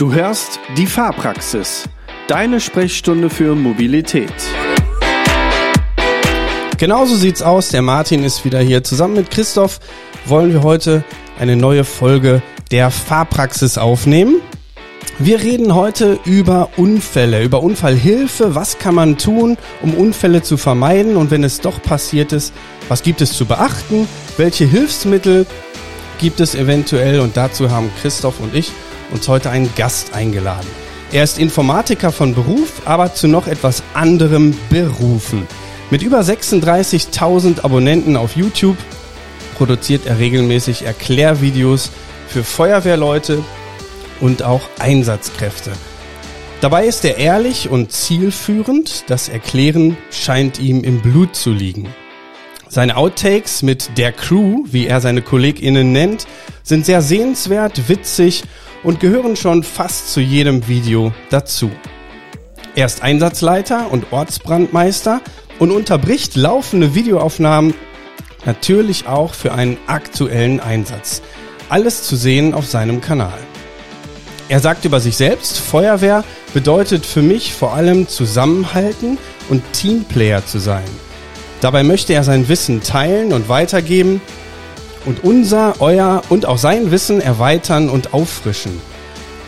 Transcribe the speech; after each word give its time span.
Du 0.00 0.14
hörst 0.14 0.60
die 0.78 0.86
Fahrpraxis, 0.86 1.84
deine 2.26 2.58
Sprechstunde 2.58 3.28
für 3.28 3.54
Mobilität. 3.54 4.32
Genauso 6.78 7.16
sieht's 7.16 7.42
aus. 7.42 7.68
Der 7.68 7.82
Martin 7.82 8.24
ist 8.24 8.46
wieder 8.46 8.60
hier. 8.60 8.82
Zusammen 8.82 9.16
mit 9.16 9.30
Christoph 9.30 9.78
wollen 10.24 10.54
wir 10.54 10.62
heute 10.62 11.04
eine 11.38 11.54
neue 11.54 11.84
Folge 11.84 12.40
der 12.70 12.90
Fahrpraxis 12.90 13.76
aufnehmen. 13.76 14.40
Wir 15.18 15.42
reden 15.42 15.74
heute 15.74 16.18
über 16.24 16.70
Unfälle, 16.78 17.44
über 17.44 17.62
Unfallhilfe. 17.62 18.54
Was 18.54 18.78
kann 18.78 18.94
man 18.94 19.18
tun, 19.18 19.58
um 19.82 19.92
Unfälle 19.92 20.40
zu 20.40 20.56
vermeiden? 20.56 21.18
Und 21.18 21.30
wenn 21.30 21.44
es 21.44 21.60
doch 21.60 21.82
passiert 21.82 22.32
ist, 22.32 22.54
was 22.88 23.02
gibt 23.02 23.20
es 23.20 23.34
zu 23.34 23.44
beachten? 23.44 24.08
Welche 24.38 24.64
Hilfsmittel 24.64 25.44
gibt 26.18 26.40
es 26.40 26.54
eventuell? 26.54 27.20
Und 27.20 27.36
dazu 27.36 27.70
haben 27.70 27.90
Christoph 28.00 28.40
und 28.40 28.54
ich 28.54 28.72
uns 29.12 29.28
heute 29.28 29.50
einen 29.50 29.72
Gast 29.74 30.14
eingeladen. 30.14 30.68
Er 31.12 31.24
ist 31.24 31.38
Informatiker 31.38 32.12
von 32.12 32.34
Beruf, 32.34 32.82
aber 32.84 33.14
zu 33.14 33.26
noch 33.26 33.46
etwas 33.46 33.82
anderem 33.94 34.56
berufen. 34.68 35.46
Mit 35.90 36.02
über 36.02 36.20
36.000 36.20 37.64
Abonnenten 37.64 38.16
auf 38.16 38.36
YouTube 38.36 38.76
produziert 39.56 40.06
er 40.06 40.18
regelmäßig 40.18 40.86
Erklärvideos 40.86 41.90
für 42.28 42.44
Feuerwehrleute 42.44 43.42
und 44.20 44.42
auch 44.44 44.62
Einsatzkräfte. 44.78 45.72
Dabei 46.60 46.86
ist 46.86 47.04
er 47.04 47.16
ehrlich 47.16 47.70
und 47.70 47.90
zielführend. 47.90 49.10
Das 49.10 49.28
Erklären 49.28 49.96
scheint 50.10 50.60
ihm 50.60 50.84
im 50.84 51.00
Blut 51.00 51.34
zu 51.34 51.50
liegen. 51.50 51.88
Seine 52.68 52.96
Outtakes 52.96 53.62
mit 53.62 53.98
der 53.98 54.12
Crew, 54.12 54.64
wie 54.66 54.86
er 54.86 55.00
seine 55.00 55.22
KollegInnen 55.22 55.90
nennt, 55.90 56.28
sind 56.62 56.86
sehr 56.86 57.02
sehenswert, 57.02 57.88
witzig 57.88 58.44
und 58.82 59.00
gehören 59.00 59.36
schon 59.36 59.62
fast 59.62 60.12
zu 60.12 60.20
jedem 60.20 60.68
Video 60.68 61.12
dazu. 61.30 61.70
Er 62.74 62.86
ist 62.86 63.02
Einsatzleiter 63.02 63.90
und 63.90 64.12
Ortsbrandmeister 64.12 65.20
und 65.58 65.70
unterbricht 65.70 66.36
laufende 66.36 66.94
Videoaufnahmen 66.94 67.74
natürlich 68.46 69.06
auch 69.06 69.34
für 69.34 69.52
einen 69.52 69.76
aktuellen 69.86 70.60
Einsatz. 70.60 71.22
Alles 71.68 72.04
zu 72.04 72.16
sehen 72.16 72.54
auf 72.54 72.66
seinem 72.66 73.00
Kanal. 73.00 73.38
Er 74.48 74.60
sagt 74.60 74.84
über 74.84 74.98
sich 74.98 75.16
selbst, 75.16 75.58
Feuerwehr 75.58 76.24
bedeutet 76.54 77.06
für 77.06 77.22
mich 77.22 77.54
vor 77.54 77.74
allem 77.74 78.08
zusammenhalten 78.08 79.18
und 79.48 79.62
Teamplayer 79.72 80.44
zu 80.44 80.58
sein. 80.58 80.82
Dabei 81.60 81.82
möchte 81.82 82.14
er 82.14 82.24
sein 82.24 82.48
Wissen 82.48 82.82
teilen 82.82 83.32
und 83.32 83.48
weitergeben 83.48 84.20
und 85.04 85.24
unser, 85.24 85.80
euer 85.80 86.22
und 86.28 86.46
auch 86.46 86.58
sein 86.58 86.90
Wissen 86.90 87.20
erweitern 87.20 87.88
und 87.88 88.14
auffrischen. 88.14 88.80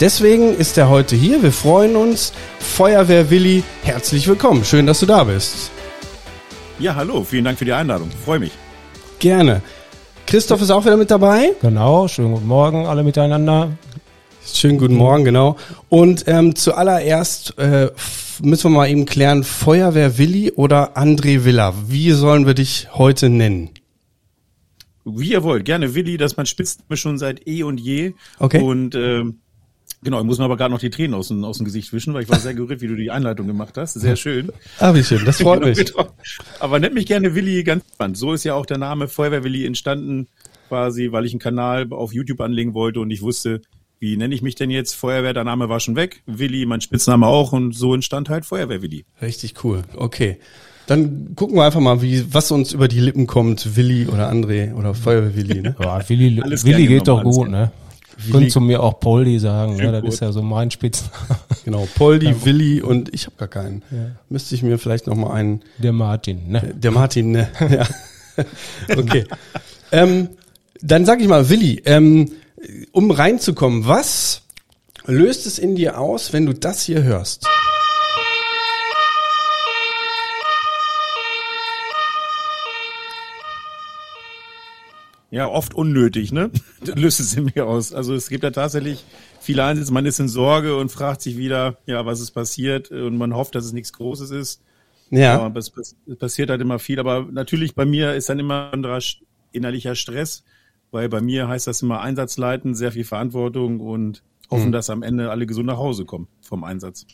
Deswegen 0.01 0.57
ist 0.57 0.79
er 0.79 0.89
heute 0.89 1.15
hier. 1.15 1.43
Wir 1.43 1.53
freuen 1.53 1.97
uns. 1.97 2.33
Feuerwehr 2.59 3.31
Willi, 3.31 3.63
herzlich 3.85 4.27
willkommen. 4.27 4.65
Schön, 4.65 4.87
dass 4.87 5.01
du 5.01 5.07
da 5.07 5.25
bist. 5.25 5.71
Ja, 6.79 6.95
hallo. 6.97 7.23
Vielen 7.23 7.45
Dank 7.45 7.59
für 7.59 7.65
die 7.65 7.73
Einladung. 7.73 8.11
Freue 8.25 8.41
mich. 8.41 8.53
Gerne. 9.21 9.63
Christoph 10.27 10.63
ist 10.63 10.71
auch 10.71 10.85
wieder 10.85 10.97
mit 10.97 11.11
dabei. 11.11 11.53
Genau. 11.61 12.09
Schönen 12.09 12.33
guten 12.33 12.49
Morgen 12.49 12.87
alle 12.87 13.05
miteinander. 13.05 13.71
Schönen 14.45 14.79
guten 14.79 14.97
Morgen, 14.97 15.25
genau. 15.25 15.57
Und 15.89 16.25
ähm, 16.27 16.57
zuallererst 16.57 17.57
äh, 17.59 17.91
müssen 18.43 18.73
wir 18.73 18.79
mal 18.79 18.89
eben 18.89 19.07
klären, 19.07 19.45
Feuerwehr 19.45 20.19
Willi 20.19 20.51
oder 20.51 20.97
André 20.97 21.45
Villa. 21.45 21.75
Wie 21.87 22.11
sollen 22.11 22.47
wir 22.47 22.55
dich 22.55 22.89
heute 22.93 23.29
nennen? 23.29 23.71
Wie 25.05 25.33
ihr 25.33 25.43
wollt, 25.43 25.65
gerne 25.65 25.95
Willi, 25.95 26.17
das 26.17 26.37
man 26.37 26.47
spitzt 26.47 26.89
mir 26.89 26.97
schon 26.97 27.19
seit 27.19 27.47
eh 27.47 27.63
und 27.63 27.79
je. 27.79 28.15
Okay. 28.39 28.61
Und 28.61 28.95
ähm, 28.95 29.41
genau, 30.03 30.21
ich 30.21 30.27
muss 30.27 30.39
mir 30.39 30.45
aber 30.45 30.57
gerade 30.57 30.73
noch 30.73 30.81
die 30.81 30.91
Tränen 30.91 31.15
aus 31.15 31.29
dem, 31.29 31.45
aus 31.45 31.59
dem 31.59 31.65
Gesicht 31.65 31.93
wischen, 31.93 32.15
weil 32.15 32.23
ich 32.23 32.29
war 32.29 32.39
sehr 32.39 32.55
gerührt, 32.55 32.81
wie 32.81 32.87
du 32.87 32.97
die 32.97 33.11
Einleitung 33.11 33.47
gemacht 33.47 33.77
hast. 33.77 33.95
Sehr 33.95 34.17
schön. 34.17 34.53
Ah, 34.79 34.95
wie 34.95 35.03
schön, 35.03 35.25
das 35.25 35.41
freut 35.41 35.61
mich. 35.65 35.79
Genau. 35.79 36.09
Aber 36.61 36.79
nennt 36.79 36.95
mich 36.95 37.07
gerne 37.07 37.35
Willi 37.35 37.65
ganz 37.65 37.85
spannend. 37.93 38.17
So 38.17 38.33
ist 38.33 38.45
ja 38.45 38.55
auch 38.55 38.67
der 38.67 38.79
Name 38.79 39.09
Feuerwehr 39.09 39.45
Willi 39.45 39.67
entstanden, 39.67 40.29
quasi, 40.69 41.11
weil 41.11 41.27
ich 41.27 41.33
einen 41.33 41.41
Kanal 41.41 41.89
auf 41.91 42.13
YouTube 42.13 42.41
anlegen 42.41 42.75
wollte 42.75 43.01
und 43.01 43.11
ich 43.11 43.23
wusste, 43.23 43.61
wie 43.99 44.17
nenne 44.17 44.35
ich 44.35 44.43
mich 44.43 44.57
denn 44.57 44.71
jetzt? 44.71 44.95
Feuerwehr, 44.95 45.33
der 45.33 45.45
Name 45.45 45.69
war 45.69 45.79
schon 45.79 45.95
weg. 45.95 46.23
Willi, 46.27 46.67
mein 46.67 46.81
Spitzname 46.81 47.27
auch 47.27 47.53
und 47.53 47.73
so 47.73 47.95
entstand 47.95 48.29
halt 48.29 48.45
Feuerwehr 48.45 48.83
Willi. 48.83 49.05
Richtig 49.21 49.63
cool. 49.65 49.83
Okay. 49.95 50.39
Dann 50.87 51.35
gucken 51.37 51.57
wir 51.57 51.65
einfach 51.65 51.81
mal, 51.81 52.03
wie, 52.03 52.33
was 52.33 52.51
uns 52.51 52.73
über 52.73 52.89
die 52.89 53.01
Lippen 53.01 53.27
kommt, 53.27 53.77
Willi 53.77 54.07
oder 54.07 54.31
André 54.31 54.75
oder 54.75 54.95
Feuerwehr 54.95 55.37
Willi, 55.37 55.63
ne? 55.63 55.77
Ja, 55.81 56.09
Willi, 56.09 56.43
Willi 56.43 56.87
geht 56.87 57.09
doch 57.09 57.23
gut, 57.23 57.49
ne? 57.49 57.71
Könntest 58.31 58.57
du 58.57 58.61
mir 58.61 58.83
auch 58.83 59.01
Poldi 59.01 59.39
sagen, 59.39 59.77
ne? 59.77 59.91
Das 59.91 60.03
gut. 60.03 60.13
ist 60.13 60.21
ja 60.21 60.33
so 60.33 60.43
mein 60.43 60.71
Spitzname. 60.71 61.13
Genau, 61.65 61.87
Poldi, 61.95 62.45
Willi 62.45 62.83
und 62.83 63.15
ich 63.15 63.27
habe 63.27 63.37
gar 63.37 63.47
keinen. 63.47 63.83
Ja. 63.93 64.17
Müsste 64.29 64.57
ich 64.57 64.65
mir 64.65 64.79
vielleicht 64.79 65.07
noch 65.07 65.15
mal 65.15 65.33
einen, 65.33 65.61
Der 65.79 65.93
Martin, 65.93 66.51
ne? 66.51 66.75
der 66.77 66.91
Martin, 66.91 67.31
ne? 67.31 67.49
Ja. 67.71 67.87
Okay. 68.97 69.25
ähm, 69.93 70.31
dann 70.81 71.05
sag 71.05 71.21
ich 71.21 71.29
mal, 71.29 71.49
Willi, 71.49 71.83
ähm, 71.85 72.33
um 72.91 73.11
reinzukommen, 73.13 73.87
was 73.87 74.43
löst 75.07 75.47
es 75.47 75.59
in 75.59 75.77
dir 75.77 76.01
aus, 76.01 76.33
wenn 76.33 76.47
du 76.47 76.53
das 76.53 76.83
hier 76.83 77.03
hörst? 77.03 77.47
Ja, 85.33 85.49
oft 85.49 85.75
unnötig, 85.75 86.31
ne? 86.31 86.51
Löst 86.95 87.19
es 87.19 87.35
in 87.35 87.51
mir 87.55 87.67
aus. 87.67 87.93
Also 87.95 88.15
es 88.15 88.29
gibt 88.29 88.45
ja 88.45 88.51
tatsächlich 88.51 89.03
viele 89.41 89.65
Einsätze, 89.65 89.91
man 89.93 90.05
ist 90.05 90.21
in 90.21 90.29
Sorge 90.29 90.77
und 90.77 90.93
fragt 90.93 91.23
sich 91.23 91.39
wieder, 91.39 91.79
ja, 91.87 92.05
was 92.05 92.21
ist 92.21 92.33
passiert 92.33 92.91
und 92.91 93.17
man 93.17 93.35
hofft, 93.35 93.55
dass 93.55 93.65
es 93.65 93.73
nichts 93.73 93.95
Großes 93.95 94.31
ist. 94.31 94.61
Ja. 95.11 95.41
Aber 95.41 95.59
es 95.59 95.71
pass- 95.71 95.97
es 96.07 96.17
passiert 96.17 96.51
halt 96.51 96.61
immer 96.61 96.79
viel. 96.79 97.01
Aber 97.01 97.27
natürlich 97.33 97.75
bei 97.75 97.87
mir 97.87 98.15
ist 98.15 98.29
dann 98.29 98.39
immer 98.39 98.73
ein 98.75 98.85
innerlicher 99.53 99.95
Stress, 99.95 100.45
weil 100.91 101.09
bei 101.09 101.23
mir 101.23 101.49
heißt 101.49 101.67
das 101.67 101.81
immer 101.81 102.03
Einsatz 102.03 102.37
leiten, 102.37 102.75
sehr 102.75 102.93
viel 102.93 103.05
Verantwortung 103.05 103.81
und 103.81 104.23
hoffen, 104.51 104.71
dass 104.73 104.91
am 104.91 105.03
Ende 105.03 105.31
alle 105.31 105.47
gesund 105.47 105.67
nach 105.67 105.79
Hause 105.79 106.05
kommen 106.05 106.29
vom 106.43 106.63
Einsatz. 106.63 107.07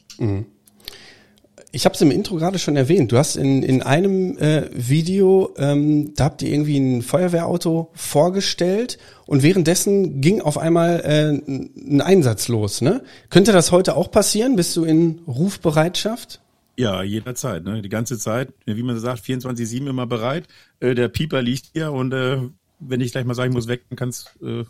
Ich 1.71 1.84
habe 1.84 1.95
es 1.95 2.01
im 2.01 2.11
Intro 2.11 2.37
gerade 2.37 2.59
schon 2.59 2.77
erwähnt. 2.77 3.12
Du 3.12 3.19
hast 3.19 3.37
in, 3.37 3.62
in 3.62 3.83
einem 3.83 4.39
äh, 4.39 4.71
Video, 4.73 5.55
ähm, 5.59 6.15
da 6.15 6.25
habt 6.25 6.41
ihr 6.41 6.51
irgendwie 6.51 6.79
ein 6.79 7.03
Feuerwehrauto 7.03 7.91
vorgestellt 7.93 8.99
und 9.27 9.43
währenddessen 9.43 10.23
ging 10.23 10.41
auf 10.41 10.56
einmal 10.56 11.01
äh, 11.01 11.29
ein 11.31 12.01
Einsatz 12.01 12.49
los. 12.49 12.81
Ne? 12.81 13.03
Könnte 13.29 13.53
das 13.53 13.71
heute 13.71 13.97
auch 13.97 14.11
passieren? 14.11 14.56
Bist 14.56 14.75
du 14.77 14.84
in 14.84 15.21
Rufbereitschaft? 15.27 16.41
Ja, 16.79 17.03
jederzeit, 17.03 17.65
ne? 17.65 17.83
Die 17.83 17.89
ganze 17.89 18.19
Zeit, 18.19 18.53
wie 18.65 18.83
man 18.85 18.95
so 18.95 19.00
sagt, 19.03 19.25
24-7 19.25 19.89
immer 19.89 20.06
bereit. 20.06 20.47
Äh, 20.81 20.95
der 20.95 21.09
Pieper 21.09 21.43
liegt 21.43 21.67
hier 21.75 21.93
und 21.93 22.15
äh, 22.15 22.39
wenn 22.79 23.00
ich 23.00 23.12
gleich 23.12 23.25
mal 23.25 23.35
sagen 23.35 23.53
muss, 23.53 23.69
weg, 23.69 23.83
dann 23.91 23.97
kann's 23.97 24.27
äh, 24.43 24.65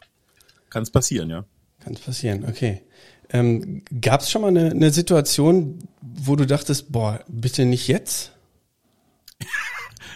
kann's 0.70 0.90
passieren, 0.90 1.30
ja. 1.30 1.44
Kann 1.80 1.94
passieren, 1.94 2.44
okay. 2.48 2.82
Ähm, 3.30 3.82
Gab 4.00 4.20
es 4.20 4.30
schon 4.30 4.42
mal 4.42 4.48
eine, 4.48 4.70
eine 4.70 4.90
Situation, 4.90 5.78
wo 6.00 6.36
du 6.36 6.46
dachtest, 6.46 6.92
boah, 6.92 7.20
bitte 7.28 7.64
nicht 7.64 7.88
jetzt? 7.88 8.32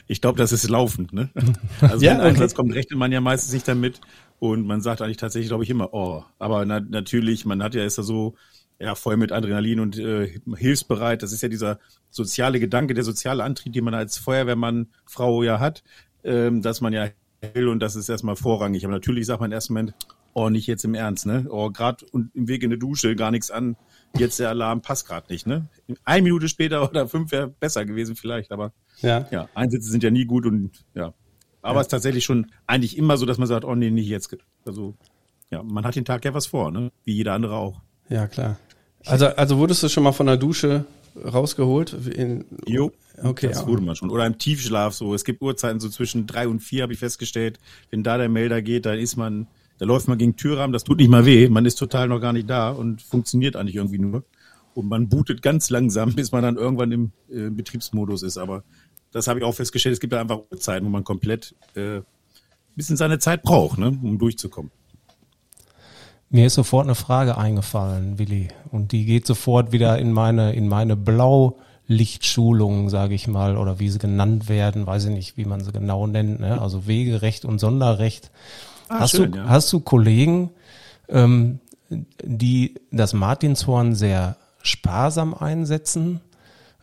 Ich 0.09 0.21
glaube, 0.21 0.39
das 0.39 0.53
ist 0.53 0.69
laufend, 0.69 1.13
ne? 1.13 1.31
Also 1.81 2.05
Ja, 2.05 2.13
wenn 2.13 2.21
ein 2.21 2.27
Einsatz 2.29 2.53
okay. 2.53 2.63
kommt, 2.63 2.75
rechnet 2.75 2.99
man 2.99 3.13
ja 3.13 3.21
meistens 3.21 3.53
nicht 3.53 3.69
damit 3.69 4.01
und 4.39 4.67
man 4.67 4.81
sagt 4.81 5.03
eigentlich 5.03 5.19
tatsächlich, 5.19 5.49
glaube 5.49 5.65
ich, 5.65 5.71
immer, 5.71 5.95
oh. 5.95 6.25
Aber 6.39 6.65
na, 6.65 6.81
natürlich, 6.81 7.45
man 7.45 7.63
hat 7.63 7.75
ja 7.75 7.85
ist 7.85 7.99
ja 7.99 8.03
so 8.03 8.35
ja 8.79 8.95
voll 8.95 9.17
mit 9.17 9.31
Adrenalin 9.31 9.81
und 9.81 9.99
äh, 9.99 10.41
hilfsbereit. 10.57 11.23
Das 11.23 11.33
ist 11.33 11.43
ja 11.43 11.49
dieser 11.49 11.79
soziale 12.11 12.59
Gedanke, 12.59 12.95
der 12.95 13.05
soziale 13.05 13.45
Antrieb, 13.45 13.73
den 13.73 13.85
man 13.85 13.95
als 13.95 14.19
Feuerwehrmann, 14.19 14.89
Frau 15.07 15.43
ja 15.43 15.61
hat, 15.61 15.85
ähm, 16.25 16.63
dass 16.63 16.81
man 16.81 16.93
ja 16.93 17.09
will 17.55 17.69
und 17.69 17.81
das 17.81 17.97
ist 17.97 18.09
erstmal 18.09 18.37
vorrangig. 18.37 18.85
Aber 18.85 18.95
natürlich 18.95 19.27
sagt 19.27 19.41
man 19.41 19.51
im 19.51 19.55
ersten 19.55 19.75
Moment, 19.75 19.95
oh, 20.35 20.49
nicht 20.49 20.67
jetzt 20.67 20.85
im 20.85 20.95
Ernst, 20.95 21.27
ne? 21.27 21.47
Oh, 21.51 21.71
gerade 21.71 22.05
im 22.13 22.31
Weg 22.35 22.63
in 22.63 22.71
die 22.71 22.79
Dusche, 22.79 23.15
gar 23.17 23.31
nichts 23.31 23.51
an. 23.51 23.77
Jetzt 24.19 24.39
der 24.39 24.51
Alarm 24.51 24.83
passt 24.83 25.07
gerade 25.07 25.33
nicht, 25.33 25.47
ne? 25.47 25.69
Eine 26.05 26.23
Minute 26.23 26.49
später 26.49 26.83
oder 26.91 27.09
fünf 27.09 27.33
wäre 27.33 27.49
besser 27.49 27.85
gewesen 27.85 28.17
vielleicht, 28.17 28.53
aber 28.53 28.73
Ja. 29.01 29.27
ja, 29.31 29.49
Einsätze 29.55 29.91
sind 29.91 30.03
ja 30.03 30.11
nie 30.11 30.25
gut 30.25 30.47
und 30.47 30.85
ja. 30.95 31.15
Aber 31.65 31.81
es 31.81 31.87
ist 31.87 31.91
tatsächlich 31.93 32.25
schon 32.25 32.51
eigentlich 32.67 32.99
immer 32.99 33.17
so, 33.17 33.25
dass 33.25 33.39
man 33.39 33.47
sagt, 33.47 33.65
oh 33.65 33.75
nee, 33.77 33.91
nicht 33.91 34.09
jetzt. 34.09 34.37
Also, 34.67 34.95
ja, 35.51 35.63
man 35.63 35.85
hat 35.85 35.95
den 35.95 36.05
Tag 36.05 36.25
ja 36.25 36.35
was 36.35 36.47
vor, 36.47 36.73
ne? 36.73 36.91
Wie 37.05 37.15
jeder 37.15 37.35
andere 37.35 37.55
auch. 37.57 37.81
Ja, 38.09 38.27
klar. 38.27 38.59
Also, 39.07 39.27
also 39.27 39.59
wurdest 39.59 39.83
du 39.83 39.89
schon 39.89 40.03
mal 40.03 40.13
von 40.13 40.27
der 40.27 40.37
Dusche 40.37 40.85
rausgeholt? 41.17 41.93
In, 42.15 42.45
Jo. 42.67 42.91
Okay, 43.23 43.49
Das 43.49 43.61
ja. 43.61 43.67
wurde 43.67 43.83
man 43.83 43.95
schon. 43.95 44.11
Oder 44.11 44.27
im 44.27 44.39
Tiefschlaf 44.39 44.95
so. 44.95 45.15
Es 45.15 45.25
gibt 45.25 45.43
Uhrzeiten 45.43 45.79
so 45.81 45.89
zwischen 45.89 46.27
drei 46.27 46.49
und 46.49 46.61
vier, 46.61 46.83
habe 46.83 46.95
ich 46.95 46.99
festgestellt. 46.99 47.59
Wenn 47.91 48.03
da 48.03 48.17
der 48.19 48.29
Melder 48.29 48.63
geht, 48.63 48.87
dann 48.87 48.99
ist 48.99 49.17
man, 49.17 49.47
da 49.83 49.87
läuft 49.87 50.07
man 50.07 50.17
gegen 50.17 50.37
Türrahmen, 50.37 50.73
das 50.73 50.85
tut 50.85 50.99
nicht 50.99 51.09
mal 51.09 51.27
weh. 51.27 51.49
Man 51.49 51.67
ist 51.67 51.75
total 51.75 52.07
noch 52.07 52.21
gar 52.21 52.33
nicht 52.33 52.49
da 52.49 52.71
und 52.71 53.03
funktioniert 53.03 53.57
eigentlich 53.57 53.75
irgendwie 53.75 53.99
nur. 53.99 54.23
Und 54.75 54.89
man 54.89 55.09
bootet 55.09 55.43
ganz 55.43 55.71
langsam, 55.71 56.15
bis 56.15 56.31
man 56.31 56.45
dann 56.45 56.57
irgendwann 56.57 56.93
im 56.93 57.11
äh, 57.29 57.51
Betriebsmodus 57.51 58.23
ist. 58.23 58.39
Aber 58.39 58.63
das 59.11 59.27
habe 59.27 59.41
ich 59.41 59.45
auch 59.45 59.57
festgestellt. 59.57 59.95
Es 59.95 59.99
gibt 59.99 60.13
da 60.13 60.21
einfach 60.21 60.39
Uhrzeiten, 60.53 60.87
wo 60.87 60.91
man 60.91 61.03
komplett 61.03 61.57
äh, 61.75 62.03
bisschen 62.77 62.97
seine 62.97 63.19
Zeit 63.19 63.43
braucht, 63.43 63.77
ne, 63.77 63.99
um 64.01 64.19
durchzukommen. 64.19 64.71
Mir 66.31 66.47
ist 66.47 66.55
sofort 66.55 66.87
eine 66.87 66.95
Frage 66.95 67.37
eingefallen, 67.37 68.21
Willi. 68.21 68.51
Und 68.71 68.93
die 68.93 69.05
geht 69.05 69.27
sofort 69.27 69.73
wieder 69.73 69.99
in 69.99 70.13
meine, 70.13 70.53
in 70.53 70.69
meine 70.69 70.95
Blaulichtschulung, 70.95 72.89
sage 72.89 73.17
ich 73.17 73.27
mal, 73.27 73.57
oder 73.57 73.81
wie 73.81 73.89
sie 73.89 73.99
genannt 73.99 74.49
werden, 74.49 74.87
weiß 74.87 75.07
ich 75.07 75.11
nicht, 75.11 75.37
wie 75.37 75.45
man 75.45 75.65
sie 75.65 75.73
genau 75.73 76.07
nennt, 76.07 76.39
ne? 76.39 76.63
also 76.63 76.87
Wegerecht 76.87 77.45
und 77.45 77.59
Sonderrecht. 77.59 78.31
Ah, 78.93 79.01
hast, 79.01 79.13
schön, 79.13 79.33
du, 79.33 79.39
ja. 79.39 79.49
hast 79.49 79.73
du 79.73 79.81
Kollegen, 79.81 80.51
ähm, 81.09 81.61
die 82.23 82.75
das 82.91 83.13
Martinshorn 83.15 83.95
sehr 83.95 84.37
sparsam 84.63 85.35
einsetzen, 85.35 86.21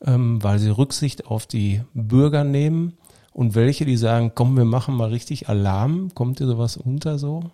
ähm, 0.04 0.42
weil 0.44 0.60
sie 0.60 0.70
Rücksicht 0.70 1.28
auf 1.28 1.46
die 1.46 1.82
Bürger 1.94 2.44
nehmen? 2.44 2.98
Und 3.32 3.56
welche, 3.56 3.86
die 3.86 3.96
sagen, 3.96 4.32
komm, 4.34 4.58
wir 4.58 4.66
machen 4.66 4.96
mal 4.96 5.10
richtig 5.10 5.50
Alarm? 5.50 6.14
Kommt 6.14 6.40
dir 6.40 6.48
sowas 6.48 6.78
unter 6.78 7.20
so? 7.20 7.52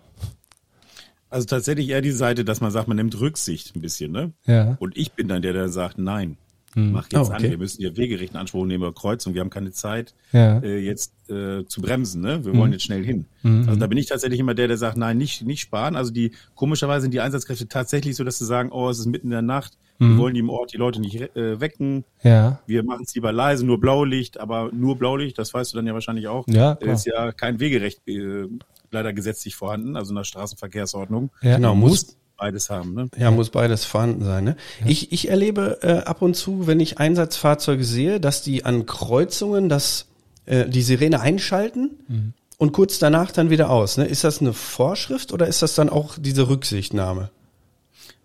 Also 1.28 1.46
tatsächlich 1.46 1.90
eher 1.90 2.00
die 2.00 2.12
Seite, 2.12 2.44
dass 2.44 2.60
man 2.60 2.70
sagt, 2.70 2.88
man 2.88 2.96
nimmt 2.96 3.20
Rücksicht 3.20 3.76
ein 3.76 3.82
bisschen, 3.82 4.12
ne? 4.12 4.32
Ja. 4.46 4.76
Und 4.80 4.96
ich 4.96 5.12
bin 5.12 5.28
dann 5.28 5.42
der, 5.42 5.52
der 5.52 5.68
sagt, 5.68 5.98
nein, 5.98 6.38
mach 6.76 7.04
jetzt 7.10 7.14
Oh, 7.16 7.32
an, 7.32 7.38
okay. 7.40 7.50
wir 7.50 7.58
müssen 7.58 7.78
hier 7.80 7.96
Wegerecht 7.96 8.32
in 8.34 8.38
Anspruch 8.38 8.64
nehmen 8.66 8.84
oder 8.84 8.92
Kreuzung, 8.92 9.34
wir 9.34 9.40
haben 9.40 9.50
keine 9.50 9.72
Zeit, 9.72 10.14
Ja. 10.32 10.58
äh, 10.60 10.78
jetzt 10.78 11.12
äh, 11.30 11.64
zu 11.66 11.80
bremsen, 11.80 12.20
ne? 12.20 12.44
Wir 12.44 12.54
wollen 12.56 12.70
jetzt 12.72 12.84
schnell 12.84 13.04
hin. 13.04 13.24
Also 13.42 13.76
da 13.76 13.86
bin 13.86 13.96
ich 13.98 14.06
tatsächlich 14.06 14.38
immer 14.40 14.54
der, 14.54 14.68
der 14.68 14.76
sagt, 14.76 14.96
nein, 14.96 15.16
nicht, 15.18 15.44
nicht 15.46 15.60
sparen. 15.60 15.94
Also 15.96 16.12
die, 16.12 16.32
komischerweise 16.54 17.02
sind 17.02 17.14
die 17.14 17.20
Einsatzkräfte 17.20 17.66
tatsächlich 17.68 18.14
so, 18.16 18.24
dass 18.24 18.38
sie 18.38 18.44
sagen, 18.46 18.70
oh, 18.72 18.88
es 18.90 18.98
ist 18.98 19.06
mitten 19.06 19.28
in 19.28 19.30
der 19.32 19.42
Nacht, 19.42 19.78
wir 19.98 20.18
wollen 20.18 20.34
die 20.34 20.40
im 20.40 20.50
Ort 20.50 20.74
die 20.74 20.76
Leute 20.76 21.00
nicht 21.00 21.14
äh, 21.36 21.58
wecken, 21.58 22.04
Ja. 22.22 22.60
wir 22.66 22.82
machen 22.82 23.04
es 23.06 23.14
lieber 23.14 23.32
leise, 23.32 23.64
nur 23.64 23.80
Blaulicht, 23.80 24.38
aber 24.38 24.70
nur 24.72 24.98
Blaulicht, 24.98 25.38
das 25.38 25.54
weißt 25.54 25.72
du 25.72 25.76
dann 25.78 25.86
ja 25.86 25.94
wahrscheinlich 25.94 26.28
auch, 26.28 26.46
Ja, 26.48 26.74
klar. 26.74 26.92
ist 26.94 27.06
ja 27.06 27.32
kein 27.32 27.60
Wegerecht 27.60 28.06
äh, 28.06 28.44
leider 28.90 29.14
gesetzlich 29.14 29.56
vorhanden, 29.56 29.96
also 29.96 30.10
in 30.10 30.16
der 30.16 30.24
Straßenverkehrsordnung. 30.24 31.30
Ja. 31.40 31.56
Genau, 31.56 31.74
muss 31.74 32.16
beides 32.36 32.70
haben, 32.70 32.94
ne? 32.94 33.08
Ja, 33.16 33.30
muss 33.30 33.50
beides 33.50 33.84
vorhanden 33.84 34.24
sein. 34.24 34.44
Ne? 34.44 34.56
Ich, 34.84 35.12
ich 35.12 35.28
erlebe 35.28 35.78
äh, 35.82 35.98
ab 36.04 36.22
und 36.22 36.34
zu, 36.34 36.66
wenn 36.66 36.80
ich 36.80 36.98
Einsatzfahrzeuge 36.98 37.84
sehe, 37.84 38.20
dass 38.20 38.42
die 38.42 38.64
an 38.64 38.86
Kreuzungen 38.86 39.68
das, 39.68 40.06
äh, 40.44 40.68
die 40.68 40.82
Sirene 40.82 41.20
einschalten 41.20 42.34
und 42.58 42.72
kurz 42.72 42.98
danach 42.98 43.32
dann 43.32 43.50
wieder 43.50 43.70
aus. 43.70 43.96
Ne? 43.96 44.04
Ist 44.06 44.24
das 44.24 44.40
eine 44.40 44.52
Vorschrift 44.52 45.32
oder 45.32 45.46
ist 45.46 45.62
das 45.62 45.74
dann 45.74 45.88
auch 45.88 46.16
diese 46.18 46.48
Rücksichtnahme? 46.48 47.30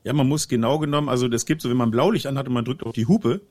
Ja, 0.04 0.14
man 0.14 0.28
muss 0.28 0.48
genau 0.48 0.80
genommen, 0.80 1.10
also 1.10 1.28
das 1.28 1.46
gibt 1.46 1.62
so, 1.62 1.70
wenn 1.70 1.78
man 1.78 1.92
Blaulicht 1.92 2.26
anhat 2.28 2.48
und 2.48 2.54
man 2.54 2.66
drückt 2.66 2.84
auf 2.84 2.94
die 2.94 3.06
Hupe, 3.06 3.42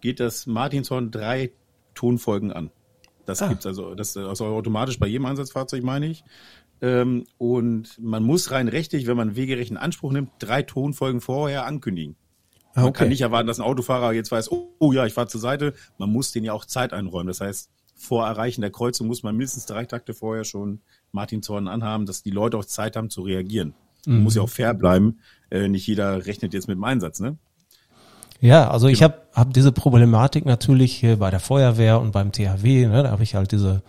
geht 0.00 0.20
das 0.20 0.46
Martinshorn 0.46 1.10
drei 1.10 1.50
Tonfolgen 1.94 2.52
an. 2.52 2.70
Das 3.24 3.42
Ah. 3.42 3.48
gibt's 3.48 3.66
also, 3.66 3.94
das 3.96 4.10
ist 4.10 4.18
also 4.18 4.44
automatisch 4.46 5.00
bei 5.00 5.08
jedem 5.08 5.26
Einsatzfahrzeug, 5.26 5.82
meine 5.82 6.06
ich. 6.06 6.22
Ähm, 6.82 7.24
und 7.38 7.98
man 8.00 8.22
muss 8.22 8.50
rein 8.50 8.68
rechtlich, 8.68 9.06
wenn 9.06 9.16
man 9.16 9.36
wegerechten 9.36 9.76
Anspruch 9.76 10.12
nimmt, 10.12 10.30
drei 10.38 10.62
Tonfolgen 10.62 11.20
vorher 11.20 11.64
ankündigen. 11.66 12.16
Ah, 12.74 12.82
Man 12.82 12.92
kann 12.92 13.08
nicht 13.08 13.22
erwarten, 13.22 13.46
dass 13.46 13.58
ein 13.58 13.64
Autofahrer 13.64 14.12
jetzt 14.12 14.30
weiß, 14.30 14.52
oh, 14.52 14.68
oh 14.78 14.92
ja, 14.92 15.06
ich 15.06 15.14
fahre 15.14 15.28
zur 15.28 15.40
Seite. 15.40 15.72
Man 15.96 16.10
muss 16.10 16.32
den 16.32 16.44
ja 16.44 16.52
auch 16.52 16.66
Zeit 16.66 16.92
einräumen. 16.92 17.28
Das 17.28 17.40
heißt, 17.40 17.70
vor 17.94 18.26
Erreichen 18.26 18.60
der 18.60 18.70
Kreuzung 18.70 19.06
muss 19.06 19.22
man 19.22 19.34
mindestens 19.34 19.64
drei 19.64 19.86
Takte 19.86 20.12
vorher 20.12 20.44
schon 20.44 20.80
Martinshorn 21.12 21.68
anhaben, 21.68 22.04
dass 22.04 22.22
die 22.22 22.30
Leute 22.30 22.58
auch 22.58 22.66
Zeit 22.66 22.96
haben 22.96 23.08
zu 23.08 23.22
reagieren. 23.22 23.74
Man 24.06 24.22
muss 24.22 24.36
ja 24.36 24.42
auch 24.42 24.48
fair 24.48 24.72
bleiben. 24.74 25.18
Äh, 25.50 25.68
nicht 25.68 25.86
jeder 25.86 26.26
rechnet 26.26 26.54
jetzt 26.54 26.68
mit 26.68 26.76
dem 26.76 26.84
Einsatz, 26.84 27.18
ne? 27.18 27.38
Ja, 28.40 28.70
also 28.70 28.88
ich 28.88 29.02
habe 29.02 29.22
hab 29.32 29.54
diese 29.54 29.72
Problematik 29.72 30.44
natürlich 30.44 30.94
hier 30.94 31.16
bei 31.16 31.30
der 31.30 31.40
Feuerwehr 31.40 32.00
und 32.00 32.12
beim 32.12 32.32
THW, 32.32 32.86
ne, 32.86 33.02
da 33.02 33.10
habe 33.10 33.22
ich 33.22 33.34
halt 33.34 33.50
diese, 33.50 33.82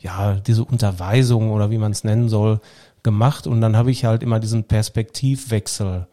ja, 0.00 0.34
diese 0.34 0.64
Unterweisung 0.64 1.50
oder 1.50 1.70
wie 1.70 1.78
man 1.78 1.92
es 1.92 2.04
nennen 2.04 2.28
soll, 2.28 2.60
gemacht 3.02 3.46
und 3.46 3.60
dann 3.60 3.76
habe 3.76 3.90
ich 3.90 4.04
halt 4.04 4.22
immer 4.22 4.40
diesen 4.40 4.64
Perspektivwechsel. 4.64 6.06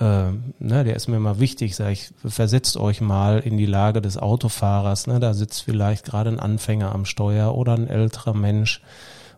Ähm, 0.00 0.54
ne, 0.58 0.82
der 0.82 0.96
ist 0.96 1.06
mir 1.06 1.16
immer 1.16 1.38
wichtig, 1.38 1.76
sag 1.76 1.92
ich, 1.92 2.10
versetzt 2.26 2.76
euch 2.76 3.00
mal 3.00 3.38
in 3.38 3.56
die 3.56 3.66
Lage 3.66 4.02
des 4.02 4.18
Autofahrers, 4.18 5.06
ne, 5.06 5.20
da 5.20 5.34
sitzt 5.34 5.62
vielleicht 5.62 6.04
gerade 6.04 6.30
ein 6.30 6.40
Anfänger 6.40 6.92
am 6.92 7.04
Steuer 7.04 7.54
oder 7.54 7.74
ein 7.74 7.88
älterer 7.88 8.34
Mensch 8.34 8.82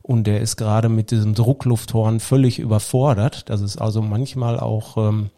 und 0.06 0.28
der 0.28 0.40
ist 0.40 0.56
gerade 0.56 0.88
mit 0.88 1.10
diesem 1.10 1.34
Drucklufthorn 1.34 2.20
völlig 2.20 2.60
überfordert. 2.60 3.50
Das 3.50 3.60
ist 3.60 3.78
also 3.78 4.02
manchmal 4.02 4.60
auch, 4.60 4.96
ähm, 4.96 5.30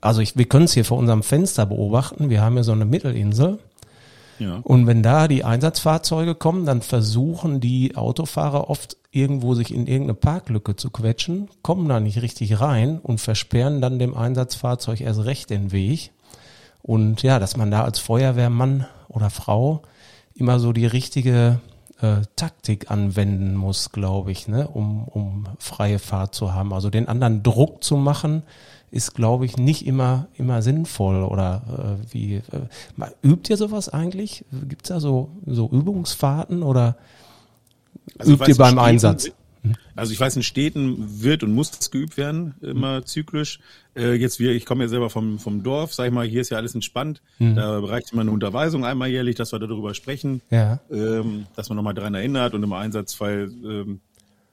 also 0.00 0.20
ich, 0.20 0.36
wir 0.36 0.44
können 0.44 0.66
es 0.66 0.72
hier 0.72 0.84
vor 0.84 0.98
unserem 0.98 1.24
Fenster 1.24 1.66
beobachten. 1.66 2.30
Wir 2.30 2.40
haben 2.40 2.54
hier 2.54 2.62
so 2.62 2.70
eine 2.70 2.84
Mittelinsel. 2.84 3.58
Und 4.62 4.86
wenn 4.86 5.02
da 5.02 5.28
die 5.28 5.44
Einsatzfahrzeuge 5.44 6.34
kommen, 6.34 6.66
dann 6.66 6.82
versuchen 6.82 7.60
die 7.60 7.96
Autofahrer 7.96 8.70
oft 8.70 8.96
irgendwo 9.10 9.54
sich 9.54 9.72
in 9.72 9.86
irgendeine 9.86 10.14
Parklücke 10.14 10.76
zu 10.76 10.90
quetschen, 10.90 11.48
kommen 11.62 11.88
da 11.88 11.98
nicht 12.00 12.22
richtig 12.22 12.60
rein 12.60 12.98
und 12.98 13.20
versperren 13.20 13.80
dann 13.80 13.98
dem 13.98 14.14
Einsatzfahrzeug 14.14 15.00
erst 15.00 15.24
recht 15.24 15.50
den 15.50 15.72
Weg. 15.72 16.12
Und 16.82 17.22
ja, 17.22 17.38
dass 17.38 17.56
man 17.56 17.70
da 17.70 17.84
als 17.84 17.98
Feuerwehrmann 17.98 18.86
oder 19.08 19.30
Frau 19.30 19.82
immer 20.34 20.60
so 20.60 20.72
die 20.72 20.86
richtige 20.86 21.60
äh, 22.00 22.18
Taktik 22.36 22.90
anwenden 22.90 23.56
muss, 23.56 23.90
glaube 23.90 24.30
ich, 24.30 24.46
ne, 24.46 24.68
um, 24.68 25.04
um 25.08 25.48
freie 25.58 25.98
Fahrt 25.98 26.34
zu 26.34 26.54
haben. 26.54 26.72
Also 26.72 26.90
den 26.90 27.08
anderen 27.08 27.42
Druck 27.42 27.82
zu 27.82 27.96
machen, 27.96 28.42
ist, 28.90 29.14
glaube 29.14 29.44
ich, 29.44 29.56
nicht 29.56 29.86
immer, 29.86 30.28
immer 30.34 30.62
sinnvoll 30.62 31.22
oder 31.24 31.98
äh, 32.08 32.12
wie, 32.14 32.34
äh, 32.36 32.42
übt 33.22 33.52
ihr 33.52 33.56
sowas 33.56 33.88
eigentlich? 33.88 34.44
Gibt's 34.68 34.88
da 34.88 35.00
so, 35.00 35.30
so 35.46 35.68
Übungsfahrten 35.70 36.62
oder 36.62 36.96
Also 38.18 38.32
übt 38.34 38.44
ihr 38.50 38.56
beim 38.56 38.68
Städten- 38.68 38.78
Einsatz? 38.78 39.30
Also 39.96 40.12
ich 40.12 40.20
weiß, 40.20 40.36
in 40.36 40.42
Städten 40.44 41.20
wird 41.22 41.42
und 41.42 41.52
muss 41.52 41.72
das 41.72 41.90
geübt 41.90 42.16
werden, 42.16 42.54
immer 42.62 43.04
zyklisch. 43.04 43.58
Äh, 43.96 44.14
jetzt 44.14 44.38
wir, 44.38 44.52
ich 44.52 44.64
komme 44.64 44.84
ja 44.84 44.88
selber 44.88 45.10
vom, 45.10 45.38
vom 45.40 45.62
Dorf, 45.64 45.92
sag 45.92 46.06
ich 46.06 46.12
mal, 46.12 46.26
hier 46.26 46.40
ist 46.40 46.50
ja 46.50 46.56
alles 46.56 46.74
entspannt. 46.74 47.20
Da 47.38 47.78
reicht 47.80 48.12
immer 48.12 48.22
eine 48.22 48.30
Unterweisung 48.30 48.84
einmal 48.86 49.08
jährlich, 49.08 49.34
dass 49.34 49.52
wir 49.52 49.58
darüber 49.58 49.92
sprechen, 49.94 50.40
Ja. 50.50 50.78
ähm, 50.90 51.46
dass 51.56 51.68
man 51.68 51.76
nochmal 51.76 51.92
dran 51.94 52.14
erinnert 52.14 52.54
und 52.54 52.62
im 52.62 52.72
Einsatzfall 52.72 53.50
ähm, 53.64 54.00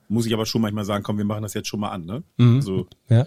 muss 0.09 0.25
ich 0.25 0.33
aber 0.33 0.45
schon 0.47 0.61
manchmal 0.61 0.85
sagen, 0.85 1.03
komm, 1.03 1.17
wir 1.19 1.25
machen 1.25 1.43
das 1.43 1.53
jetzt 1.53 1.67
schon 1.67 1.79
mal 1.79 1.89
an. 1.89 2.05
Ne? 2.05 2.23
Also, 2.39 2.87
Ja. 3.07 3.25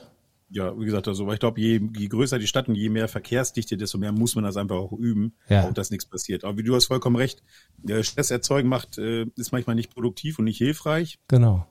Ja, 0.51 0.79
wie 0.79 0.85
gesagt, 0.87 1.09
also, 1.09 1.31
ich 1.33 1.41
glaube, 1.41 1.61
je, 1.61 1.81
je 1.97 2.09
größer 2.09 2.39
die 2.39 2.47
Stadt 2.47 2.69
und 2.69 2.75
je 2.75 2.89
mehr 2.89 3.09
Verkehrsdichte, 3.09 3.77
desto 3.77 3.99
mehr 3.99 4.13
muss 4.13 4.35
man 4.35 4.45
das 4.45 4.57
einfach 4.57 4.77
auch 4.77 4.93
üben, 4.93 5.35
Ja. 5.49 5.65
auch 5.69 5.75
dass 5.75 5.91
nichts 5.91 6.07
passiert. 6.07 6.45
Aber 6.45 6.57
wie 6.57 6.63
du 6.63 6.75
hast 6.75 6.87
vollkommen 6.87 7.17
recht, 7.17 7.43
äh, 7.87 8.03
Stress 8.03 8.31
erzeugen 8.31 8.69
macht, 8.69 8.97
äh, 8.99 9.27
ist 9.37 9.53
manchmal 9.53 9.77
nicht 9.77 9.93
produktiv 9.95 10.39
und 10.39 10.47
nicht 10.47 10.59
hilfreich. 10.59 11.19
Genau. 11.29 11.67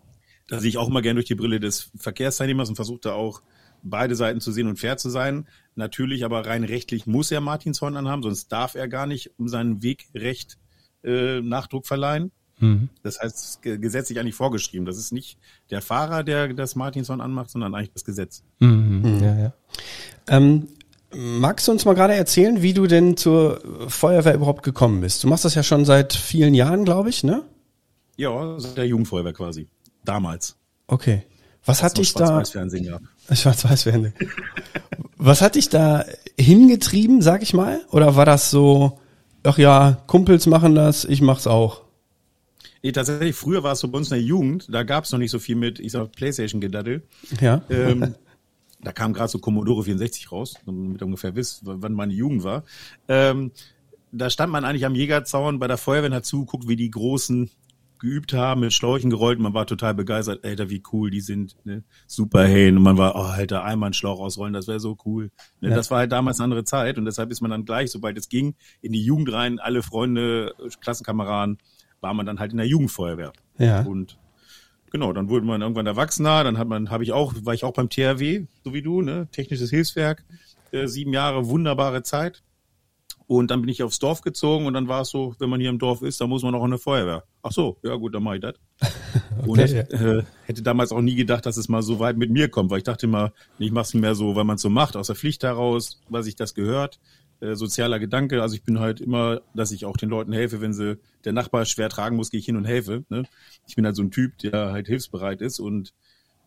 Da 0.48 0.60
sehe 0.60 0.70
ich 0.70 0.78
auch 0.78 0.88
immer 0.90 1.02
gerne 1.02 1.16
durch 1.16 1.26
die 1.26 1.36
Brille 1.36 1.60
des 1.60 1.92
Verkehrsteilnehmers 1.96 2.70
und 2.70 2.76
versuche 2.76 3.02
da 3.02 3.14
auch 3.14 3.42
beide 3.84 4.16
Seiten 4.16 4.42
zu 4.42 4.52
sehen 4.52 4.68
und 4.68 4.78
fair 4.80 4.98
zu 4.98 5.10
sein. 5.10 5.48
Natürlich, 5.76 6.24
aber 6.24 6.46
rein 6.46 6.64
rechtlich 6.64 7.06
muss 7.08 7.32
er 7.32 7.42
Martinshorn 7.42 7.98
anhaben, 7.98 8.24
sonst 8.24 8.48
darf 8.52 8.76
er 8.76 8.88
gar 8.88 9.08
nicht 9.08 9.32
um 9.38 9.48
sein 9.48 9.82
Wegrecht 9.84 10.58
äh, 11.04 11.42
Nachdruck 11.42 11.86
verleihen. 11.86 12.32
Mhm. 12.60 12.90
Das 13.04 13.20
heißt, 13.20 13.62
gesetzlich 13.62 14.20
eigentlich 14.20 14.36
vorgeschrieben. 14.36 14.86
Das 14.86 14.98
ist 14.98 15.12
nicht 15.12 15.38
der 15.70 15.82
Fahrer, 15.82 16.24
der 16.24 16.54
das 16.54 16.76
Martinshorn 16.76 17.22
anmacht, 17.22 17.50
sondern 17.50 17.76
eigentlich 17.76 17.94
das 17.94 18.06
Gesetz. 18.06 18.44
Mhm. 18.60 19.20
Ja, 19.22 19.38
ja. 19.38 19.54
Ähm, 20.28 20.68
magst 21.14 21.68
du 21.68 21.72
uns 21.72 21.86
mal 21.86 21.94
gerade 21.94 22.16
erzählen, 22.16 22.62
wie 22.62 22.74
du 22.74 22.88
denn 22.88 23.18
zur 23.18 23.62
Feuerwehr 23.88 24.36
überhaupt 24.36 24.64
gekommen 24.64 25.02
bist? 25.02 25.24
Du 25.24 25.28
machst 25.28 25.46
das 25.46 25.56
ja 25.56 25.64
schon 25.64 25.86
seit 25.86 26.14
vielen 26.14 26.54
Jahren, 26.54 26.86
glaube 26.86 27.10
ich, 27.10 27.24
ne? 27.24 27.44
Ja, 28.16 28.60
seit 28.60 28.78
der 28.78 28.88
Jugendfeuerwehr 28.88 29.34
quasi. 29.34 29.68
Damals. 30.04 30.56
Okay. 30.88 31.24
Was 31.66 31.84
hat 31.84 31.98
dich 31.98 32.14
da, 32.14 32.44
Fernsehen 32.46 32.86
gab. 32.86 33.02
Schwarz-Weiß-Fernsehen. 33.32 34.14
Was 35.18 35.42
hat 35.42 35.56
dich 35.56 35.70
da 35.70 36.06
hingetrieben, 36.40 37.22
sag 37.22 37.44
ich 37.44 37.54
mal? 37.54 37.82
Oder 37.92 38.16
war 38.16 38.26
das 38.26 38.50
so, 38.50 39.00
ach 39.44 39.58
ja, 39.58 40.02
Kumpels 40.08 40.46
machen 40.46 40.76
das, 40.76 41.04
ich 41.04 41.22
mach's 41.22 41.46
auch? 41.46 41.82
Nee, 42.84 42.92
tatsächlich, 42.92 43.36
früher 43.36 43.64
war 43.64 43.74
es 43.74 43.80
so 43.80 43.88
bei 43.88 43.98
uns 43.98 44.12
in 44.12 44.18
der 44.18 44.24
Jugend, 44.24 44.68
da 44.72 44.84
gab 44.84 45.04
es 45.04 45.12
noch 45.12 45.20
nicht 45.20 45.32
so 45.32 45.40
viel 45.40 45.56
mit, 45.56 45.80
ich 45.80 45.92
sag, 45.92 46.12
Playstation-Gedaddel. 46.12 47.04
Ja. 47.42 47.62
ähm, 47.70 48.16
da 48.82 48.92
kam 48.92 49.14
gerade 49.14 49.30
so 49.30 49.40
Commodore 49.40 49.84
64 49.84 50.32
raus, 50.32 50.56
damit 50.66 51.02
ihr 51.02 51.06
ungefähr 51.06 51.36
wisst, 51.36 51.62
wann 51.64 51.94
meine 51.94 52.14
Jugend 52.14 52.44
war. 52.44 52.64
Ähm, 53.08 53.52
da 54.12 54.30
stand 54.30 54.52
man 54.52 54.66
eigentlich 54.66 54.86
am 54.86 54.96
Jägerzaun 54.96 55.60
bei 55.60 55.68
der 55.68 55.78
Feuerwehr 55.78 56.10
und 56.10 56.16
hat 56.16 56.26
zugeguckt, 56.26 56.68
wie 56.68 56.76
die 56.76 56.92
Großen 56.92 57.50
geübt 58.00 58.34
haben, 58.34 58.62
mit 58.62 58.74
Schläuchen 58.74 59.10
gerollt. 59.10 59.40
Man 59.40 59.54
war 59.54 59.66
total 59.66 59.94
begeistert. 59.94 60.44
Alter, 60.44 60.70
wie 60.70 60.84
cool 60.94 61.10
die 61.10 61.22
sind. 61.22 61.56
Ne? 61.66 61.84
Super 62.06 62.44
Hain. 62.44 62.78
Und 62.78 62.84
man 62.84 62.98
war, 62.98 63.16
oh, 63.16 63.20
Alter, 63.20 63.64
einmal 63.64 63.88
einen 63.88 63.94
Schlauch 63.94 64.20
ausrollen, 64.20 64.54
das 64.54 64.68
wäre 64.68 64.80
so 64.80 64.98
cool. 65.06 65.32
Ne? 65.62 65.70
Ja. 65.70 65.76
Das 65.76 65.92
war 65.92 66.00
halt 66.00 66.12
damals 66.12 66.40
eine 66.40 66.46
andere 66.46 66.64
Zeit 66.64 66.98
und 66.98 67.06
deshalb 67.06 67.32
ist 67.32 67.42
man 67.42 67.52
dann 67.52 67.66
gleich, 67.66 67.92
sobald 67.92 68.18
es 68.18 68.30
ging, 68.30 68.56
in 68.82 68.92
die 68.92 69.04
Jugend 69.04 69.32
rein, 69.32 69.60
alle 69.60 69.82
Freunde, 69.82 70.54
Klassenkameraden, 70.80 71.58
war 72.02 72.14
man 72.14 72.26
dann 72.26 72.40
halt 72.40 72.52
in 72.52 72.58
der 72.58 72.68
Jugendfeuerwehr. 72.68 73.34
Ja. 73.58 73.82
Und 73.82 74.18
genau, 74.92 75.14
dann 75.14 75.30
wurde 75.30 75.46
man 75.46 75.62
irgendwann 75.62 75.88
erwachsener, 75.88 76.44
dann 76.44 76.58
hat 76.58 76.68
man, 76.68 76.90
habe 76.90 77.04
ich 77.04 77.12
auch, 77.12 77.34
war 77.44 77.54
ich 77.54 77.64
auch 77.64 77.74
beim 77.74 77.90
THW, 77.90 78.46
so 78.64 78.74
wie 78.74 78.82
du, 78.82 79.02
ne, 79.02 79.28
technisches 79.32 79.70
Hilfswerk, 79.70 80.24
äh, 80.72 80.88
sieben 80.88 81.14
Jahre 81.14 81.48
wunderbare 81.48 82.04
Zeit. 82.04 82.44
Und 83.28 83.52
dann 83.52 83.60
bin 83.60 83.70
ich 83.70 83.84
aufs 83.84 84.00
Dorf 84.00 84.22
gezogen 84.22 84.68
und 84.68 84.74
dann 84.74 84.88
war 84.88 85.02
es 85.02 85.10
so, 85.10 85.36
wenn 85.40 85.50
man 85.50 85.60
hier 85.60 85.70
im 85.70 85.80
Dorf 85.80 86.02
ist, 86.02 86.22
dann 86.22 86.30
muss 86.30 86.44
man 86.44 86.56
auch 86.56 86.64
in 86.64 86.72
eine 86.72 86.78
Feuerwehr. 86.78 87.26
Ach 87.44 87.52
so, 87.52 87.78
ja 87.84 87.94
gut, 87.96 88.16
dann 88.16 88.24
mache 88.24 88.36
ich 88.36 88.42
das. 88.42 88.56
Und 89.46 89.60
ich 89.60 89.74
äh, 89.74 90.24
hätte 90.46 90.62
damals 90.62 90.92
auch 90.92 91.02
nie 91.02 91.16
gedacht, 91.16 91.46
dass 91.46 91.58
es 91.58 91.70
mal 91.70 91.82
so 91.82 92.00
weit 92.00 92.18
mit 92.18 92.32
mir 92.32 92.50
kommt, 92.50 92.70
weil 92.72 92.80
ich 92.80 92.84
dachte 92.84 93.06
immer, 93.06 93.34
ich 93.60 93.72
mache 93.72 93.84
es 93.84 93.94
mehr 93.94 94.16
so, 94.16 94.36
weil 94.36 94.44
man 94.44 94.56
es 94.56 94.62
so 94.62 94.70
macht, 94.70 94.96
aus 94.96 95.08
der 95.08 95.16
Pflicht 95.16 95.44
heraus, 95.44 96.02
weil 96.10 96.24
sich 96.24 96.36
das 96.36 96.56
gehört, 96.56 97.00
äh, 97.40 97.56
sozialer 97.56 98.00
Gedanke. 98.00 98.42
Also 98.42 98.56
ich 98.56 98.64
bin 98.64 98.80
halt 98.80 99.02
immer, 99.02 99.42
dass 99.54 99.72
ich 99.72 99.86
auch 99.86 99.98
den 99.98 100.10
Leuten 100.10 100.34
helfe, 100.34 100.62
wenn 100.62 100.74
sie 100.74 100.98
der 101.24 101.34
Nachbar 101.34 101.66
schwer 101.66 101.90
tragen 101.90 102.16
muss, 102.16 102.32
gehe 102.32 102.40
ich 102.40 102.46
hin 102.46 102.58
und 102.58 102.66
helfe. 102.66 103.04
Ne? 103.10 103.24
Ich 103.68 103.76
bin 103.76 103.86
halt 103.86 103.96
so 103.96 104.04
ein 104.04 104.12
Typ, 104.12 104.38
der 104.40 104.72
halt 104.72 104.88
hilfsbereit 104.88 105.42
ist 105.42 105.60
und 105.60 105.94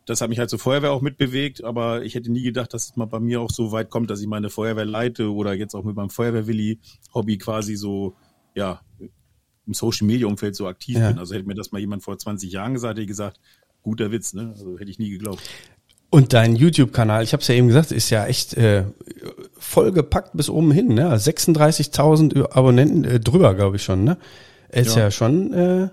das 0.07 0.21
hat 0.21 0.29
mich 0.29 0.39
halt 0.39 0.51
zur 0.51 0.59
Feuerwehr 0.59 0.93
auch 0.93 1.03
mitbewegt, 1.03 1.63
aber 1.63 2.03
ich 2.03 2.15
hätte 2.15 2.33
nie 2.33 2.43
gedacht, 2.43 2.75
dass 2.75 2.87
es 2.87 2.97
mal 2.97 3.05
bei 3.05 3.21
mir 3.21 3.41
auch 3.41 3.51
so 3.51 3.71
weit 3.71 3.91
kommt, 3.91 4.11
dass 4.11 4.21
ich 4.21 4.27
meine 4.27 4.51
Feuerwehr 4.51 4.85
leite 4.85 5.33
oder 5.33 5.53
jetzt 5.55 5.75
auch 5.75 5.85
mit 5.85 5.95
meinem 5.95 6.11
Feuerwehrwilli-Hobby 6.11 7.39
quasi 7.39 7.77
so, 7.77 8.17
ja, 8.55 8.81
im 9.67 9.75
Social 9.75 10.07
Media 10.07 10.27
Umfeld 10.27 10.57
so 10.57 10.67
aktiv 10.67 10.97
ja. 10.97 11.09
bin. 11.09 11.19
Also 11.19 11.35
hätte 11.35 11.47
mir 11.47 11.55
das 11.55 11.71
mal 11.71 11.79
jemand 11.79 12.03
vor 12.03 12.19
20 12.19 12.51
Jahren 12.51 12.75
gesagt, 12.75 12.95
hätte 12.95 13.03
ich 13.03 13.09
gesagt, 13.09 13.39
guter 13.83 14.11
Witz, 14.11 14.33
ne? 14.35 14.49
Also 14.51 14.79
hätte 14.79 14.91
ich 14.91 14.99
nie 14.99 15.11
geglaubt. 15.11 15.43
Und 16.11 16.33
dein 16.33 16.57
YouTube-Kanal, 16.57 17.23
ich 17.23 17.33
habe 17.33 17.41
es 17.41 17.49
ja 17.49 17.55
eben 17.55 17.69
gesagt, 17.69 17.93
ist 17.93 18.11
ja 18.11 18.27
echt 18.27 18.55
äh, 18.55 18.85
vollgepackt 19.59 20.31
bis 20.35 20.51
oben 20.51 20.73
hin, 20.73 20.89
ne? 20.89 21.15
36.000 21.15 22.51
Abonnenten 22.51 23.05
äh, 23.05 23.21
drüber, 23.21 23.55
glaube 23.55 23.77
ich 23.77 23.85
schon, 23.85 24.03
ne? 24.03 24.17
Ist 24.71 24.97
ja, 24.97 25.03
ja 25.03 25.11
schon 25.13 25.53
äh, 25.53 25.89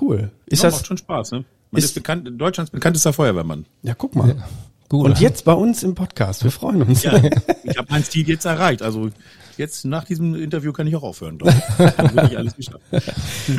cool. 0.00 0.30
Ist 0.44 0.62
ja, 0.62 0.68
das 0.68 0.80
macht 0.80 0.86
schon 0.86 0.98
Spaß, 0.98 1.32
ne? 1.32 1.44
Man 1.70 1.78
ist, 1.78 1.86
ist 1.86 1.94
bekannt, 1.94 2.28
Deutschlands 2.38 2.70
bekanntester 2.70 3.14
Feuerwehrmann. 3.14 3.64
Ja, 3.82 3.94
guck 3.94 4.14
mal. 4.14 4.28
Ja. 4.28 4.48
Gut. 4.88 5.04
Und 5.04 5.20
jetzt 5.20 5.44
bei 5.44 5.52
uns 5.52 5.82
im 5.82 5.94
Podcast. 5.94 6.44
Wir 6.44 6.50
freuen 6.50 6.82
uns. 6.82 7.02
Ja, 7.02 7.16
ich 7.64 7.76
habe 7.76 7.88
mein 7.90 8.04
Ziel 8.04 8.28
jetzt 8.28 8.44
erreicht. 8.44 8.82
Also 8.82 9.10
jetzt 9.56 9.84
nach 9.84 10.04
diesem 10.04 10.34
Interview 10.36 10.72
kann 10.72 10.86
ich 10.86 10.94
auch 10.94 11.02
aufhören. 11.02 11.38
Dann 11.78 12.26
ich 12.30 12.38
alles 12.38 12.54
geschafft. 12.54 12.80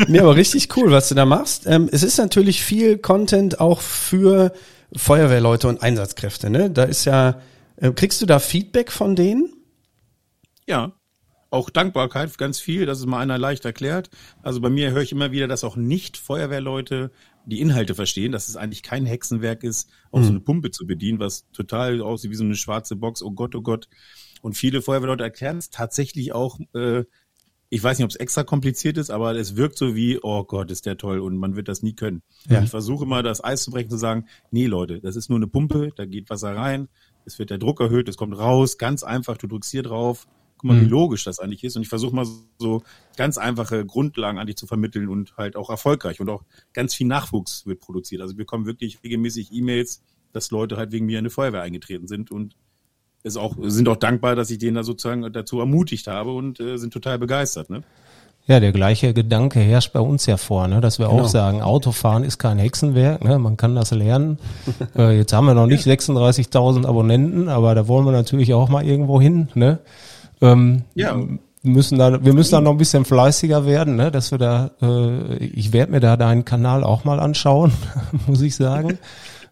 nee, 0.08 0.20
aber 0.20 0.36
richtig 0.36 0.75
cool, 0.77 0.92
was 0.92 1.10
du 1.10 1.16
da 1.16 1.25
machst. 1.25 1.68
Ähm, 1.68 1.89
es 1.92 2.04
ist 2.04 2.18
natürlich 2.18 2.62
viel 2.62 2.98
Content 2.98 3.60
auch 3.60 3.82
für 3.82 4.54
Feuerwehrleute 4.96 5.67
und 5.67 5.82
Einsatzkräfte. 5.82 6.50
Ne? 6.50 6.70
Da 6.70 6.84
ist 6.84 7.06
ja, 7.06 7.41
äh, 7.77 7.91
kriegst 7.91 8.22
du 8.22 8.25
da 8.25 8.39
Feedback 8.39 8.91
von 8.91 9.15
denen? 9.15 9.53
Ja, 10.65 10.94
auch 11.50 11.70
Dankbarkeit 11.70 12.38
ganz 12.38 12.60
viel, 12.60 12.86
das 12.86 13.00
ist 13.00 13.06
mal 13.06 13.20
einer 13.20 13.38
leicht 13.38 13.65
erklärt. 13.65 14.10
Also 14.41 14.60
bei 14.60 14.70
mir 14.70 14.91
höre 14.91 15.01
ich 15.01 15.12
immer 15.12 15.32
wieder, 15.32 15.48
dass 15.48 15.63
auch 15.63 15.75
nicht 15.75 16.17
Feuerwehrleute 16.17 17.12
die 17.46 17.62
Inhalte 17.62 17.96
verstehen, 17.96 18.34
dass 18.34 18.50
es 18.50 18.58
eigentlich 18.58 18.84
kein 18.84 19.06
Hexenwerk 19.06 19.63
ist, 19.63 19.89
auch 20.12 20.20
mhm. 20.20 20.24
so 20.24 20.29
eine 20.32 20.39
Pumpe 20.41 20.72
zu 20.72 20.86
bedienen, 20.86 21.20
was 21.20 21.50
total 21.53 22.01
aussieht 22.01 22.32
wie 22.32 22.36
so 22.36 22.44
eine 22.44 22.56
schwarze 22.56 22.98
Box. 22.98 23.22
Oh 23.22 23.32
Gott, 23.32 23.56
oh 23.56 23.62
Gott. 23.62 23.88
Und 24.41 24.53
viele 24.58 24.82
Feuerwehrleute 24.82 25.24
erklären 25.24 25.58
es 25.58 25.70
tatsächlich 25.70 26.34
auch, 26.34 26.60
äh, 26.74 27.06
ich 27.69 27.83
weiß 27.83 27.97
nicht, 27.97 28.05
ob 28.05 28.12
es 28.12 28.15
extra 28.15 28.43
kompliziert 28.43 28.97
ist, 28.97 29.09
aber 29.09 29.36
es 29.36 29.55
wirkt 29.55 29.77
so 29.77 29.95
wie, 29.95 30.19
oh 30.21 30.43
Gott, 30.43 30.71
ist 30.71 30.86
der 30.86 30.97
toll 30.97 31.19
und 31.19 31.38
man 31.38 31.55
wird 31.55 31.67
das 31.67 31.83
nie 31.83 31.93
können. 31.93 32.21
Ja. 32.50 32.62
Ich 32.62 32.69
versuche 32.69 33.05
mal 33.05 33.24
das 33.24 33.43
Eis 33.43 33.63
zu 33.63 33.71
brechen, 33.71 33.89
zu 33.89 33.97
sagen, 33.97 34.25
nee 34.51 34.67
Leute, 34.67 35.01
das 35.01 35.15
ist 35.15 35.29
nur 35.29 35.38
eine 35.38 35.47
Pumpe, 35.47 35.91
da 35.95 36.05
geht 36.05 36.29
Wasser 36.29 36.55
rein, 36.55 36.88
es 37.25 37.39
wird 37.39 37.50
der 37.50 37.57
Druck 37.57 37.81
erhöht, 37.81 38.07
es 38.07 38.17
kommt 38.17 38.38
raus, 38.38 38.77
ganz 38.77 39.03
einfach, 39.03 39.38
du 39.38 39.47
drückst 39.47 39.71
hier 39.71 39.83
drauf, 39.83 40.27
guck 40.57 40.69
mal, 40.69 40.77
mhm. 40.77 40.86
wie 40.86 40.89
logisch 40.89 41.24
das 41.24 41.39
eigentlich 41.39 41.63
ist. 41.63 41.75
Und 41.75 41.83
ich 41.83 41.89
versuche 41.89 42.15
mal 42.15 42.25
so 42.57 42.83
ganz 43.15 43.38
einfache 43.38 43.86
Grundlagen 43.86 44.39
eigentlich 44.39 44.57
zu 44.57 44.67
vermitteln 44.67 45.07
und 45.07 45.36
halt 45.38 45.55
auch 45.55 45.69
erfolgreich. 45.69 46.19
Und 46.19 46.29
auch 46.29 46.43
ganz 46.74 46.95
viel 46.95 47.07
Nachwuchs 47.07 47.65
wird 47.65 47.79
produziert. 47.79 48.21
Also 48.21 48.33
wir 48.33 48.45
bekommen 48.45 48.65
wirklich 48.65 49.03
regelmäßig 49.03 49.51
E-Mails, 49.51 50.01
dass 50.33 50.51
Leute 50.51 50.77
halt 50.77 50.91
wegen 50.91 51.05
mir 51.05 51.19
in 51.19 51.25
eine 51.25 51.29
Feuerwehr 51.29 51.62
eingetreten 51.62 52.07
sind 52.07 52.31
und 52.31 52.55
ist 53.27 53.38
auch, 53.38 53.55
sind 53.62 53.88
auch 53.89 53.98
dankbar, 53.98 54.36
dass 54.36 54.50
ich 54.50 54.57
denen 54.57 54.75
da 54.75 54.84
sozusagen 54.84 55.31
dazu 55.31 55.60
ermutigt 55.60 56.07
habe 56.07 56.31
und 56.31 56.60
äh, 56.60 56.77
sind 56.77 56.93
total 56.93 57.19
begeistert. 57.19 57.69
Ne? 57.69 57.84
Ja, 58.48 58.62
der 58.62 58.72
gleiche 58.72 59.13
Gedanke 59.13 59.60
herrscht 59.60 59.91
bei 59.91 60.00
uns 60.00 60.25
ja 60.25 60.38
vor, 60.38 60.69
ne? 60.69 60.79
dass 60.79 61.00
wir 61.00 61.10
genau. 61.10 61.24
auch 61.24 61.27
sagen, 61.27 61.62
Autofahren 61.62 62.24
ist 62.24 62.38
kein 62.39 62.57
Hexenwerk, 62.57 63.22
ne? 63.24 63.38
man 63.39 63.57
kann 63.57 63.75
das 63.75 63.91
lernen. 63.91 64.39
äh, 64.98 65.17
jetzt 65.17 65.34
haben 65.34 65.48
wir 65.48 65.53
noch 65.53 65.67
nicht 65.67 65.86
36.000 65.86 66.86
Abonnenten, 66.86 67.50
aber 67.50 67.75
da 67.75 67.89
wollen 67.89 68.05
wir 68.05 68.13
natürlich 68.13 68.53
auch 68.53 68.69
mal 68.69 68.86
irgendwo 68.86 69.19
hin. 69.19 69.50
Ne? 69.53 69.79
Ähm, 70.41 70.84
ja. 70.96 71.17
Müssen 71.62 72.00
da, 72.00 72.24
wir 72.24 72.34
müssen 72.34 72.53
da 72.53 72.62
noch 72.62 72.72
ein 72.72 72.77
bisschen 72.77 73.03
fleißiger 73.03 73.65
werden, 73.65 73.98
ne? 73.98 74.12
dass 74.12 74.31
wir 74.31 74.38
da, 74.38 74.72
äh, 74.81 75.36
ich 75.43 75.74
werde 75.74 75.91
mir 75.91 76.00
da 76.00 76.15
deinen 76.15 76.46
Kanal 76.46 76.86
auch 76.86 77.03
mal 77.03 77.19
anschauen, 77.19 77.74
muss 78.27 78.41
ich 78.41 78.55
sagen. 78.55 78.98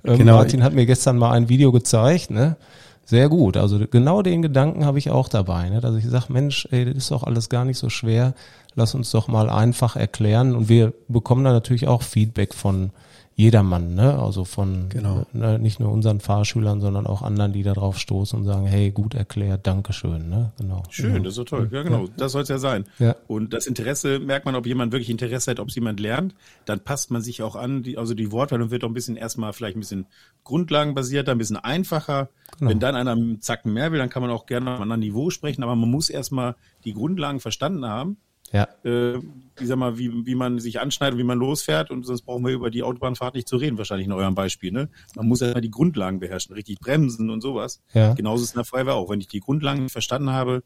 Ähm, 0.08 0.20
genau. 0.20 0.36
Martin 0.36 0.63
hat 0.63 0.74
mir 0.74 0.86
gestern 0.86 1.17
mal 1.17 1.32
ein 1.32 1.50
Video 1.50 1.72
gezeigt, 1.72 2.29
ne? 2.29 2.58
Sehr 3.05 3.29
gut. 3.29 3.55
Also 3.55 3.79
genau 3.88 4.24
den 4.24 4.41
Gedanken 4.41 4.83
habe 4.83 4.97
ich 4.97 5.12
auch 5.12 5.29
dabei, 5.29 5.69
ne? 5.69 5.79
dass 5.79 5.95
ich 5.95 6.05
sage, 6.05 6.33
Mensch, 6.33 6.67
ey, 6.71 6.85
das 6.85 6.95
ist 6.95 7.12
doch 7.12 7.24
alles 7.24 7.50
gar 7.50 7.63
nicht 7.63 7.77
so 7.77 7.89
schwer. 7.89 8.33
Lass 8.74 8.95
uns 8.95 9.12
doch 9.12 9.27
mal 9.27 9.50
einfach 9.50 9.95
erklären. 9.95 10.55
Und 10.55 10.69
wir 10.69 10.91
bekommen 11.07 11.43
da 11.43 11.53
natürlich 11.53 11.88
auch 11.88 12.01
Feedback 12.01 12.55
von 12.55 12.89
jedermann, 13.38 13.96
ne? 13.96 14.18
Also 14.18 14.46
von 14.46 14.88
genau. 14.88 15.25
ne, 15.34 15.60
nicht 15.60 15.82
nur 15.82 15.92
unseren 15.92 16.22
Fahrschülern, 16.22 16.80
sondern 16.80 17.06
auch 17.06 17.22
anderen, 17.22 17.51
die 17.51 17.63
da 17.63 17.74
drauf 17.74 18.00
stoßen 18.00 18.39
und 18.39 18.46
sagen, 18.46 18.65
hey, 18.65 18.92
gut 18.92 19.13
erklärt, 19.13 19.68
Dankeschön, 19.68 20.30
ne? 20.30 20.54
Genau. 20.58 20.84
Schön, 20.89 21.24
das 21.24 21.32
ist 21.32 21.36
so 21.36 21.44
toll. 21.44 21.70
Ja, 21.70 21.84
genau. 21.84 22.04
Ja. 22.04 22.10
Das 22.15 22.32
soll 22.32 22.44
es 22.44 22.50
ja 22.50 22.60
sein. 22.60 22.86
Ja. 22.98 23.18
Und 23.27 23.54
das 23.54 23.68
Interesse 23.68 24.20
merkt 24.20 24.46
man, 24.46 24.56
ob 24.56 24.65
jemand 24.65 24.94
wirklich 24.94 25.10
Interesse 25.10 25.51
hat, 25.51 25.60
ob 25.60 25.68
es 25.68 25.75
jemand 25.75 26.00
lernt, 26.00 26.34
dann 26.63 26.80
passt 26.80 27.12
man 27.12 27.22
sich 27.22 27.42
auch 27.42 27.58
an, 27.58 27.84
die, 27.84 27.98
also 27.98 28.13
die 28.13 28.32
Wortwahl 28.32 28.72
wird 28.72 28.86
auch 28.86 28.89
ein 28.89 28.94
bisschen 28.94 29.18
erstmal 29.18 29.51
vielleicht 29.51 29.75
ein 29.75 29.82
bisschen 29.82 30.06
grundlagenbasierter, 30.46 31.34
ein 31.34 31.38
bisschen 31.38 31.58
einfacher. 31.58 32.30
Genau. 32.58 32.72
Wenn 32.72 32.80
dann 32.80 32.96
einer 32.96 33.12
einen 33.12 33.42
Zacken 33.42 33.74
mehr 33.74 33.92
will, 33.92 34.00
dann 34.00 34.10
kann 34.10 34.22
man 34.22 34.32
auch 34.32 34.46
gerne 34.46 34.70
auf 34.70 34.75
einem 34.75 34.84
anderen 34.84 35.01
Niveau 35.01 35.30
sprechen, 35.30 35.62
aber 35.62 35.75
man 35.75 35.92
muss 35.92 36.10
erstmal 36.10 36.56
die 36.86 36.94
Grundlagen 36.94 37.42
verstanden 37.42 37.86
haben 37.86 38.15
ja. 38.55 38.67
Äh, 38.83 39.19
ich 39.59 39.67
sag 39.67 39.77
mal, 39.77 39.97
wie, 39.97 40.25
wie 40.25 40.35
man 40.35 40.59
sich 40.59 40.79
anschneidet, 40.79 41.17
wie 41.17 41.24
man 41.24 41.38
losfährt 41.38 41.91
und 41.91 42.05
sonst 42.05 42.24
brauchen 42.24 42.45
wir 42.45 42.53
über 42.53 42.69
die 42.69 42.83
Autobahnfahrt 42.83 43.35
nicht 43.35 43.47
zu 43.47 43.57
reden, 43.57 43.77
wahrscheinlich 43.77 44.07
in 44.07 44.13
eurem 44.13 44.35
Beispiel. 44.35 44.71
Ne? 44.71 44.89
Man 45.15 45.27
muss 45.27 45.39
ja 45.39 45.59
die 45.59 45.71
Grundlagen 45.71 46.19
beherrschen, 46.19 46.55
richtig 46.55 46.79
bremsen 46.79 47.29
und 47.29 47.41
sowas. 47.41 47.81
Ja. 47.93 48.13
Genauso 48.13 48.43
ist 48.43 48.50
es 48.50 48.55
in 48.55 48.59
der 48.59 48.65
Feuerwehr 48.65 48.95
auch. 48.95 49.09
Wenn 49.09 49.21
ich 49.21 49.27
die 49.27 49.39
Grundlagen 49.39 49.83
nicht 49.83 49.91
verstanden 49.91 50.31
habe, 50.31 50.63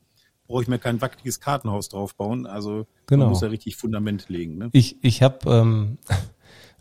brauche 0.47 0.63
ich 0.63 0.67
mir 0.67 0.79
kein 0.79 0.99
wackeliges 1.01 1.39
Kartenhaus 1.39 1.89
draufbauen. 1.89 2.47
Also 2.47 2.87
genau. 3.05 3.25
man 3.25 3.29
muss 3.33 3.41
ja 3.41 3.49
richtig 3.49 3.75
Fundament 3.75 4.29
legen. 4.29 4.57
Ne? 4.57 4.69
Ich, 4.73 4.97
ich 5.03 5.21
habe 5.21 5.49
ähm, 5.51 5.97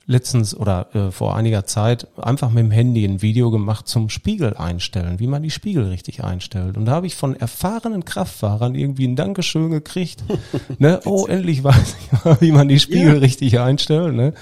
letztens 0.08 0.56
oder 0.56 0.88
äh, 0.94 1.10
vor 1.10 1.36
einiger 1.36 1.66
Zeit 1.66 2.08
einfach 2.16 2.48
mit 2.48 2.64
dem 2.64 2.70
Handy 2.70 3.04
ein 3.04 3.20
Video 3.20 3.50
gemacht 3.50 3.86
zum 3.86 4.08
Spiegel 4.08 4.56
einstellen, 4.56 5.20
wie 5.20 5.26
man 5.26 5.42
die 5.42 5.50
Spiegel 5.50 5.84
richtig 5.84 6.24
einstellt. 6.24 6.78
Und 6.78 6.86
da 6.86 6.92
habe 6.92 7.06
ich 7.06 7.14
von 7.14 7.36
erfahrenen 7.36 8.06
Kraftfahrern 8.06 8.74
irgendwie 8.74 9.06
ein 9.06 9.16
Dankeschön 9.16 9.70
gekriegt. 9.70 10.24
ne? 10.78 11.00
Oh, 11.04 11.26
endlich 11.26 11.62
weiß 11.62 11.96
ich 12.00 12.24
mal, 12.24 12.40
wie 12.40 12.52
man 12.52 12.68
die 12.68 12.80
Spiegel 12.80 13.14
ja. 13.14 13.20
richtig 13.20 13.60
einstellt. 13.60 14.14
Ne? 14.14 14.32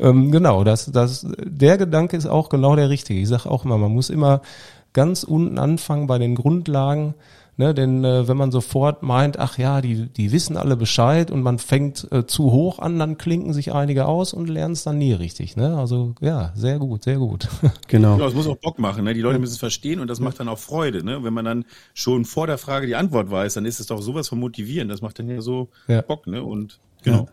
Ähm, 0.00 0.32
genau, 0.32 0.64
das, 0.64 0.90
das, 0.90 1.24
der 1.38 1.78
Gedanke 1.78 2.16
ist 2.16 2.26
auch 2.26 2.48
genau 2.48 2.74
der 2.74 2.90
richtige. 2.90 3.20
Ich 3.20 3.28
sage 3.28 3.48
auch 3.48 3.64
immer, 3.64 3.78
man 3.78 3.92
muss 3.92 4.10
immer 4.10 4.42
ganz 4.92 5.22
unten 5.22 5.56
anfangen 5.56 6.08
bei 6.08 6.18
den 6.18 6.34
Grundlagen 6.34 7.14
Ne, 7.58 7.74
denn 7.74 8.02
äh, 8.02 8.26
wenn 8.28 8.38
man 8.38 8.50
sofort 8.50 9.02
meint, 9.02 9.38
ach 9.38 9.58
ja, 9.58 9.82
die, 9.82 10.06
die 10.06 10.32
wissen 10.32 10.56
alle 10.56 10.74
Bescheid 10.74 11.30
und 11.30 11.42
man 11.42 11.58
fängt 11.58 12.10
äh, 12.10 12.26
zu 12.26 12.50
hoch 12.50 12.78
an, 12.78 12.98
dann 12.98 13.18
klinken 13.18 13.52
sich 13.52 13.74
einige 13.74 14.06
aus 14.06 14.32
und 14.32 14.48
lernen 14.48 14.72
es 14.72 14.84
dann 14.84 14.96
nie 14.96 15.12
richtig. 15.12 15.54
Ne? 15.54 15.76
Also 15.76 16.14
ja, 16.22 16.52
sehr 16.56 16.78
gut, 16.78 17.04
sehr 17.04 17.18
gut. 17.18 17.48
Genau. 17.88 18.14
genau. 18.14 18.26
Es 18.26 18.34
muss 18.34 18.46
auch 18.46 18.56
Bock 18.56 18.78
machen. 18.78 19.04
Ne? 19.04 19.12
Die 19.12 19.20
Leute 19.20 19.38
müssen 19.38 19.52
es 19.52 19.58
verstehen 19.58 20.00
und 20.00 20.08
das 20.08 20.18
macht 20.18 20.40
dann 20.40 20.48
auch 20.48 20.58
Freude. 20.58 21.04
Ne? 21.04 21.22
Wenn 21.24 21.34
man 21.34 21.44
dann 21.44 21.64
schon 21.92 22.24
vor 22.24 22.46
der 22.46 22.56
Frage 22.56 22.86
die 22.86 22.94
Antwort 22.94 23.30
weiß, 23.30 23.52
dann 23.52 23.66
ist 23.66 23.80
es 23.80 23.86
doch 23.86 24.00
sowas 24.00 24.28
von 24.28 24.40
motivieren. 24.40 24.88
Das 24.88 25.02
macht 25.02 25.18
dann 25.18 25.28
ja 25.28 25.42
so 25.42 25.68
ja. 25.88 26.00
Bock. 26.00 26.26
Ne? 26.26 26.42
Und 26.42 26.78
genau. 27.02 27.18
Ja. 27.18 27.26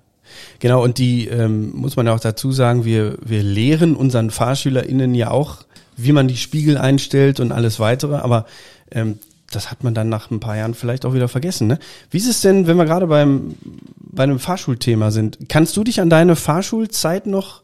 Genau, 0.59 0.83
und 0.83 0.97
die 0.97 1.27
ähm, 1.27 1.71
muss 1.73 1.95
man 1.95 2.07
auch 2.09 2.19
dazu 2.19 2.51
sagen, 2.51 2.83
wir, 2.83 3.17
wir 3.21 3.41
lehren 3.41 3.95
unseren 3.95 4.31
FahrschülerInnen 4.31 5.15
ja 5.15 5.31
auch, 5.31 5.59
wie 5.95 6.11
man 6.11 6.27
die 6.27 6.37
Spiegel 6.37 6.77
einstellt 6.77 7.39
und 7.39 7.51
alles 7.51 7.79
weitere, 7.79 8.17
aber 8.17 8.45
ähm, 8.91 9.17
das 9.51 9.71
hat 9.71 9.83
man 9.83 9.93
dann 9.93 10.09
nach 10.09 10.31
ein 10.31 10.39
paar 10.39 10.55
Jahren 10.55 10.73
vielleicht 10.73 11.05
auch 11.05 11.13
wieder 11.13 11.27
vergessen. 11.27 11.67
Ne? 11.67 11.79
Wie 12.11 12.17
ist 12.17 12.27
es 12.27 12.41
denn, 12.41 12.67
wenn 12.67 12.77
wir 12.77 12.85
gerade 12.85 13.07
beim 13.07 13.55
bei 13.99 14.23
einem 14.23 14.39
Fahrschulthema 14.39 15.11
sind? 15.11 15.49
Kannst 15.49 15.77
du 15.77 15.83
dich 15.83 16.01
an 16.01 16.09
deine 16.09 16.35
Fahrschulzeit 16.35 17.27
noch 17.27 17.63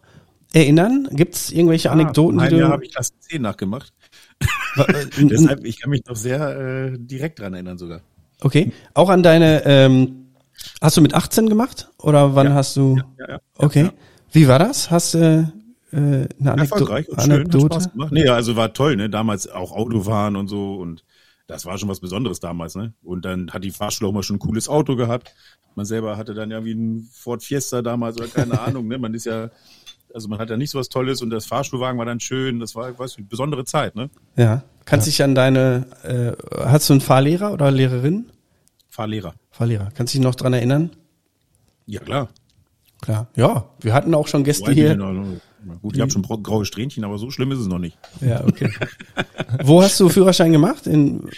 erinnern? 0.54 1.08
Gibt 1.12 1.36
es 1.36 1.51
irgendwelche 1.51 1.89
ah, 1.89 1.94
Anekdoten, 1.94 2.39
die 2.39 2.50
du? 2.50 2.68
habe 2.68 2.86
ich 2.86 2.92
Klasse 2.92 3.13
10 3.20 3.42
nachgemacht. 3.42 3.94
Äh, 4.77 5.06
Deshalb, 5.18 5.63
ich 5.63 5.80
kann 5.80 5.89
mich 5.89 6.04
noch 6.06 6.18
sehr 6.18 6.50
äh, 6.50 6.98
direkt 6.98 7.39
dran 7.39 7.54
erinnern 7.54 7.77
sogar. 7.77 8.01
Okay, 8.42 8.74
auch 8.94 9.10
an 9.10 9.24
deine. 9.24 9.63
Ähm, 9.63 10.25
hast 10.82 10.98
du 10.98 11.01
mit 11.01 11.13
18 11.13 11.48
gemacht 11.48 11.89
oder 11.98 12.36
wann 12.36 12.48
ja, 12.48 12.54
hast 12.56 12.75
du? 12.75 12.98
Ja, 12.98 13.06
ja, 13.20 13.30
ja, 13.36 13.39
okay, 13.56 13.92
wie 14.34 14.50
war 14.50 14.60
das? 14.60 14.92
Hast 14.92 15.13
du 15.13 15.18
äh, 15.20 15.96
eine 15.96 16.27
Anekdo 16.39 16.75
Erfolgreich 16.75 17.08
und 17.08 17.20
Anekdote? 17.20 17.58
Schön, 17.58 17.63
hat 17.63 17.74
Spaß 17.74 17.92
gemacht. 17.94 18.12
Nee, 18.12 18.27
also 18.27 18.58
war 18.58 18.74
toll, 18.74 18.98
ne? 18.98 19.10
Damals 19.10 19.48
auch 19.48 19.72
Autofahren 19.72 20.36
und 20.36 20.50
so 20.50 20.75
und 20.75 21.06
das 21.48 21.66
war 21.66 21.78
schon 21.78 21.90
was 21.90 22.00
Besonderes 22.00 22.40
damals, 22.40 22.75
ne? 22.75 22.94
Und 23.04 23.25
dann 23.25 23.52
hat 23.52 23.64
die 23.64 23.72
Fahrschule 23.72 24.10
auch 24.10 24.14
mal 24.14 24.24
schon 24.24 24.38
ein 24.38 24.40
cooles 24.40 24.68
Auto 24.68 24.96
gehabt. 24.96 25.36
Man 25.75 25.86
selber 25.86 26.18
hatte 26.18 26.34
dann 26.34 26.50
ja 26.52 26.66
wie 26.66 26.74
ein 26.74 27.10
Ford 27.12 27.44
Fiesta 27.44 27.82
damals 27.82 28.18
oder 28.18 28.28
keine 28.28 28.60
Ahnung, 28.62 28.88
ne? 28.88 28.98
Man 28.98 29.14
ist 29.14 29.25
ja, 29.25 29.50
also 30.14 30.28
man 30.28 30.40
hat 30.40 30.50
ja 30.50 30.58
nicht 30.58 30.72
so 30.72 30.80
was 30.80 30.90
Tolles 30.90 31.22
und 31.22 31.30
das 31.30 31.46
Fahrschulwagen 31.46 32.00
war 32.00 32.06
dann 32.06 32.20
schön. 32.20 32.60
Das 32.60 32.75
war, 32.75 32.98
weißt 32.98 33.16
du, 33.16 33.20
eine 33.20 33.28
besondere 33.28 33.66
Zeit, 33.66 33.96
ne? 33.96 34.10
Ja. 34.36 34.64
Kannst 34.86 35.08
ja. 35.08 35.12
dich 35.12 35.24
an 35.24 35.36
deine, 35.36 35.88
äh, 36.04 36.64
hast 36.66 36.90
du 36.90 36.94
einen 36.94 37.02
Fahrlehrer 37.02 37.54
oder 37.54 37.72
Lehrerin? 37.72 38.32
Fahrlehrer. 38.90 39.36
Fahrlehrer. 39.52 39.92
Kannst 39.94 40.14
du 40.14 40.18
dich 40.18 40.25
noch 40.25 40.36
dran 40.36 40.54
erinnern? 40.54 40.92
Ja, 41.86 42.00
klar. 42.00 42.30
Klar. 43.02 43.28
Ja, 43.36 43.70
wir 43.82 43.94
hatten 43.94 44.16
auch 44.16 44.28
schon 44.28 44.44
Gäste 44.44 44.72
hier. 44.72 44.98
Gut, 45.82 45.96
ich 45.96 46.02
habe 46.02 46.12
schon 46.12 46.22
graue 46.24 46.66
Strähnchen, 46.66 47.04
aber 47.04 47.18
so 47.18 47.30
schlimm 47.32 47.52
ist 47.52 47.60
es 47.60 47.68
noch 47.68 47.80
nicht. 47.80 47.98
Ja, 48.22 48.44
okay. 48.46 48.72
Wo 49.64 49.82
hast 49.82 50.00
du 50.00 50.10
Führerschein 50.10 50.52
gemacht? 50.52 50.86
In, 50.88 51.30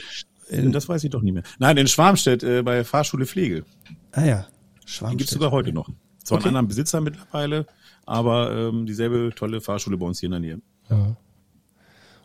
Das 0.50 0.88
weiß 0.90 1.04
ich 1.04 1.10
doch 1.10 1.22
nicht 1.22 1.34
mehr. 1.34 1.44
Nein, 1.60 1.78
in 1.78 1.88
Schwarmstedt 1.88 2.44
äh, 2.44 2.62
bei 2.64 2.84
Fahrschule 2.84 3.26
Pflege. 3.26 3.64
ah 4.12 4.24
ja, 4.26 4.48
Die 4.86 4.90
Schwarmstedt. 4.92 5.18
gibt's 5.20 5.34
sogar 5.34 5.52
heute 5.52 5.72
noch. 5.74 5.90
Zwar 6.24 6.38
Okay. 6.40 6.48
einen 6.50 6.58
anderen 6.58 6.68
Besitzer 6.68 7.00
mittlerweile, 7.02 7.66
aber 8.06 8.52
ähm, 8.54 8.86
dieselbe 8.86 9.32
tolle 9.36 9.62
Fahrschule 9.62 9.98
bei 9.98 10.06
uns 10.06 10.20
hier 10.20 10.28
in 10.28 10.32
der 10.32 10.40
Nähe. 10.42 10.62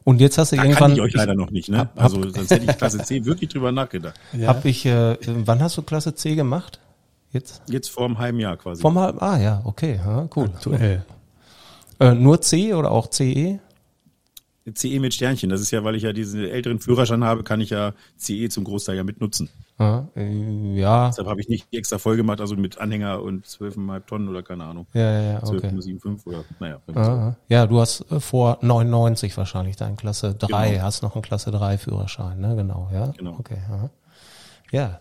Und 0.05 0.21
jetzt 0.21 0.37
hast 0.39 0.51
du 0.53 0.57
Da 0.57 0.63
irgendwann, 0.65 0.81
kann 0.91 0.93
ich 0.97 1.01
euch 1.01 1.15
leider 1.15 1.35
noch 1.35 1.51
nicht, 1.51 1.69
ne? 1.69 1.79
hab- 1.79 1.95
hab- 1.95 2.03
Also 2.03 2.23
sonst 2.31 2.51
hätte 2.51 2.69
ich 2.71 2.77
Klasse 2.77 2.99
C 3.05 3.25
wirklich 3.25 3.51
drüber 3.51 3.71
nachgedacht. 3.71 4.19
Ja. 4.33 4.49
hab 4.49 4.65
ich, 4.65 4.85
äh, 4.87 5.17
wann 5.27 5.61
hast 5.61 5.77
du 5.77 5.83
Klasse 5.83 6.15
C 6.15 6.35
gemacht? 6.35 6.81
Jetzt? 7.31 7.63
Jetzt 7.69 7.89
vor 7.91 8.05
einem 8.07 8.19
halben 8.19 8.41
Jahr 8.41 8.57
quasi. 8.57 8.83
Vom 8.83 8.99
halben, 8.99 9.21
ah 9.21 9.39
ja, 9.41 9.63
okay, 9.65 9.97
ja, 10.05 10.29
cool. 10.37 10.51
Aktuell. 10.55 11.05
Äh, 12.03 12.15
nur 12.15 12.41
C 12.41 12.75
oder 12.75 12.91
auch 12.91 13.09
CE? 13.11 13.59
CE 14.75 15.01
mit 15.01 15.13
Sternchen. 15.13 15.51
Das 15.51 15.61
ist 15.61 15.73
ja, 15.73 15.83
weil 15.83 15.97
ich 15.97 16.05
ja 16.05 16.13
diesen 16.13 16.45
älteren 16.45 16.79
Führerschein 16.79 17.25
habe, 17.25 17.43
kann 17.43 17.61
ich 17.61 17.71
ja 17.71 17.95
CE 18.17 18.49
zum 18.49 18.63
Großteil 18.63 18.97
ja 18.97 19.03
mitnutzen. 19.03 19.49
Ja, 19.79 20.09
äh, 20.15 20.75
ja, 20.79 21.09
Deshalb 21.09 21.27
habe 21.27 21.41
ich 21.41 21.49
nicht 21.49 21.67
extra 21.73 21.99
voll 21.99 22.17
gemacht, 22.17 22.41
also 22.41 22.55
mit 22.55 22.79
Anhänger 22.79 23.21
und 23.23 23.45
12,5 23.45 24.07
Tonnen 24.07 24.29
oder 24.29 24.45
keine 24.45 24.65
Ahnung. 24.65 24.87
ja, 24.93 25.01
ja, 25.01 25.33
ja, 25.33 25.43
okay. 25.43 25.67
12,75 25.69 26.27
oder, 26.27 26.45
naja. 26.61 26.81
so. 26.87 26.95
Aha. 27.01 27.37
Ja, 27.49 27.67
du 27.67 27.81
hast 27.81 28.05
äh, 28.13 28.21
vor 28.21 28.59
99 28.61 29.37
wahrscheinlich 29.37 29.75
dein 29.77 29.97
Klasse 29.97 30.35
3, 30.35 30.71
Genau. 30.71 30.83
hast 30.85 31.03
noch 31.03 31.17
einen 31.17 31.23
Klasse 31.23 31.51
3 31.51 31.79
Führerschein, 31.79 32.39
ne? 32.39 32.55
Genau, 32.55 32.89
ja. 32.93 33.07
Genau. 33.17 33.37
Okay, 33.41 33.59
aha. 33.69 33.91
Ja, 34.71 35.01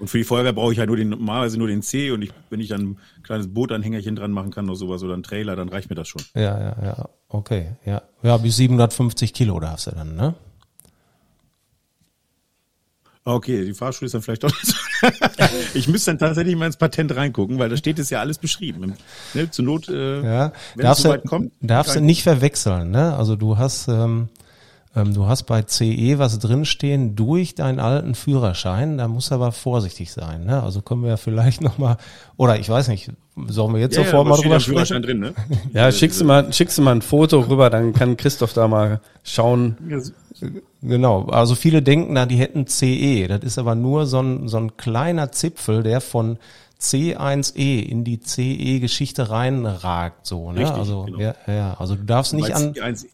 Und 0.00 0.08
für 0.08 0.18
die 0.18 0.24
Feuerwehr 0.24 0.52
brauche 0.54 0.72
ich 0.72 0.78
ja 0.78 0.86
nur 0.86 0.96
den, 0.96 1.10
normalerweise 1.10 1.58
nur 1.58 1.68
den 1.68 1.82
C 1.82 2.10
und 2.10 2.22
ich, 2.22 2.32
wenn 2.48 2.58
ich 2.58 2.68
dann 2.68 2.80
ein 2.80 2.98
kleines 3.22 3.52
Bootanhängerchen 3.52 4.16
dran 4.16 4.32
machen 4.32 4.50
kann 4.50 4.64
oder 4.66 4.76
sowas 4.76 5.02
oder 5.02 5.12
einen 5.12 5.22
Trailer, 5.22 5.56
dann 5.56 5.68
reicht 5.68 5.90
mir 5.90 5.96
das 5.96 6.08
schon. 6.08 6.22
ja, 6.34 6.58
ja, 6.58 6.76
ja, 6.82 7.08
okay, 7.28 7.72
ja. 7.84 8.02
Ja, 8.22 8.36
bis 8.38 8.56
750 8.56 9.32
Kilo 9.34 9.60
darfst 9.60 9.86
du 9.86 9.90
dann, 9.92 10.16
ne? 10.16 10.34
Okay, 13.24 13.66
die 13.66 13.74
Fahrschule 13.74 14.06
ist 14.06 14.14
dann 14.14 14.22
vielleicht 14.22 14.42
doch 14.44 14.50
nicht 14.50 14.66
so. 14.66 14.74
ich 15.74 15.86
müsste 15.88 16.10
dann 16.12 16.18
tatsächlich 16.18 16.56
mal 16.56 16.66
ins 16.66 16.78
Patent 16.78 17.14
reingucken, 17.14 17.58
weil 17.58 17.68
da 17.68 17.76
steht 17.76 17.98
es 17.98 18.08
ja 18.08 18.20
alles 18.20 18.38
beschrieben. 18.38 18.94
Ne, 19.34 19.50
zur 19.50 19.66
Not, 19.66 19.88
äh, 19.88 20.22
Ja, 20.22 20.52
wenn 20.74 20.80
es 20.80 20.82
darfst 20.82 21.02
soweit 21.02 21.24
du, 21.24 21.28
kommt. 21.28 21.52
darfst 21.60 21.96
du 21.96 22.00
nicht 22.00 22.22
verwechseln, 22.22 22.90
ne? 22.90 23.14
Also 23.14 23.36
du 23.36 23.58
hast, 23.58 23.88
ähm, 23.88 24.28
du 24.94 25.26
hast 25.26 25.44
bei 25.44 25.62
CE 25.62 26.18
was 26.18 26.38
drinstehen 26.40 27.14
durch 27.14 27.54
deinen 27.54 27.78
alten 27.78 28.16
Führerschein, 28.16 28.98
da 28.98 29.06
musst 29.06 29.30
du 29.30 29.36
aber 29.36 29.52
vorsichtig 29.52 30.10
sein, 30.10 30.44
ne? 30.44 30.62
Also 30.62 30.82
können 30.82 31.02
wir 31.02 31.10
ja 31.10 31.16
vielleicht 31.16 31.60
nochmal, 31.62 31.96
oder 32.36 32.58
ich 32.58 32.68
weiß 32.68 32.88
nicht, 32.88 33.12
sollen 33.46 33.72
wir 33.72 33.80
jetzt 33.80 33.96
Ja, 33.96 34.02
ja, 34.02 34.06
sofort 34.08 34.26
aber 34.26 34.36
mal 34.36 34.42
drüber 34.42 34.60
sprechen? 34.60 35.02
drin, 35.02 35.20
ne? 35.20 35.34
Ja, 35.72 35.92
schickst 35.92 36.20
du 36.20 36.24
mal, 36.24 36.52
schickst 36.52 36.76
du 36.78 36.82
mal 36.82 36.96
ein 36.96 37.02
Foto 37.02 37.40
rüber, 37.40 37.70
dann 37.70 37.92
kann 37.92 38.16
Christoph 38.16 38.52
da 38.52 38.66
mal 38.66 39.00
schauen. 39.22 39.76
Genau, 40.82 41.26
also 41.26 41.54
viele 41.54 41.82
denken 41.82 42.14
da, 42.16 42.26
die 42.26 42.36
hätten 42.36 42.66
CE. 42.66 43.28
Das 43.28 43.40
ist 43.44 43.58
aber 43.58 43.76
nur 43.76 44.06
so 44.06 44.20
ein, 44.20 44.48
so 44.48 44.56
ein 44.56 44.76
kleiner 44.76 45.30
Zipfel, 45.30 45.82
der 45.84 46.00
von 46.00 46.38
C1E 46.80 47.82
in 47.82 48.04
die 48.04 48.20
CE-Geschichte 48.20 49.30
reinragt, 49.30 50.26
so, 50.26 50.50
ne? 50.50 50.60
Richtig, 50.60 50.78
also, 50.78 51.02
genau. 51.04 51.20
ja, 51.20 51.34
ja, 51.46 51.74
also 51.78 51.94
du 51.94 52.04
darfst 52.04 52.32
nicht 52.32 52.54
an, 52.54 52.72
C1, 52.72 53.06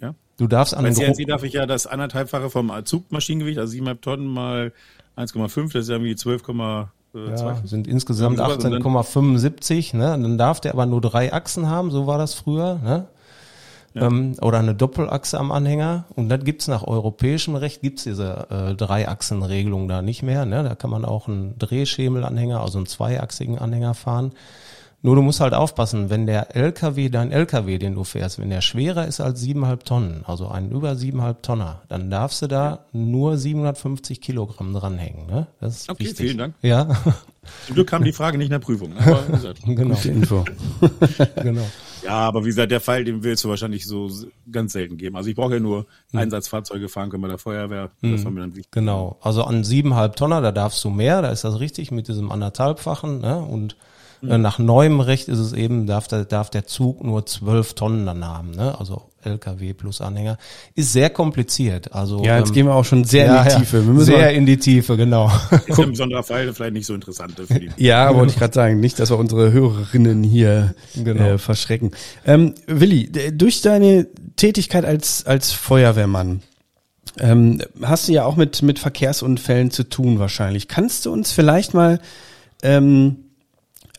ja? 0.00 0.14
Du 0.40 0.46
darfst 0.46 0.74
an 0.74 0.84
Bei 0.84 0.90
CNC 0.90 1.26
darf 1.26 1.42
ich 1.44 1.52
ja 1.52 1.66
das 1.66 1.86
anderthalbfache 1.86 2.50
vom 2.50 2.72
Zugmaschinengewicht, 2.84 3.58
also 3.58 3.76
7,5 3.76 4.00
Tonnen 4.00 4.26
mal 4.26 4.72
1,5, 5.16 5.72
das 5.72 5.82
ist 5.82 5.88
ja 5.88 5.96
irgendwie 5.96 6.14
12,2. 6.14 6.88
Ja, 7.14 7.56
sind 7.64 7.86
insgesamt 7.86 8.38
Ja, 8.38 8.44
sowas 8.46 8.64
und 8.64 8.70
dann- 8.70 8.82
18,75, 8.82 9.94
ne? 9.94 10.10
Dann 10.10 10.38
darf 10.38 10.60
der 10.60 10.72
aber 10.72 10.86
nur 10.86 11.00
drei 11.00 11.32
Achsen 11.32 11.68
haben, 11.68 11.90
so 11.90 12.06
war 12.06 12.18
das 12.18 12.34
früher, 12.34 12.80
ne? 12.82 13.06
Ähm, 13.96 14.36
oder 14.40 14.60
eine 14.60 14.74
Doppelachse 14.74 15.38
am 15.38 15.50
Anhänger. 15.50 16.04
Und 16.14 16.28
dann 16.28 16.44
gibt's 16.44 16.68
nach 16.68 16.86
europäischem 16.86 17.56
Recht 17.56 17.82
gibt's 17.82 18.04
diese 18.04 18.46
äh, 18.48 18.74
Dreiachsenregelung 18.76 19.88
da 19.88 20.00
nicht 20.00 20.22
mehr. 20.22 20.46
Ne? 20.46 20.62
Da 20.62 20.76
kann 20.76 20.90
man 20.90 21.04
auch 21.04 21.26
einen 21.26 21.58
Drehschemelanhänger, 21.58 22.60
also 22.60 22.78
einen 22.78 22.86
zweiachsigen 22.86 23.58
Anhänger 23.58 23.94
fahren. 23.94 24.30
Nur 25.02 25.16
du 25.16 25.22
musst 25.22 25.40
halt 25.40 25.54
aufpassen, 25.54 26.10
wenn 26.10 26.26
der 26.26 26.54
LKW, 26.54 27.08
dein 27.08 27.32
LKW, 27.32 27.78
den 27.78 27.94
du 27.94 28.04
fährst, 28.04 28.38
wenn 28.38 28.50
der 28.50 28.60
schwerer 28.60 29.06
ist 29.06 29.20
als 29.20 29.40
siebeneinhalb 29.40 29.84
Tonnen, 29.84 30.24
also 30.26 30.48
ein 30.48 30.70
über 30.70 30.94
siebeneinhalb 30.94 31.42
Tonner, 31.42 31.80
dann 31.88 32.10
darfst 32.10 32.42
du 32.42 32.48
da 32.48 32.84
nur 32.92 33.38
750 33.38 34.20
Kilogramm 34.20 34.74
dranhängen. 34.74 35.26
Ne? 35.26 35.46
Das 35.58 35.76
ist 35.76 35.90
Okay, 35.90 36.04
wichtig. 36.04 36.26
vielen 36.26 36.38
Dank. 36.38 36.54
Ja, 36.60 36.86
Zum 37.66 37.74
Glück 37.76 37.88
kam 37.88 38.04
die 38.04 38.12
Frage 38.12 38.36
nicht 38.36 38.48
in 38.48 38.52
der 38.52 38.58
Prüfung. 38.58 38.92
Aber, 38.98 39.26
wie 39.28 39.32
gesagt, 39.32 39.60
genau, 39.64 39.94
Gute 39.94 40.08
Info. 40.10 40.44
genau. 41.42 41.66
ja, 42.04 42.10
aber 42.12 42.42
wie 42.44 42.48
gesagt, 42.48 42.70
der 42.70 42.80
Fall, 42.80 43.02
den 43.04 43.22
willst 43.22 43.42
du 43.44 43.48
wahrscheinlich 43.48 43.86
so 43.86 44.10
ganz 44.52 44.74
selten 44.74 44.98
geben. 44.98 45.16
Also 45.16 45.30
ich 45.30 45.34
brauche 45.36 45.54
ja 45.54 45.60
nur 45.60 45.86
Einsatzfahrzeuge 46.12 46.90
fahren 46.90 47.08
können 47.08 47.22
bei 47.22 47.28
der 47.28 47.38
Feuerwehr. 47.38 47.90
Das 48.02 48.22
war 48.24 48.30
mir 48.32 48.40
dann 48.40 48.54
wichtig. 48.54 48.70
Genau. 48.72 49.18
Also 49.22 49.44
an 49.44 49.64
siebeneinhalb 49.64 50.16
Tonner, 50.16 50.42
da 50.42 50.52
darfst 50.52 50.84
du 50.84 50.90
mehr, 50.90 51.22
da 51.22 51.30
ist 51.30 51.42
das 51.44 51.58
richtig 51.58 51.90
mit 51.90 52.06
diesem 52.08 52.30
anderthalbfachen. 52.30 53.20
Ne? 53.22 53.38
Und 53.38 53.76
äh, 54.26 54.38
nach 54.38 54.58
neuem 54.58 55.00
Recht 55.00 55.28
ist 55.28 55.38
es 55.38 55.52
eben, 55.52 55.86
darf 55.86 56.08
der, 56.08 56.24
darf 56.24 56.50
der 56.50 56.66
Zug 56.66 57.02
nur 57.04 57.26
zwölf 57.26 57.74
Tonnen 57.74 58.06
dann 58.06 58.24
haben. 58.26 58.50
Ne? 58.52 58.78
Also 58.78 59.02
LKW 59.22 59.74
plus 59.74 60.00
Anhänger. 60.00 60.38
Ist 60.74 60.92
sehr 60.92 61.10
kompliziert. 61.10 61.92
Also 61.94 62.24
Ja, 62.24 62.38
jetzt 62.38 62.48
ähm, 62.48 62.54
gehen 62.54 62.66
wir 62.66 62.74
auch 62.74 62.84
schon 62.84 63.04
sehr 63.04 63.26
ja, 63.26 63.42
in 63.42 63.48
die 63.48 63.54
Tiefe. 63.56 63.86
Wir 63.86 63.92
müssen 63.92 64.06
sehr 64.06 64.18
mal, 64.18 64.34
in 64.34 64.46
die 64.46 64.56
Tiefe, 64.58 64.96
genau. 64.96 65.30
Ist 65.66 65.78
ein 65.78 65.90
besonderer 65.90 66.22
Fall, 66.22 66.52
vielleicht 66.52 66.74
nicht 66.74 66.86
so 66.86 66.94
interessant 66.94 67.34
für 67.36 67.60
die. 67.60 67.70
ja, 67.76 68.14
wollte 68.14 68.32
ich 68.32 68.38
gerade 68.38 68.54
sagen, 68.54 68.80
nicht, 68.80 68.98
dass 68.98 69.10
wir 69.10 69.18
unsere 69.18 69.52
Hörerinnen 69.52 70.22
hier 70.22 70.74
Genau. 70.94 71.22
äh, 71.22 71.38
verschrecken. 71.38 71.92
Ähm, 72.26 72.54
Willi, 72.66 73.10
durch 73.32 73.62
deine 73.62 74.06
Tätigkeit 74.36 74.84
als, 74.84 75.26
als 75.26 75.52
Feuerwehrmann 75.52 76.42
ähm, 77.18 77.60
hast 77.82 78.08
du 78.08 78.12
ja 78.12 78.24
auch 78.24 78.36
mit, 78.36 78.62
mit 78.62 78.78
Verkehrsunfällen 78.78 79.70
zu 79.70 79.84
tun 79.84 80.18
wahrscheinlich. 80.18 80.68
Kannst 80.68 81.06
du 81.06 81.12
uns 81.12 81.32
vielleicht 81.32 81.74
mal 81.74 82.00
ähm, 82.62 83.16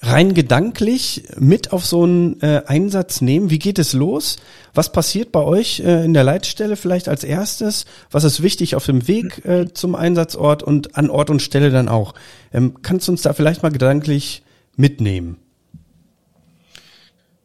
rein 0.02 0.34
gedanklich 0.34 1.24
mit 1.38 1.72
auf 1.72 1.86
so 1.86 2.04
einen 2.04 2.42
äh, 2.42 2.64
Einsatz 2.66 3.22
nehmen? 3.22 3.50
Wie 3.50 3.60
geht 3.60 3.78
es 3.80 3.94
los? 3.94 4.38
Was 4.74 4.92
passiert 4.92 5.32
bei 5.32 5.42
euch 5.42 5.80
äh, 5.82 6.04
in 6.04 6.14
der 6.14 6.24
Leitstelle 6.24 6.76
vielleicht 6.76 7.08
als 7.08 7.24
erstes? 7.24 7.86
Was 8.10 8.24
ist 8.24 8.42
wichtig 8.42 8.76
auf 8.76 8.86
dem 8.86 9.08
Weg 9.08 9.46
äh, 9.46 9.72
zum 9.74 9.96
Einsatzort 9.96 10.64
und 10.64 10.96
an 10.98 11.10
Ort 11.10 11.30
und 11.30 11.42
Stelle 11.42 11.70
dann 11.70 11.88
auch? 11.88 12.16
Ähm, 12.52 12.82
kannst 12.82 13.08
du 13.08 13.12
uns 13.12 13.22
da 13.22 13.34
vielleicht 13.34 13.62
mal 13.62 13.72
gedanklich 13.72 14.44
mitnehmen? 14.76 15.38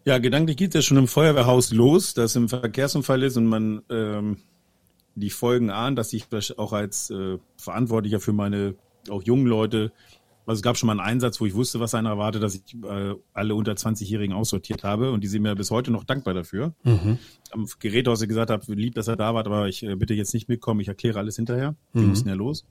Ja, 0.07 0.19
gedanklich 0.19 0.57
geht 0.57 0.69
es 0.69 0.75
ja 0.75 0.83
schon 0.83 0.99
im 0.99 1.09
Feuerwehrhaus 1.09 1.73
los, 1.73 2.15
dass 2.15 2.37
ein 2.37 2.49
Verkehrsunfall 2.49 3.23
ist 3.25 3.37
und 3.37 3.47
man 3.47 3.83
ähm, 3.91 4.39
die 5.17 5.31
Folgen 5.31 5.71
ahnt, 5.71 5.99
dass 5.99 6.13
ich 6.13 6.27
auch 6.57 6.73
als 6.73 7.11
äh, 7.11 7.39
Verantwortlicher 7.57 8.21
für 8.21 8.33
meine 8.33 8.77
auch 9.11 9.23
jungen 9.23 9.47
Leute, 9.47 9.93
also 10.47 10.59
es 10.59 10.63
gab 10.63 10.77
schon 10.77 10.87
mal 10.87 10.93
einen 10.93 11.01
Einsatz, 11.01 11.41
wo 11.41 11.47
ich 11.47 11.55
wusste, 11.55 11.81
was 11.81 11.95
einer 11.95 12.11
erwartet, 12.11 12.43
dass 12.43 12.55
ich 12.55 12.63
äh, 12.83 13.15
alle 13.35 13.55
unter 13.55 13.73
20-Jährigen 13.73 14.35
aussortiert 14.35 14.85
habe 14.85 15.11
und 15.11 15.25
die 15.25 15.29
sind 15.29 15.43
mir 15.43 15.55
bis 15.57 15.73
heute 15.73 15.91
noch 15.91 16.05
dankbar 16.05 16.35
dafür. 16.35 16.73
Am 17.51 17.67
Gerätehaus 17.81 18.21
gesagt 18.21 18.51
habe, 18.51 18.75
lieb, 18.75 18.95
dass 18.95 19.09
er 19.09 19.17
da 19.17 19.35
war, 19.35 19.45
aber 19.45 19.69
ich 19.69 19.83
äh, 19.83 19.97
bitte 19.97 20.15
jetzt 20.15 20.35
nicht 20.35 20.49
mitkommen, 20.49 20.81
ich 20.81 20.89
erkläre 20.89 21.19
alles 21.19 21.37
hinterher. 21.37 21.75
Die 21.95 21.99
mussten 22.09 22.29
ja 22.29 22.35
los. 22.37 22.65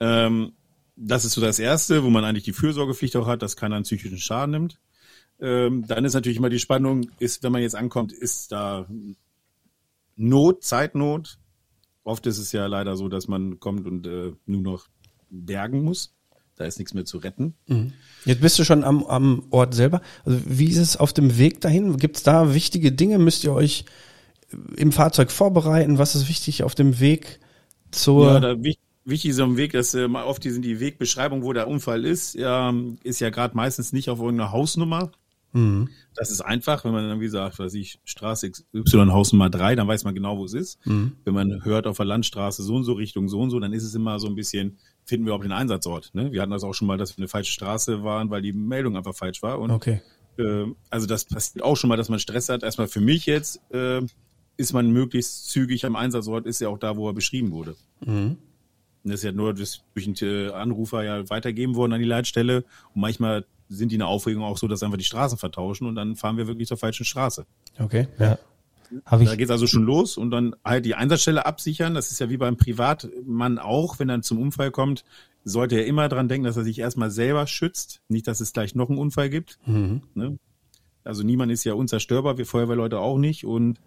Ähm, 0.00 0.52
das 0.96 1.24
ist 1.24 1.32
so 1.32 1.40
das 1.40 1.58
Erste, 1.58 2.04
wo 2.04 2.10
man 2.10 2.24
eigentlich 2.24 2.44
die 2.44 2.52
Fürsorgepflicht 2.52 3.16
auch 3.16 3.26
hat, 3.26 3.42
dass 3.42 3.56
keiner 3.56 3.76
einen 3.76 3.84
psychischen 3.84 4.18
Schaden 4.18 4.52
nimmt. 4.52 4.78
Ähm, 5.40 5.86
dann 5.86 6.04
ist 6.04 6.14
natürlich 6.14 6.38
immer 6.38 6.48
die 6.48 6.58
Spannung, 6.58 7.10
ist, 7.18 7.42
wenn 7.42 7.52
man 7.52 7.60
jetzt 7.60 7.74
ankommt, 7.76 8.12
ist 8.12 8.52
da 8.52 8.86
Not, 10.16 10.64
Zeitnot. 10.64 11.38
Oft 12.04 12.26
ist 12.26 12.38
es 12.38 12.52
ja 12.52 12.66
leider 12.66 12.96
so, 12.96 13.08
dass 13.08 13.28
man 13.28 13.60
kommt 13.60 13.86
und 13.86 14.06
äh, 14.06 14.32
nur 14.46 14.62
noch 14.62 14.86
bergen 15.28 15.82
muss. 15.82 16.15
Da 16.56 16.64
ist 16.64 16.78
nichts 16.78 16.94
mehr 16.94 17.04
zu 17.04 17.18
retten. 17.18 17.54
Jetzt 18.24 18.40
bist 18.40 18.58
du 18.58 18.64
schon 18.64 18.82
am, 18.82 19.04
am 19.04 19.44
Ort 19.50 19.74
selber. 19.74 20.00
Also 20.24 20.40
wie 20.46 20.66
ist 20.68 20.78
es 20.78 20.96
auf 20.96 21.12
dem 21.12 21.36
Weg 21.38 21.60
dahin? 21.60 21.96
Gibt 21.98 22.16
es 22.16 22.22
da 22.22 22.54
wichtige 22.54 22.92
Dinge? 22.92 23.18
Müsst 23.18 23.44
ihr 23.44 23.52
euch 23.52 23.84
im 24.76 24.92
Fahrzeug 24.92 25.30
vorbereiten? 25.30 25.98
Was 25.98 26.14
ist 26.14 26.28
wichtig 26.28 26.62
auf 26.62 26.74
dem 26.74 26.98
Weg 27.00 27.40
zur... 27.90 28.26
Ja, 28.26 28.40
da, 28.40 28.62
wich- 28.62 28.78
wichtig 29.04 29.32
ist 29.32 29.40
am 29.40 29.56
Weg, 29.56 29.72
dass 29.72 29.92
äh, 29.94 30.08
mal 30.08 30.24
oft 30.24 30.42
die 30.44 30.50
sind 30.50 30.64
die 30.64 30.80
Wegbeschreibung, 30.80 31.42
wo 31.42 31.52
der 31.52 31.68
Unfall 31.68 32.04
ist, 32.04 32.34
ja, 32.34 32.72
ist 33.02 33.20
ja 33.20 33.30
gerade 33.30 33.54
meistens 33.56 33.92
nicht 33.92 34.08
auf 34.08 34.18
irgendeiner 34.20 34.50
Hausnummer. 34.52 35.12
Das 36.14 36.30
ist 36.30 36.40
einfach, 36.42 36.84
wenn 36.84 36.92
man 36.92 37.08
dann, 37.08 37.20
wie 37.20 37.24
gesagt, 37.24 37.58
weiß 37.58 37.72
ich, 37.74 37.98
Straße 38.04 38.50
XY 38.50 39.06
Hausnummer 39.10 39.48
3, 39.50 39.74
dann 39.76 39.88
weiß 39.88 40.04
man 40.04 40.14
genau, 40.14 40.36
wo 40.38 40.44
es 40.44 40.52
ist. 40.54 40.78
Wenn 41.24 41.34
man 41.34 41.64
hört 41.64 41.86
auf 41.86 41.96
der 41.98 42.06
Landstraße 42.06 42.62
so 42.62 42.74
und 42.76 42.84
so 42.84 42.92
Richtung 42.94 43.28
so 43.28 43.40
und 43.40 43.50
so, 43.50 43.58
dann 43.60 43.72
ist 43.72 43.84
es 43.84 43.94
immer 43.94 44.18
so 44.18 44.26
ein 44.26 44.34
bisschen, 44.34 44.78
finden 45.06 45.24
wir 45.26 45.34
auch 45.34 45.40
den 45.42 45.52
Einsatzort. 45.52 46.10
Ne? 46.14 46.32
Wir 46.32 46.42
hatten 46.42 46.50
das 46.50 46.64
auch 46.64 46.74
schon 46.74 46.86
mal, 46.88 46.98
dass 46.98 47.16
wir 47.16 47.22
eine 47.22 47.28
falsche 47.28 47.52
Straße 47.52 48.02
waren, 48.04 48.28
weil 48.30 48.42
die 48.42 48.52
Meldung 48.52 48.96
einfach 48.96 49.14
falsch 49.14 49.42
war. 49.42 49.58
Und 49.60 49.70
Okay. 49.70 50.02
äh, 50.38 50.64
also 50.90 51.06
das 51.06 51.24
passiert 51.24 51.64
auch 51.64 51.76
schon 51.76 51.88
mal, 51.88 51.96
dass 51.96 52.08
man 52.08 52.18
Stress 52.18 52.48
hat. 52.48 52.62
Erstmal 52.62 52.88
für 52.88 53.00
mich 53.00 53.24
jetzt 53.26 53.60
äh, 53.72 54.02
ist 54.58 54.72
man 54.72 54.90
möglichst 54.90 55.48
zügig 55.50 55.86
am 55.86 55.96
Einsatzort, 55.96 56.44
ist 56.46 56.60
ja 56.60 56.68
auch 56.68 56.78
da, 56.78 56.96
wo 56.96 57.08
er 57.08 57.14
beschrieben 57.14 57.52
wurde. 57.52 57.76
Und 58.04 58.38
Das 59.04 59.14
ist 59.20 59.22
ja 59.24 59.32
nur 59.32 59.54
das 59.54 59.82
durch 59.94 60.12
den 60.12 60.16
äh, 60.48 60.50
Anrufer 60.50 61.04
ja 61.04 61.28
weitergeben 61.30 61.76
worden 61.76 61.92
an 61.92 62.00
die 62.00 62.06
Leitstelle. 62.06 62.64
Und 62.94 63.00
manchmal 63.00 63.44
sind 63.68 63.90
die 63.90 63.94
in 63.96 64.00
der 64.00 64.08
Aufregung 64.08 64.42
auch 64.44 64.58
so, 64.58 64.66
dass 64.68 64.82
einfach 64.82 64.98
die 64.98 65.04
Straßen 65.04 65.38
vertauschen 65.38 65.86
und 65.86 65.94
dann 65.94 66.16
fahren 66.16 66.36
wir 66.36 66.46
wirklich 66.46 66.68
zur 66.68 66.76
falschen 66.76 67.04
Straße. 67.04 67.46
Okay. 67.78 68.08
Ja. 68.18 68.38
Hab 69.04 69.20
ich, 69.20 69.28
Da 69.28 69.36
geht's 69.36 69.50
also 69.50 69.66
schon 69.66 69.84
los 69.84 70.16
und 70.16 70.30
dann 70.30 70.54
halt 70.64 70.84
die 70.84 70.94
Einsatzstelle 70.94 71.46
absichern. 71.46 71.94
Das 71.94 72.10
ist 72.10 72.18
ja 72.20 72.30
wie 72.30 72.36
beim 72.36 72.56
Privatmann 72.56 73.58
auch, 73.58 73.98
wenn 73.98 74.08
er 74.08 74.22
zum 74.22 74.40
Unfall 74.40 74.70
kommt, 74.70 75.04
sollte 75.44 75.76
er 75.76 75.86
immer 75.86 76.08
dran 76.08 76.28
denken, 76.28 76.44
dass 76.44 76.56
er 76.56 76.64
sich 76.64 76.78
erstmal 76.78 77.10
selber 77.10 77.46
schützt. 77.46 78.02
Nicht, 78.08 78.26
dass 78.26 78.40
es 78.40 78.52
gleich 78.52 78.74
noch 78.74 78.88
einen 78.88 78.98
Unfall 78.98 79.30
gibt. 79.30 79.58
Mhm. 79.66 80.02
Ne? 80.14 80.38
Also 81.04 81.22
niemand 81.22 81.52
ist 81.52 81.64
ja 81.64 81.74
unzerstörbar, 81.74 82.36
wir 82.36 82.46
Feuerwehrleute 82.46 82.98
auch 82.98 83.18
nicht. 83.18 83.44
Und 83.44 83.80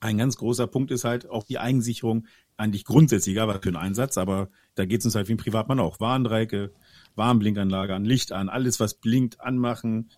ein 0.00 0.18
ganz 0.18 0.36
großer 0.36 0.66
Punkt 0.66 0.90
ist 0.90 1.04
halt 1.04 1.30
auch 1.30 1.44
die 1.44 1.58
Eigensicherung 1.58 2.26
eigentlich 2.56 2.84
grundsätzlicher 2.84 3.48
was 3.48 3.58
für 3.62 3.68
einen 3.68 3.76
Einsatz, 3.76 4.18
aber 4.18 4.48
da 4.74 4.84
geht's 4.84 5.04
uns 5.04 5.14
halt 5.14 5.28
wie 5.28 5.34
ein 5.34 5.38
Privatmann 5.38 5.80
auch. 5.80 6.00
Warndreiecke, 6.00 6.72
Warnblinkanlage 7.14 7.94
an, 7.94 8.04
Licht 8.04 8.32
an, 8.32 8.48
alles 8.48 8.80
was 8.80 8.94
blinkt, 8.94 9.40
anmachen, 9.40 10.10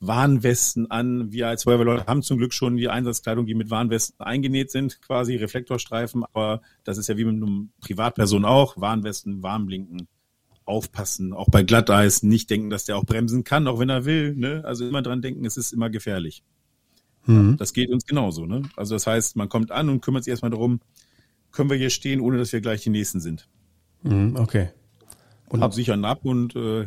Warnwesten 0.00 0.90
an. 0.90 1.32
Wir 1.32 1.48
als 1.48 1.64
Feuerwehrleute 1.64 2.06
haben 2.06 2.22
zum 2.22 2.38
Glück 2.38 2.52
schon 2.52 2.76
die 2.76 2.88
Einsatzkleidung, 2.88 3.46
die 3.46 3.54
mit 3.54 3.70
Warnwesten 3.70 4.20
eingenäht 4.20 4.70
sind, 4.70 5.00
quasi 5.02 5.36
Reflektorstreifen, 5.36 6.24
aber 6.24 6.62
das 6.84 6.98
ist 6.98 7.08
ja 7.08 7.16
wie 7.16 7.24
mit 7.24 7.36
einem 7.36 7.70
Privatperson 7.80 8.44
auch. 8.44 8.76
Warnwesten, 8.76 9.42
Warnblinken, 9.42 10.06
aufpassen, 10.64 11.32
auch 11.32 11.48
bei 11.48 11.62
Glatteis, 11.62 12.22
nicht 12.22 12.50
denken, 12.50 12.70
dass 12.70 12.84
der 12.84 12.96
auch 12.96 13.04
bremsen 13.04 13.42
kann, 13.42 13.66
auch 13.66 13.78
wenn 13.80 13.88
er 13.88 14.04
will. 14.04 14.34
Ne? 14.34 14.62
Also 14.64 14.86
immer 14.86 15.02
dran 15.02 15.22
denken, 15.22 15.44
es 15.44 15.56
ist 15.56 15.72
immer 15.72 15.90
gefährlich. 15.90 16.44
Mhm. 17.26 17.56
Das 17.56 17.72
geht 17.72 17.90
uns 17.90 18.04
genauso. 18.06 18.46
Ne? 18.46 18.62
Also 18.76 18.94
das 18.94 19.06
heißt, 19.06 19.36
man 19.36 19.48
kommt 19.48 19.72
an 19.72 19.88
und 19.88 20.00
kümmert 20.00 20.24
sich 20.24 20.30
erstmal 20.30 20.50
darum, 20.50 20.80
können 21.50 21.70
wir 21.70 21.76
hier 21.76 21.90
stehen, 21.90 22.20
ohne 22.20 22.38
dass 22.38 22.52
wir 22.52 22.60
gleich 22.60 22.82
die 22.82 22.90
Nächsten 22.90 23.20
sind. 23.20 23.48
Mhm. 24.02 24.36
Okay. 24.36 24.68
Und 25.48 25.62
ab 25.62 25.74
sichern 25.74 26.04
ab 26.04 26.24
und 26.24 26.54
äh, 26.54 26.86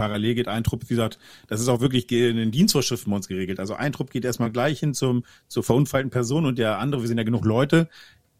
parallel 0.00 0.34
geht 0.34 0.48
ein 0.48 0.64
Trupp, 0.64 0.84
wie 0.84 0.94
gesagt, 0.94 1.18
das 1.48 1.60
ist 1.60 1.68
auch 1.68 1.80
wirklich 1.80 2.10
in 2.10 2.36
den 2.36 2.50
Dienstvorschriften 2.50 3.10
bei 3.10 3.16
uns 3.16 3.28
geregelt. 3.28 3.60
Also 3.60 3.74
ein 3.74 3.92
Trupp 3.92 4.10
geht 4.10 4.24
erstmal 4.24 4.50
gleich 4.50 4.80
hin 4.80 4.94
zum, 4.94 5.24
zur 5.48 5.62
verunfallten 5.62 6.10
Person 6.10 6.46
und 6.46 6.58
der 6.58 6.78
andere, 6.78 7.02
wir 7.02 7.08
sind 7.08 7.18
ja 7.18 7.24
genug 7.24 7.44
Leute, 7.44 7.88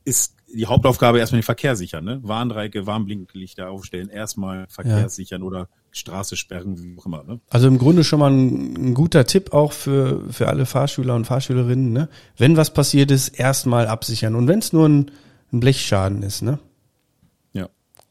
ist 0.04 0.34
die 0.52 0.66
Hauptaufgabe 0.66 1.18
erstmal 1.18 1.40
den 1.40 1.44
Verkehr 1.44 1.76
sichern, 1.76 2.04
ne? 2.04 2.20
Warndreiecke, 2.22 2.86
Warnblinklichter 2.86 3.70
aufstellen, 3.70 4.08
erstmal 4.08 4.66
Verkehr 4.68 4.98
Ja. 5.00 5.08
sichern 5.08 5.42
oder 5.42 5.68
Straße 5.92 6.36
sperren, 6.36 6.82
wie 6.82 6.98
auch 6.98 7.06
immer, 7.06 7.22
ne? 7.22 7.40
Also 7.50 7.68
im 7.68 7.78
Grunde 7.78 8.02
schon 8.02 8.18
mal 8.18 8.32
ein, 8.32 8.74
ein 8.76 8.94
guter 8.94 9.26
Tipp 9.26 9.52
auch 9.52 9.72
für, 9.72 10.24
für 10.32 10.48
alle 10.48 10.66
Fahrschüler 10.66 11.14
und 11.14 11.26
Fahrschülerinnen, 11.26 11.92
ne? 11.92 12.08
Wenn 12.36 12.56
was 12.56 12.72
passiert 12.72 13.10
ist, 13.10 13.28
erstmal 13.28 13.86
absichern. 13.86 14.34
Und 14.34 14.48
wenn 14.48 14.58
es 14.60 14.72
nur 14.72 14.88
ein, 14.88 15.10
ein 15.52 15.60
Blechschaden 15.60 16.22
ist, 16.22 16.42
ne? 16.42 16.58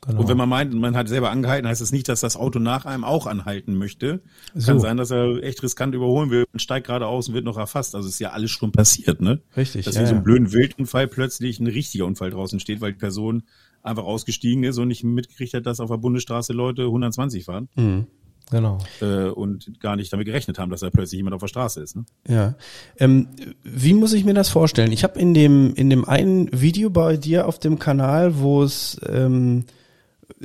Ja. 0.05 0.11
genau. 0.11 0.21
Und 0.21 0.27
wenn 0.29 0.37
man 0.37 0.49
meint, 0.49 0.73
man 0.73 0.95
hat 0.95 1.07
selber 1.09 1.29
angehalten, 1.31 1.67
heißt 1.67 1.81
es 1.81 1.91
nicht, 1.91 2.07
dass 2.07 2.21
das 2.21 2.35
Auto 2.37 2.59
nach 2.59 2.85
einem 2.85 3.03
auch 3.03 3.27
anhalten 3.27 3.75
möchte. 3.75 4.21
So. 4.55 4.71
Kann 4.71 4.79
sein, 4.79 4.97
dass 4.97 5.11
er 5.11 5.43
echt 5.43 5.61
riskant 5.63 5.93
überholen 5.95 6.29
will 6.29 6.45
und 6.53 6.61
steigt 6.61 6.87
gerade 6.87 7.05
aus 7.07 7.27
und 7.27 7.33
wird 7.33 7.45
noch 7.45 7.57
erfasst. 7.57 7.95
Also 7.95 8.07
ist 8.07 8.19
ja 8.19 8.29
alles 8.31 8.51
schon 8.51 8.71
passiert, 8.71 9.21
ne? 9.21 9.41
Richtig, 9.57 9.85
Dass 9.85 9.95
ja, 9.95 10.01
wie 10.01 10.05
so 10.05 10.11
ja. 10.11 10.15
einem 10.17 10.23
blöden 10.23 10.51
Wildunfall 10.53 11.07
plötzlich 11.07 11.59
ein 11.59 11.67
richtiger 11.67 12.05
Unfall 12.05 12.29
draußen 12.31 12.59
steht, 12.59 12.81
weil 12.81 12.93
die 12.93 12.99
Person 12.99 13.43
einfach 13.83 14.03
ausgestiegen 14.03 14.63
ist 14.63 14.77
und 14.77 14.87
nicht 14.89 15.03
mitgekriegt 15.03 15.53
hat, 15.53 15.65
dass 15.65 15.79
auf 15.79 15.89
der 15.89 15.97
Bundesstraße 15.97 16.53
Leute 16.53 16.83
120 16.83 17.45
fahren 17.45 17.69
Mhm. 17.75 18.07
genau. 18.51 18.77
äh, 19.01 19.29
und 19.29 19.79
gar 19.79 19.95
nicht 19.95 20.11
damit 20.11 20.25
gerechnet 20.27 20.59
haben, 20.59 20.69
dass 20.69 20.81
da 20.81 20.89
plötzlich 20.89 21.17
jemand 21.17 21.33
auf 21.35 21.41
der 21.41 21.47
Straße 21.47 21.81
ist. 21.81 21.95
Ne? 21.95 22.05
Ja. 22.27 22.55
Ähm, 22.97 23.27
wie 23.63 23.93
muss 23.93 24.11
ich 24.13 24.25
mir 24.25 24.33
das 24.33 24.49
vorstellen? 24.49 24.91
Ich 24.91 25.03
habe 25.03 25.19
in 25.19 25.33
dem, 25.33 25.73
in 25.75 25.89
dem 25.89 26.03
einen 26.05 26.49
Video 26.51 26.89
bei 26.89 27.15
dir 27.17 27.47
auf 27.47 27.57
dem 27.59 27.79
Kanal, 27.79 28.39
wo 28.39 28.63
es, 28.63 28.99
ähm, 29.07 29.65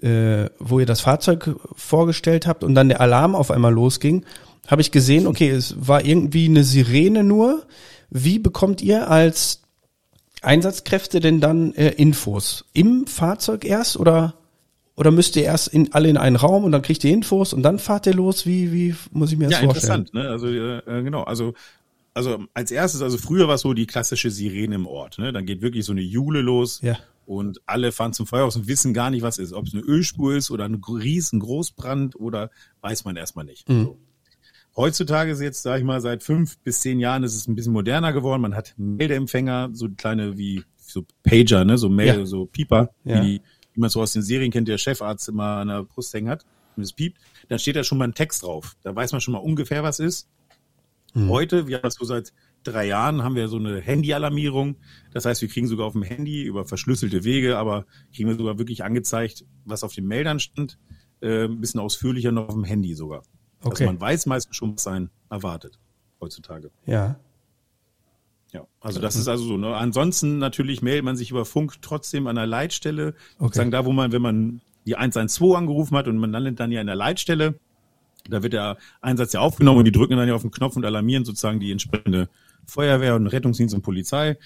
äh, 0.01 0.51
wo 0.59 0.81
ihr 0.81 0.87
das 0.87 1.01
Fahrzeug 1.01 1.57
vorgestellt 1.77 2.47
habt 2.47 2.65
und 2.65 2.75
dann 2.75 2.89
der 2.89 3.01
Alarm 3.01 3.35
auf 3.35 3.51
einmal 3.51 3.73
losging, 3.73 4.25
habe 4.67 4.83
ich 4.83 4.91
gesehen, 4.91 5.27
okay, 5.27 5.51
es 5.51 5.75
war 5.79 6.05
irgendwie 6.05 6.47
eine 6.47 6.65
Sirene 6.65 7.23
nur. 7.25 7.65
Wie 8.11 8.39
bekommt 8.39 8.81
ihr 8.83 9.11
als 9.11 9.61
Einsatzkräfte 10.43 11.21
denn 11.21 11.41
dann 11.41 11.75
äh, 11.75 11.91
Infos? 11.91 12.65
Im 12.73 13.07
Fahrzeug 13.07 13.65
erst 13.65 13.97
oder 13.99 14.35
oder 14.97 15.11
müsst 15.11 15.35
ihr 15.35 15.43
erst 15.43 15.69
in, 15.69 15.93
alle 15.93 16.09
in 16.09 16.17
einen 16.17 16.37
Raum 16.37 16.63
und 16.63 16.71
dann 16.71 16.83
kriegt 16.83 17.03
ihr 17.03 17.13
Infos 17.13 17.53
und 17.53 17.63
dann 17.65 17.81
fahrt 17.81 18.07
ihr 18.07 18.15
los? 18.15 18.47
Wie, 18.47 18.73
wie 18.73 18.95
muss 19.11 19.33
ich 19.33 19.39
mir 19.39 19.49
das 19.49 19.61
Ja, 19.61 19.65
vorstellen? 19.67 20.03
interessant. 20.03 20.15
Ne? 20.15 20.29
Also 20.31 20.47
äh, 20.47 20.79
äh, 20.79 21.03
genau, 21.03 21.25
also 21.25 21.55
also 22.17 22.45
als 22.55 22.71
erstes, 22.71 23.03
also 23.03 23.19
früher 23.19 23.49
war 23.49 23.57
es 23.57 23.63
so 23.63 23.75
die 23.75 23.87
klassische 23.87 24.31
Sirene 24.31 24.77
im 24.77 24.87
Ort. 24.87 25.19
Ne? 25.19 25.33
Dann 25.33 25.47
geht 25.47 25.63
wirklich 25.63 25.85
so 25.85 25.91
eine 25.91 26.01
Jule 26.01 26.43
los 26.43 26.79
Ja. 26.81 26.97
Und 27.27 27.61
alle 27.67 27.93
fahren 27.93 28.13
zum 28.13 28.27
Feuerhaus 28.27 28.57
und 28.57 28.67
wissen 28.69 28.93
gar 28.95 29.11
nicht, 29.11 29.23
was 29.23 29.39
ist. 29.39 29.53
Ob 29.53 29.67
es 29.67 29.75
eine 29.75 29.83
Ölspur 29.83 30.35
ist 30.37 30.51
oder 30.51 30.65
ein 30.65 30.81
riesen 30.87 31.41
Großbrand 31.41 32.17
oder 32.17 32.51
weiß 32.81 33.05
man 33.05 33.17
erstmal 33.17 33.45
nicht. 33.45 33.67
So. 33.69 33.99
Heutzutage 34.77 35.31
ist 35.31 35.41
jetzt, 35.41 35.63
sage 35.63 35.79
ich 35.81 35.85
mal, 35.85 36.01
seit 36.01 36.23
fünf 36.23 36.59
bis 36.59 36.81
zehn 36.81 36.99
Jahren 36.99 37.23
ist 37.23 37.35
es 37.37 37.47
ein 37.47 37.55
bisschen 37.55 37.73
moderner 37.73 38.13
geworden. 38.13 38.43
Man 38.43 38.55
hat 38.57 38.75
Meldeempfänger, 38.77 39.71
so 39.73 39.89
kleine 39.89 40.37
wie 40.37 40.65
so 40.77 41.05
Pager, 41.23 41.65
ne, 41.65 41.79
so 41.79 41.89
Mail, 41.89 42.19
Ja. 42.21 42.27
so 42.27 42.47
Pieper, 42.47 42.91
Ja. 43.05 43.23
wie, 43.25 43.41
wie 43.73 43.81
man 43.81 43.89
so 43.91 44.03
aus 44.03 44.13
den 44.13 44.23
Serien 44.23 44.51
kennt, 44.51 44.67
der 44.69 44.79
Chefarzt 44.79 45.29
immer 45.29 45.59
an 45.59 45.69
der 45.69 45.85
Brust 45.85 46.13
hängen 46.13 46.29
hat 46.29 46.45
und 46.77 46.83
es 46.83 46.93
piept. 46.93 47.19
Dann 47.49 47.59
steht 47.59 47.77
da 47.77 47.85
schon 47.85 47.99
mal 47.99 48.09
ein 48.09 48.15
Text 48.15 48.43
drauf. 48.43 48.77
Da 48.83 48.95
weiß 48.95 49.13
man 49.13 49.21
schon 49.21 49.33
mal 49.33 49.39
ungefähr, 49.39 49.83
was 49.83 50.01
ist. 50.01 50.29
Heute, 51.17 51.69
wir 51.69 51.77
haben 51.77 51.83
das 51.85 51.95
so 51.95 52.05
seit 52.05 52.33
drei 52.65 52.87
Jahren, 52.87 53.23
haben 53.23 53.37
wir 53.37 53.49
so 53.49 53.57
eine 53.57 53.81
Handy-Alarmierung. 53.81 54.77
Das 55.13 55.25
heißt, 55.25 55.41
wir 55.43 55.49
kriegen 55.49 55.67
sogar 55.67 55.87
auf 55.87 55.93
dem 55.93 56.03
Handy 56.03 56.43
über 56.43 56.65
verschlüsselte 56.65 57.25
Wege, 57.25 57.57
aber 57.57 57.87
kriegen 58.15 58.29
wir 58.29 58.37
sogar 58.37 58.59
wirklich 58.59 58.85
angezeigt, 58.85 59.45
was 59.65 59.85
auf 59.85 59.95
den 59.95 60.07
Meldern 60.07 60.41
stand. 60.41 60.79
Äh, 61.21 61.45
ein 61.45 61.61
bisschen 61.61 61.81
ausführlicher 61.81 62.33
noch 62.33 62.49
auf 62.49 62.55
dem 62.55 62.65
Handy 62.65 62.95
sogar. 62.95 63.23
Okay. 63.61 63.71
Also 63.71 63.85
man 63.85 64.01
weiß 64.01 64.27
meistens 64.27 64.57
schon, 64.57 64.75
was 64.75 64.87
einen 64.87 65.11
erwartet 65.31 65.79
heutzutage. 66.21 66.71
Ja. 66.87 67.19
Ja, 68.53 68.67
also 68.81 69.01
das 69.01 69.17
ist 69.17 69.27
also 69.27 69.45
so. 69.45 69.57
Ne? 69.57 69.75
Ansonsten 69.75 70.39
natürlich 70.39 70.81
meldet 70.81 71.05
man 71.05 71.17
sich 71.17 71.31
über 71.31 71.45
Funk 71.45 71.83
trotzdem 71.83 72.29
an 72.29 72.37
der 72.37 72.47
Leitstelle. 72.47 73.15
Sozusagen 73.39 73.73
da, 73.73 73.85
wo 73.85 73.93
man, 73.93 74.13
wenn 74.13 74.23
man 74.23 74.61
die 74.87 74.97
112 74.97 75.57
angerufen 75.57 75.97
hat 75.97 76.07
und 76.07 76.19
man 76.19 76.31
landet 76.31 76.61
dann 76.61 76.71
ja 76.71 76.81
in 76.81 76.87
der 76.87 76.95
Leitstelle, 76.95 77.59
da 78.29 78.43
wird 78.43 78.53
der 78.53 78.79
Einsatz 79.01 79.33
ja 79.33 79.41
aufgenommen 79.41 79.81
und 79.81 79.85
die 79.87 79.93
drücken 79.93 80.17
dann 80.17 80.29
ja 80.29 80.35
auf 80.35 80.43
den 80.43 80.53
Knopf 80.53 80.77
und 80.77 80.85
alarmieren 80.85 81.25
sozusagen 81.25 81.59
die 81.59 81.73
entsprechende 81.73 82.29
Feuerwehr 82.67 83.15
und 83.15 83.27
Rettungsdienst 83.27 83.75
und 83.75 83.83
Polizei. 83.83 84.37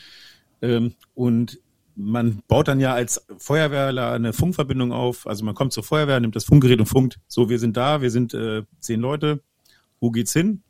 Ähm, 0.62 0.94
und 1.14 1.59
man 1.98 2.42
baut 2.46 2.68
dann 2.68 2.78
ja 2.78 2.94
als 2.94 3.26
Feuerwehrler 3.38 4.12
eine 4.12 4.33
Funkverbindung 4.33 4.92
auf. 4.92 5.26
Also 5.26 5.44
man 5.44 5.54
kommt 5.54 5.72
zur 5.72 5.83
Feuerwehr, 5.83 6.20
nimmt 6.20 6.37
das 6.37 6.44
Funkgerät 6.44 6.78
und 6.78 6.87
funkt. 6.87 7.18
So, 7.26 7.50
wir 7.50 7.59
sind 7.59 7.76
da, 7.76 8.00
wir 8.00 8.11
sind 8.11 8.35
äh, 8.35 8.62
zehn 8.78 9.00
Leute. 9.00 9.40
Wo 10.00 10.11
geht's 10.11 10.33
hin? 10.33 10.62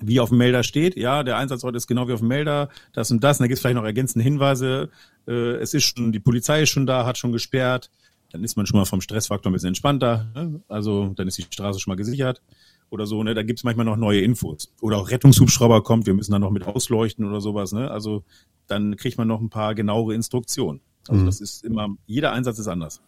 Wie 0.00 0.20
auf 0.20 0.28
dem 0.28 0.38
Melder 0.38 0.62
steht, 0.62 0.96
ja, 0.96 1.24
der 1.24 1.36
Einsatzort 1.38 1.74
ist 1.74 1.88
genau 1.88 2.06
wie 2.06 2.12
auf 2.12 2.20
dem 2.20 2.28
Melder, 2.28 2.68
das 2.92 3.10
und 3.10 3.24
das. 3.24 3.38
Und 3.38 3.44
da 3.44 3.48
gibt's 3.48 3.60
vielleicht 3.60 3.76
noch 3.76 3.84
ergänzende 3.84 4.22
Hinweise. 4.22 4.90
Äh, 5.26 5.56
es 5.56 5.74
ist 5.74 5.84
schon, 5.84 6.12
die 6.12 6.20
Polizei 6.20 6.62
ist 6.62 6.70
schon 6.70 6.86
da, 6.86 7.04
hat 7.04 7.18
schon 7.18 7.32
gesperrt. 7.32 7.90
Dann 8.30 8.44
ist 8.44 8.56
man 8.56 8.66
schon 8.66 8.78
mal 8.78 8.84
vom 8.84 9.00
Stressfaktor 9.00 9.50
ein 9.50 9.54
bisschen 9.54 9.68
entspannter. 9.68 10.30
Ne? 10.34 10.60
Also 10.68 11.12
dann 11.16 11.26
ist 11.26 11.38
die 11.38 11.46
Straße 11.50 11.80
schon 11.80 11.92
mal 11.92 11.96
gesichert 11.96 12.42
oder 12.90 13.06
so. 13.06 13.22
Ne? 13.22 13.34
Da 13.34 13.42
gibt's 13.42 13.64
manchmal 13.64 13.86
noch 13.86 13.96
neue 13.96 14.20
Infos. 14.20 14.72
Oder 14.80 14.98
auch 14.98 15.10
Rettungshubschrauber 15.10 15.82
kommt, 15.82 16.06
wir 16.06 16.14
müssen 16.14 16.32
dann 16.32 16.40
noch 16.40 16.50
mit 16.50 16.66
ausleuchten 16.66 17.24
oder 17.24 17.40
sowas. 17.40 17.72
Ne? 17.72 17.90
Also 17.90 18.24
dann 18.66 18.96
kriegt 18.96 19.18
man 19.18 19.28
noch 19.28 19.40
ein 19.40 19.50
paar 19.50 19.74
genauere 19.74 20.14
Instruktionen. 20.14 20.80
Also 21.08 21.24
das 21.24 21.40
ist 21.40 21.64
immer, 21.64 21.88
jeder 22.06 22.32
Einsatz 22.32 22.58
ist 22.58 22.68
anders. 22.68 23.00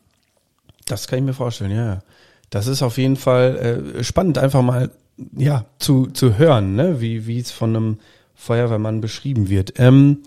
Das 0.86 1.06
kann 1.06 1.18
ich 1.18 1.24
mir 1.24 1.34
vorstellen, 1.34 1.70
ja. 1.70 2.02
Das 2.48 2.66
ist 2.66 2.82
auf 2.82 2.98
jeden 2.98 3.16
Fall 3.16 3.94
äh, 3.98 4.04
spannend, 4.04 4.38
einfach 4.38 4.62
mal 4.62 4.90
ja 5.36 5.66
zu, 5.78 6.06
zu 6.06 6.38
hören, 6.38 6.74
ne? 6.74 7.00
wie 7.00 7.26
wie 7.26 7.38
es 7.38 7.50
von 7.50 7.76
einem 7.76 7.98
Feuerwehrmann 8.34 9.02
beschrieben 9.02 9.50
wird. 9.50 9.74
Ähm, 9.78 10.22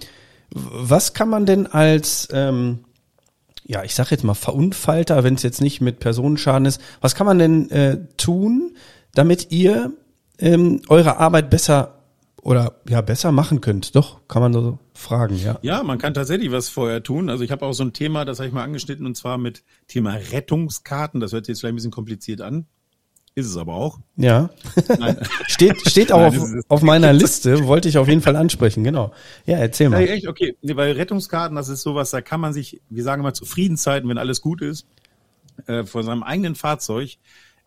was 0.51 1.13
kann 1.13 1.29
man 1.29 1.47
denn 1.47 1.65
als 1.65 2.29
ähm, 2.31 2.85
ja, 3.65 3.83
ich 3.83 3.95
sag 3.95 4.11
jetzt 4.11 4.23
mal 4.23 4.33
Verunfallter, 4.33 5.23
wenn 5.23 5.35
es 5.35 5.43
jetzt 5.43 5.61
nicht 5.61 5.81
mit 5.81 5.99
Personenschaden 5.99 6.65
ist, 6.65 6.81
was 7.01 7.15
kann 7.15 7.25
man 7.25 7.39
denn 7.39 7.71
äh, 7.71 7.97
tun, 8.17 8.75
damit 9.13 9.51
ihr 9.51 9.91
ähm, 10.39 10.81
eure 10.89 11.17
Arbeit 11.17 11.49
besser 11.49 11.99
oder 12.41 12.75
ja 12.87 13.01
besser 13.01 13.31
machen 13.31 13.61
könnt? 13.61 13.95
Doch, 13.95 14.27
kann 14.27 14.41
man 14.41 14.53
so 14.53 14.79
fragen, 14.93 15.37
ja. 15.37 15.59
Ja, 15.61 15.83
man 15.83 15.97
kann 15.97 16.13
tatsächlich 16.13 16.51
was 16.51 16.69
vorher 16.69 17.01
tun. 17.03 17.29
Also 17.29 17.43
ich 17.43 17.51
habe 17.51 17.65
auch 17.65 17.73
so 17.73 17.83
ein 17.83 17.93
Thema, 17.93 18.25
das 18.25 18.39
habe 18.39 18.47
ich 18.47 18.53
mal 18.53 18.63
angeschnitten, 18.63 19.05
und 19.05 19.15
zwar 19.15 19.37
mit 19.37 19.63
Thema 19.87 20.13
Rettungskarten. 20.31 21.19
Das 21.19 21.31
hört 21.31 21.45
sich 21.45 21.53
jetzt 21.53 21.59
vielleicht 21.61 21.73
ein 21.73 21.77
bisschen 21.77 21.91
kompliziert 21.91 22.41
an. 22.41 22.65
Ist 23.35 23.47
es 23.47 23.57
aber 23.57 23.73
auch. 23.73 23.99
Ja. 24.15 24.51
Nein. 24.99 25.17
Steht, 25.47 25.89
steht 25.89 26.11
auch 26.11 26.31
Nein, 26.31 26.39
auf, 26.39 26.49
auf 26.67 26.81
meiner 26.83 27.13
Liste, 27.13 27.65
wollte 27.65 27.89
ich 27.89 27.97
auf 27.97 28.07
jeden 28.07 28.21
Fall 28.21 28.35
ansprechen, 28.35 28.83
genau. 28.83 29.11
Ja, 29.47 29.57
erzähl 29.57 29.85
Ja, 29.85 29.89
mal. 29.89 30.07
echt, 30.07 30.27
okay. 30.27 30.55
Nee, 30.61 30.75
weil 30.75 30.91
Rettungskarten, 30.91 31.55
das 31.55 31.67
ist 31.67 31.81
sowas, 31.81 32.11
da 32.11 32.21
kann 32.21 32.39
man 32.39 32.53
sich, 32.53 32.79
wir 32.89 33.03
sagen 33.03 33.23
mal 33.23 33.33
zu 33.33 33.45
Friedenszeiten, 33.45 34.07
wenn 34.07 34.19
alles 34.19 34.39
gut 34.41 34.61
ist, 34.61 34.85
äh, 35.65 35.83
von 35.83 36.03
seinem 36.03 36.21
eigenen 36.21 36.53
Fahrzeug 36.53 37.17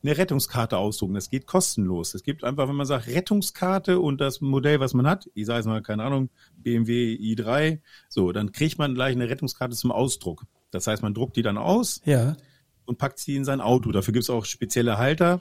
eine 0.02 0.16
Rettungskarte 0.16 0.78
ausdrucken. 0.78 1.14
Das 1.14 1.30
geht 1.30 1.46
kostenlos. 1.46 2.14
Es 2.14 2.22
gibt 2.22 2.44
einfach, 2.44 2.68
wenn 2.68 2.76
man 2.76 2.86
sagt 2.86 3.08
Rettungskarte 3.08 3.98
und 3.98 4.20
das 4.20 4.40
Modell, 4.40 4.78
was 4.80 4.94
man 4.94 5.06
hat, 5.06 5.28
ich 5.34 5.46
sage 5.46 5.58
jetzt 5.58 5.66
mal, 5.66 5.82
keine 5.82 6.04
Ahnung, 6.04 6.30
BMW 6.56 7.14
i3, 7.14 7.80
so, 8.08 8.30
dann 8.32 8.52
kriegt 8.52 8.78
man 8.78 8.94
gleich 8.94 9.16
eine 9.16 9.28
Rettungskarte 9.28 9.74
zum 9.76 9.90
Ausdruck. 9.92 10.44
Das 10.70 10.86
heißt, 10.86 11.02
man 11.02 11.14
druckt 11.14 11.36
die 11.36 11.42
dann 11.42 11.58
aus 11.58 12.00
Ja. 12.04 12.36
und 12.84 12.98
packt 12.98 13.18
sie 13.18 13.34
in 13.36 13.44
sein 13.44 13.60
Auto. 13.60 13.90
Dafür 13.92 14.12
gibt's 14.12 14.30
auch 14.30 14.44
spezielle 14.44 14.98
Halter. 14.98 15.40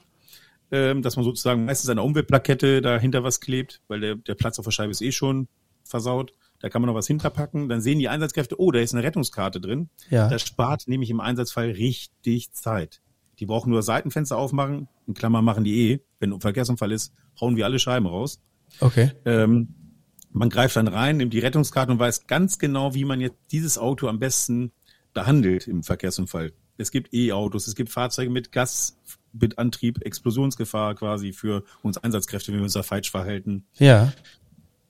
ähm, 0.72 1.04
dass 1.04 1.16
man 1.16 1.24
sozusagen 1.24 1.66
meistens 1.66 1.92
eine 1.92 2.02
Umweltplakette 2.02 2.82
dahinter 2.82 3.24
was 3.24 3.40
klebt, 3.40 3.82
weil 3.88 4.00
der, 4.00 4.16
der 4.16 4.34
Platz 4.34 4.58
auf 4.58 4.66
der 4.66 4.72
Scheibe 4.72 4.90
ist 4.90 5.02
eh 5.02 5.12
schon 5.12 5.48
versaut. 5.84 6.34
Da 6.60 6.70
kann 6.70 6.82
man 6.82 6.88
noch 6.88 6.96
was 6.96 7.06
hinterpacken. 7.06 7.70
Dann 7.70 7.82
sehen 7.82 8.00
die 8.00 8.10
Einsatzkräfte, 8.10 8.60
oh, 8.60 8.72
da 8.72 8.80
ist 8.80 8.96
eine 8.96 9.04
Rettungskarte 9.04 9.62
drin. 9.62 9.90
Ja. 10.10 10.28
Das 10.28 10.42
spart 10.42 10.88
nämlich 10.88 11.12
im 11.12 11.20
Einsatzfall 11.20 11.70
richtig 11.70 12.52
Zeit. 12.54 13.04
Die 13.40 13.46
brauchen 13.46 13.70
nur 13.70 13.82
Seitenfenster 13.82 14.38
aufmachen. 14.38 14.88
In 15.08 15.14
Klammern 15.14 15.46
machen 15.46 15.64
die 15.64 15.92
eh. 15.92 16.00
Wenn 16.20 16.34
ein 16.34 16.42
Verkehrsunfall 16.42 16.92
ist, 16.92 17.14
hauen 17.40 17.56
wir 17.56 17.66
alle 17.66 17.80
Scheiben 17.80 18.08
raus. 18.08 18.42
Okay. 18.80 19.12
Ähm, 19.26 19.74
man 20.32 20.50
greift 20.50 20.76
dann 20.76 20.88
rein, 20.88 21.18
nimmt 21.18 21.34
die 21.34 21.40
Rettungskarte 21.40 21.92
und 21.92 22.00
weiß 22.00 22.28
ganz 22.28 22.60
genau, 22.60 22.94
wie 22.94 23.06
man 23.06 23.22
jetzt 23.22 23.38
dieses 23.52 23.78
Auto 23.78 24.08
am 24.08 24.20
besten 24.20 24.72
behandelt 25.14 25.68
im 25.68 25.84
Verkehrsunfall. 25.84 26.52
Es 26.78 26.92
gibt 26.92 27.14
E-Autos, 27.14 27.68
es 27.68 27.76
gibt 27.76 27.90
Fahrzeuge 27.90 28.30
mit 28.30 28.52
Gas, 28.52 28.98
mit 29.32 29.58
Antrieb, 29.58 30.06
Explosionsgefahr 30.06 30.96
quasi 30.96 31.32
für 31.32 31.64
uns 31.84 31.98
Einsatzkräfte, 31.98 32.52
wenn 32.52 32.60
wir 32.60 32.66
uns 32.66 32.74
da 32.74 32.84
falsch 32.84 33.12
verhalten. 33.12 33.66
Ja. 33.76 34.12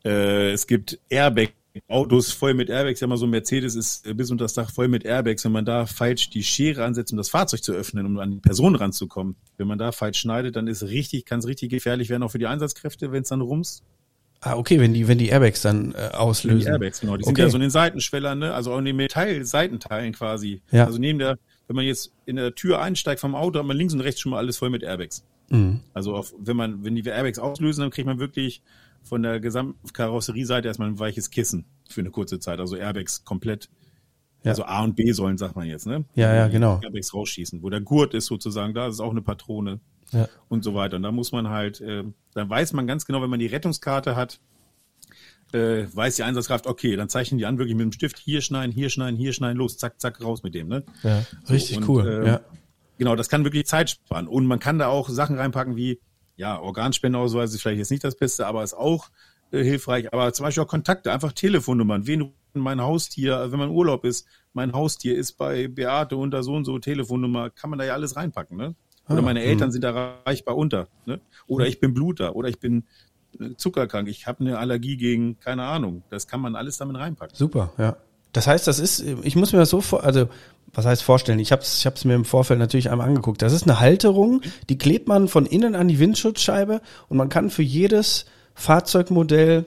Äh, 0.03 0.51
es 0.51 0.67
gibt 0.67 0.99
Airbag. 1.10 1.53
Autos 1.88 2.32
voll 2.32 2.54
mit 2.54 2.70
Airbags, 2.70 3.00
ja 3.00 3.08
mal 3.08 3.18
so 3.18 3.26
ein 3.26 3.30
Mercedes 3.30 3.76
ist 3.76 4.06
äh, 4.08 4.14
bis 4.14 4.32
unter 4.32 4.46
das 4.46 4.54
Dach 4.54 4.72
voll 4.72 4.88
mit 4.88 5.06
Airbags. 5.06 5.44
Wenn 5.46 5.52
man 5.52 5.66
da 5.66 5.86
falsch 5.86 6.30
die 6.30 6.44
Schere 6.44 6.84
ansetzt, 6.84 7.12
um 7.12 7.18
das 7.18 7.30
Fahrzeug 7.30 7.64
zu 7.64 7.74
öffnen, 7.74 8.06
um 8.06 8.18
an 8.20 8.32
die 8.32 8.40
Person 8.40 8.76
ranzukommen, 8.76 9.36
wenn 9.58 9.68
man 9.68 9.78
da 9.78 9.92
falsch 9.92 10.20
schneidet, 10.20 10.56
dann 10.56 10.68
ist 10.68 10.84
richtig, 10.84 11.26
kann 11.26 11.40
es 11.40 11.48
richtig 11.48 11.70
gefährlich 11.70 12.10
werden, 12.10 12.24
auch 12.24 12.32
für 12.32 12.40
die 12.40 12.48
Einsatzkräfte, 12.48 13.12
wenn 13.12 13.24
es 13.24 13.30
dann 13.30 13.42
rums. 13.42 13.84
Ah, 14.42 14.58
okay, 14.58 14.80
wenn 14.80 14.94
die, 14.94 15.08
wenn 15.08 15.18
die 15.18 15.30
Airbags 15.30 15.62
dann 15.62 15.94
äh, 15.94 16.10
Die 16.12 16.16
auslösen. 16.16 16.68
Airbags, 16.72 17.00
genau. 17.00 17.18
Die 17.18 17.24
sind 17.24 17.34
Okay. 17.34 17.42
ja 17.42 17.50
so 17.50 17.58
in 17.58 17.62
den 17.62 17.70
Seitenschwellern, 17.72 18.38
ne? 18.38 18.54
also 18.54 18.74
auch 18.74 18.78
in 18.80 18.86
den 18.86 18.96
Metallseitenteilen 18.96 20.14
quasi. 20.14 20.62
Ja. 20.72 20.86
Also 20.86 21.00
neben 21.00 21.20
der, 21.20 21.40
wenn 21.68 21.76
man 21.76 21.86
jetzt 21.86 22.12
in 22.26 22.36
der 22.36 22.54
Tür 22.54 22.82
einsteigt 22.82 23.20
vom 23.20 23.34
Auto, 23.34 23.60
hat 23.60 23.66
man 23.66 23.76
links 23.76 23.94
und 23.94 24.02
rechts 24.02 24.22
schon 24.22 24.32
mal 24.32 24.38
alles 24.38 24.58
voll 24.58 24.70
mit 24.70 24.84
Airbags. 24.84 25.24
Mhm. 25.50 25.82
Also 25.94 26.16
auf, 26.16 26.34
wenn 26.38 26.58
man, 26.58 26.84
wenn 26.84 26.96
die 26.96 27.04
Airbags 27.08 27.40
auslösen, 27.40 27.82
dann 27.82 27.90
kriegt 27.92 28.06
man 28.06 28.20
wirklich 28.20 28.62
von 29.06 29.24
der 29.24 29.39
gesamten 29.39 29.94
Karosserieseite 29.94 30.68
erstmal 30.68 30.89
ein 30.89 31.00
weiches 31.00 31.30
Kissen 31.30 31.65
für 31.89 32.02
eine 32.02 32.10
kurze 32.12 32.39
Zeit. 32.39 32.60
Also 32.60 32.76
Airbags 32.76 33.24
komplett. 33.24 33.70
Ja. 34.44 34.52
Also 34.52 34.65
A 34.65 34.84
und 34.84 34.96
B 34.96 35.12
sollen, 35.12 35.38
sagt 35.38 35.56
man 35.56 35.68
jetzt, 35.68 35.88
ne? 35.88 36.04
Ja, 36.15 36.34
ja, 36.36 36.48
genau. 36.48 36.80
Airbags 36.84 37.13
rausschießen. 37.13 37.63
Wo 37.63 37.70
der 37.70 37.82
Gurt 37.82 38.13
ist 38.13 38.26
sozusagen, 38.26 38.74
da 38.74 38.88
ist 38.88 39.00
auch 39.00 39.12
eine 39.12 39.22
Patrone 39.22 39.80
Ja. 40.12 40.28
und 40.50 40.63
so 40.63 40.74
weiter. 40.76 40.98
Und 40.98 41.04
da 41.04 41.12
muss 41.12 41.32
man 41.32 41.50
halt, 41.50 41.80
äh, 41.82 42.04
dann 42.34 42.50
weiß 42.50 42.74
man 42.74 42.86
ganz 42.88 43.06
genau, 43.06 43.22
wenn 43.22 43.30
man 43.30 43.39
die 43.39 43.48
Rettungskarte 43.48 44.15
hat, 44.15 44.39
äh, 45.54 45.86
weiß 45.94 46.15
die 46.15 46.24
Einsatzkraft, 46.24 46.68
okay, 46.68 46.96
dann 46.96 47.10
zeichnen 47.10 47.38
die 47.38 47.46
an, 47.46 47.58
wirklich 47.58 47.76
mit 47.76 47.84
dem 47.86 47.91
Stift 47.91 48.18
hier 48.18 48.41
schneiden, 48.41 48.72
hier 48.72 48.89
schneiden, 48.89 49.18
hier 49.18 49.32
schneiden, 49.34 49.58
los, 49.58 49.78
zack, 49.78 50.00
zack, 50.02 50.22
raus 50.24 50.44
mit 50.44 50.54
dem, 50.56 50.68
ne? 50.68 50.84
Ja. 51.04 51.24
Richtig 51.50 51.78
und, 51.78 51.88
cool. 51.89 52.08
äh, 52.08 52.28
ja. 52.28 52.41
Genau, 52.98 53.15
das 53.15 53.30
kann 53.30 53.44
wirklich 53.44 53.65
Zeit 53.65 53.89
sparen. 53.91 54.28
Und 54.28 54.46
man 54.48 54.60
kann 54.60 54.80
da 54.80 54.88
auch 54.88 55.10
Sachen 55.10 55.38
reinpacken 55.38 55.76
wie, 55.76 56.00
ja, 56.36 56.60
Organspendeausweis 56.60 57.54
ist 57.54 57.62
vielleicht 57.62 57.80
jetzt 57.80 57.91
nicht 57.91 58.04
das 58.04 58.15
Beste, 58.15 58.48
aber 58.48 58.63
ist 58.63 58.74
auch 58.74 59.10
äh, 59.52 59.63
hilfreich. 59.63 60.13
Aber 60.13 60.32
zum 60.34 60.45
Beispiel 60.45 60.63
auch 60.63 60.67
Kontakte, 60.67 61.12
einfach 61.12 61.34
Telefonnummern. 61.34 62.08
Wen 62.08 62.21
ruft 62.21 62.36
mein 62.54 62.82
Haustier, 62.82 63.39
äh, 63.39 63.52
wenn 63.52 63.60
man 63.60 63.69
Urlaub 63.69 64.06
ist, 64.06 64.28
mein 64.54 64.74
Haustier 64.74 65.15
ist 65.15 65.34
bei 65.34 65.67
Beate 65.67 66.17
unter 66.17 66.43
so 66.43 66.54
und 66.54 66.65
so 66.65 66.80
Telefonnummer, 66.80 67.50
kann 67.50 67.69
man 67.69 67.80
da 67.80 67.86
ja 67.86 67.93
alles 67.93 68.15
reinpacken, 68.15 68.58
ne? 68.58 68.76
Oder 69.08 69.19
Ah, 69.19 69.21
meine 69.21 69.41
Eltern 69.41 69.71
sind 69.71 69.84
da 69.84 69.91
erreichbar 70.26 70.58
unter, 70.58 70.88
ne? 71.06 71.19
Oder 71.48 71.67
ich 71.67 71.80
bin 71.80 71.93
Bluter, 71.93 72.36
oder 72.36 72.50
ich 72.50 72.60
bin 72.60 72.86
äh, 73.39 73.56
zuckerkrank, 73.56 74.08
ich 74.08 74.26
habe 74.28 74.39
eine 74.39 74.58
Allergie 74.58 74.98
gegen, 74.98 75.39
keine 75.39 75.63
Ahnung. 75.63 76.04
Das 76.10 76.28
kann 76.28 76.41
man 76.41 76.56
alles 76.56 76.78
damit 76.78 76.98
reinpacken. 76.98 77.36
Super, 77.36 77.74
ja. 77.78 77.98
Das 78.34 78.48
heißt, 78.48 78.67
das 78.67 78.80
ist, 78.80 79.00
ich 79.00 79.36
muss 79.38 79.54
mir 79.54 79.60
das 79.60 79.69
so 79.69 79.80
vor, 79.80 80.04
also 80.04 80.28
was 80.76 80.86
heißt 80.86 81.04
vorstellen? 81.04 81.40
Ich 81.40 81.52
habe 81.52 81.62
es 81.62 81.80
ich 81.80 81.86
hab's 81.86 82.06
mir 82.06 82.16
im 82.16 82.26
Vorfeld 82.26 82.60
natürlich 82.60 82.92
einmal 82.92 83.08
angeguckt. 83.08 83.42
Das 83.42 83.54
ist 83.54 83.64
eine 83.64 83.80
Halterung, 83.80 84.42
die 84.70 84.78
klebt 84.78 85.08
man 85.08 85.28
von 85.28 85.46
innen 85.46 85.76
an 85.76 85.88
die 85.88 86.00
Windschutzscheibe 86.00 86.82
und 87.08 87.18
man 87.18 87.30
kann 87.30 87.50
für 87.50 87.64
jedes 87.64 88.26
Fahrzeugmodell, 88.54 89.66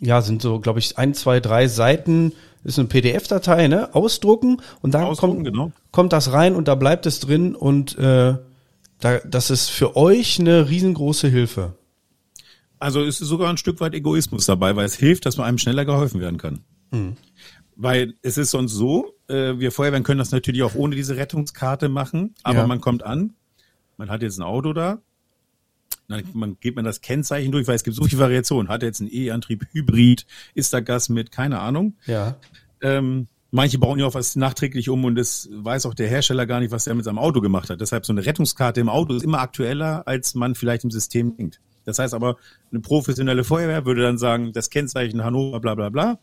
ja, 0.00 0.20
sind 0.22 0.42
so, 0.42 0.60
glaube 0.60 0.78
ich, 0.78 0.98
ein, 0.98 1.14
zwei, 1.14 1.40
drei 1.40 1.68
Seiten, 1.68 2.32
ist 2.64 2.78
eine 2.78 2.88
PDF-Datei, 2.88 3.68
ne, 3.68 3.94
ausdrucken 3.94 4.60
und 4.80 4.94
da 4.94 5.12
kommt, 5.14 5.44
genau. 5.44 5.72
kommt 5.90 6.12
das 6.12 6.32
rein 6.32 6.54
und 6.54 6.68
da 6.68 6.74
bleibt 6.74 7.06
es 7.06 7.20
drin 7.20 7.54
und 7.54 7.96
äh, 7.98 8.36
da, 9.00 9.18
das 9.24 9.50
ist 9.50 9.68
für 9.68 9.96
euch 9.96 10.40
eine 10.40 10.68
riesengroße 10.68 11.28
Hilfe. 11.28 11.74
Also 12.78 13.02
es 13.02 13.20
ist 13.20 13.28
sogar 13.28 13.50
ein 13.50 13.56
Stück 13.56 13.80
weit 13.80 13.94
Egoismus 13.94 14.46
dabei, 14.46 14.76
weil 14.76 14.86
es 14.86 14.94
hilft, 14.94 15.26
dass 15.26 15.36
man 15.36 15.46
einem 15.46 15.58
schneller 15.58 15.84
geholfen 15.84 16.20
werden 16.20 16.38
kann. 16.38 16.60
Weil 17.76 18.14
es 18.22 18.38
ist 18.38 18.50
sonst 18.50 18.72
so, 18.72 19.17
äh, 19.28 19.58
wir 19.58 19.72
Feuerwehren 19.72 20.02
können 20.04 20.18
das 20.18 20.30
natürlich 20.30 20.62
auch 20.62 20.74
ohne 20.74 20.96
diese 20.96 21.16
Rettungskarte 21.16 21.88
machen, 21.88 22.34
aber 22.42 22.58
Ja. 22.60 22.66
man 22.66 22.80
kommt 22.80 23.02
an, 23.02 23.34
man 23.96 24.10
hat 24.10 24.22
jetzt 24.22 24.38
ein 24.38 24.42
Auto 24.42 24.72
da, 24.72 24.98
dann 26.08 26.22
man, 26.32 26.56
geht 26.60 26.76
man 26.76 26.84
das 26.84 27.00
Kennzeichen 27.00 27.52
durch, 27.52 27.66
weil 27.66 27.74
es 27.76 27.84
gibt 27.84 27.96
so 27.96 28.04
viele 28.04 28.20
Variationen. 28.22 28.68
Hat 28.70 28.82
er 28.82 28.88
jetzt 28.88 29.00
einen 29.00 29.10
E-Antrieb, 29.12 29.66
Hybrid, 29.72 30.26
ist 30.54 30.72
da 30.72 30.80
Gas 30.80 31.08
mit, 31.10 31.30
keine 31.32 31.60
Ahnung. 31.60 31.94
Ja. 32.06 32.36
Ähm, 32.80 33.26
manche 33.50 33.78
bauen 33.78 33.98
ja 33.98 34.06
auch 34.06 34.14
was 34.14 34.34
nachträglich 34.36 34.88
um 34.88 35.04
und 35.04 35.16
das 35.16 35.48
weiß 35.52 35.84
auch 35.86 35.94
der 35.94 36.08
Hersteller 36.08 36.46
gar 36.46 36.60
nicht, 36.60 36.70
was 36.70 36.86
er 36.86 36.94
mit 36.94 37.04
seinem 37.04 37.18
Auto 37.18 37.40
gemacht 37.40 37.68
hat. 37.68 37.80
Deshalb 37.80 38.06
so 38.06 38.12
eine 38.12 38.24
Rettungskarte 38.24 38.80
im 38.80 38.88
Auto 38.88 39.14
ist 39.14 39.22
immer 39.22 39.40
aktueller, 39.40 40.06
als 40.06 40.34
man 40.34 40.54
vielleicht 40.54 40.84
im 40.84 40.90
System 40.90 41.36
denkt. 41.36 41.60
Das 41.84 41.98
heißt 41.98 42.12
aber, 42.14 42.36
eine 42.70 42.80
professionelle 42.80 43.44
Feuerwehr 43.44 43.86
würde 43.86 44.02
dann 44.02 44.18
sagen, 44.18 44.52
das 44.52 44.68
Kennzeichen 44.68 45.24
Hannover, 45.24 45.60
bla 45.60 45.74
bla 45.74 45.88
bla, 45.88 46.18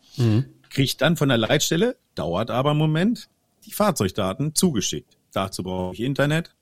kriegt 0.75 1.01
dann 1.01 1.15
von 1.17 1.29
der 1.29 1.37
Leitstelle, 1.37 1.95
dauert 2.15 2.51
aber 2.51 2.71
einen 2.71 2.79
Moment, 2.79 3.29
die 3.65 3.71
Fahrzeugdaten 3.71 4.53
zugeschickt. 4.53 5.17
Dazu 5.31 5.63
brauche 5.63 5.93
ich 5.93 6.01
Internet. 6.01 6.53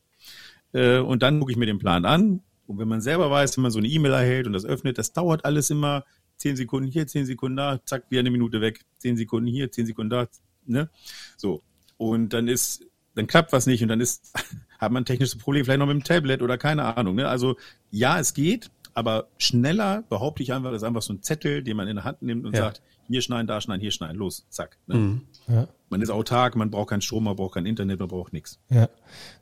Äh, 0.72 1.00
und 1.00 1.24
dann 1.24 1.40
gucke 1.40 1.52
ich 1.52 1.58
mir 1.58 1.66
den 1.66 1.80
Plan 1.80 2.06
an. 2.06 2.42
Und 2.68 2.78
wenn 2.80 2.88
man 2.88 3.02
selber 3.02 3.30
weiß, 3.30 3.58
wenn 3.58 3.64
man 3.64 3.72
so 3.72 3.80
eine 3.80 3.88
E-Mail 3.88 4.14
erhält 4.14 4.48
und 4.48 4.54
das 4.54 4.66
öffnet, 4.66 4.98
das 4.98 5.14
dauert 5.14 5.46
alles 5.46 5.70
immer 5.70 6.06
zehn 6.38 6.56
Sekunden 6.56 6.90
hier, 6.90 7.08
zehn 7.08 7.26
Sekunden 7.26 7.58
da, 7.58 7.80
zack, 7.86 8.06
wieder 8.10 8.20
eine 8.22 8.32
Minute 8.32 8.62
weg, 8.62 8.82
zehn 8.98 9.18
Sekunden 9.18 9.48
hier, 9.48 9.72
zehn 9.72 9.86
Sekunden 9.86 10.10
da, 10.12 10.28
ne? 10.66 10.90
So. 11.38 11.62
Und 11.98 12.30
dann 12.34 12.48
ist, 12.48 12.86
dann 13.16 13.28
klappt 13.28 13.52
was 13.52 13.66
nicht 13.66 13.82
und 13.82 13.90
dann 13.90 14.00
ist, 14.00 14.32
hat 14.80 14.92
man 14.92 15.04
ein 15.04 15.06
technisches 15.06 15.38
Problem, 15.38 15.66
vielleicht 15.66 15.80
noch 15.80 15.88
mit 15.88 15.96
dem 15.96 16.04
Tablet 16.04 16.42
oder 16.42 16.58
keine 16.58 16.96
Ahnung, 16.98 17.16
ne? 17.16 17.28
Also, 17.28 17.58
ja, 17.92 18.20
es 18.20 18.34
geht, 18.34 18.70
aber 18.94 19.28
schneller 19.38 20.04
behaupte 20.10 20.44
ich 20.44 20.54
einfach, 20.54 20.72
das 20.72 20.82
ist 20.84 20.88
einfach 20.88 21.02
so 21.02 21.14
ein 21.14 21.22
Zettel, 21.22 21.64
den 21.64 21.76
man 21.78 21.88
in 21.88 21.96
der 21.98 22.06
Hand 22.06 22.22
nimmt 22.22 22.46
und 22.46 22.56
Ja. 22.56 22.64
sagt, 22.64 22.82
hier 23.08 23.22
schneiden, 23.22 23.48
da 23.48 23.62
schneiden, 23.62 23.82
hier 23.82 23.92
schneiden, 23.92 24.18
los, 24.18 24.46
zack. 24.50 24.78
Ne? 24.88 25.22
Ja. 25.48 25.68
Man 25.90 26.02
ist 26.02 26.10
autark, 26.10 26.56
man 26.56 26.72
braucht 26.72 26.90
keinen 26.90 27.02
Strom, 27.02 27.26
man 27.26 27.36
braucht 27.36 27.56
kein 27.56 27.66
Internet, 27.66 28.00
man 28.00 28.08
braucht 28.08 28.34
nichts. 28.34 28.60
Ja. 28.70 28.90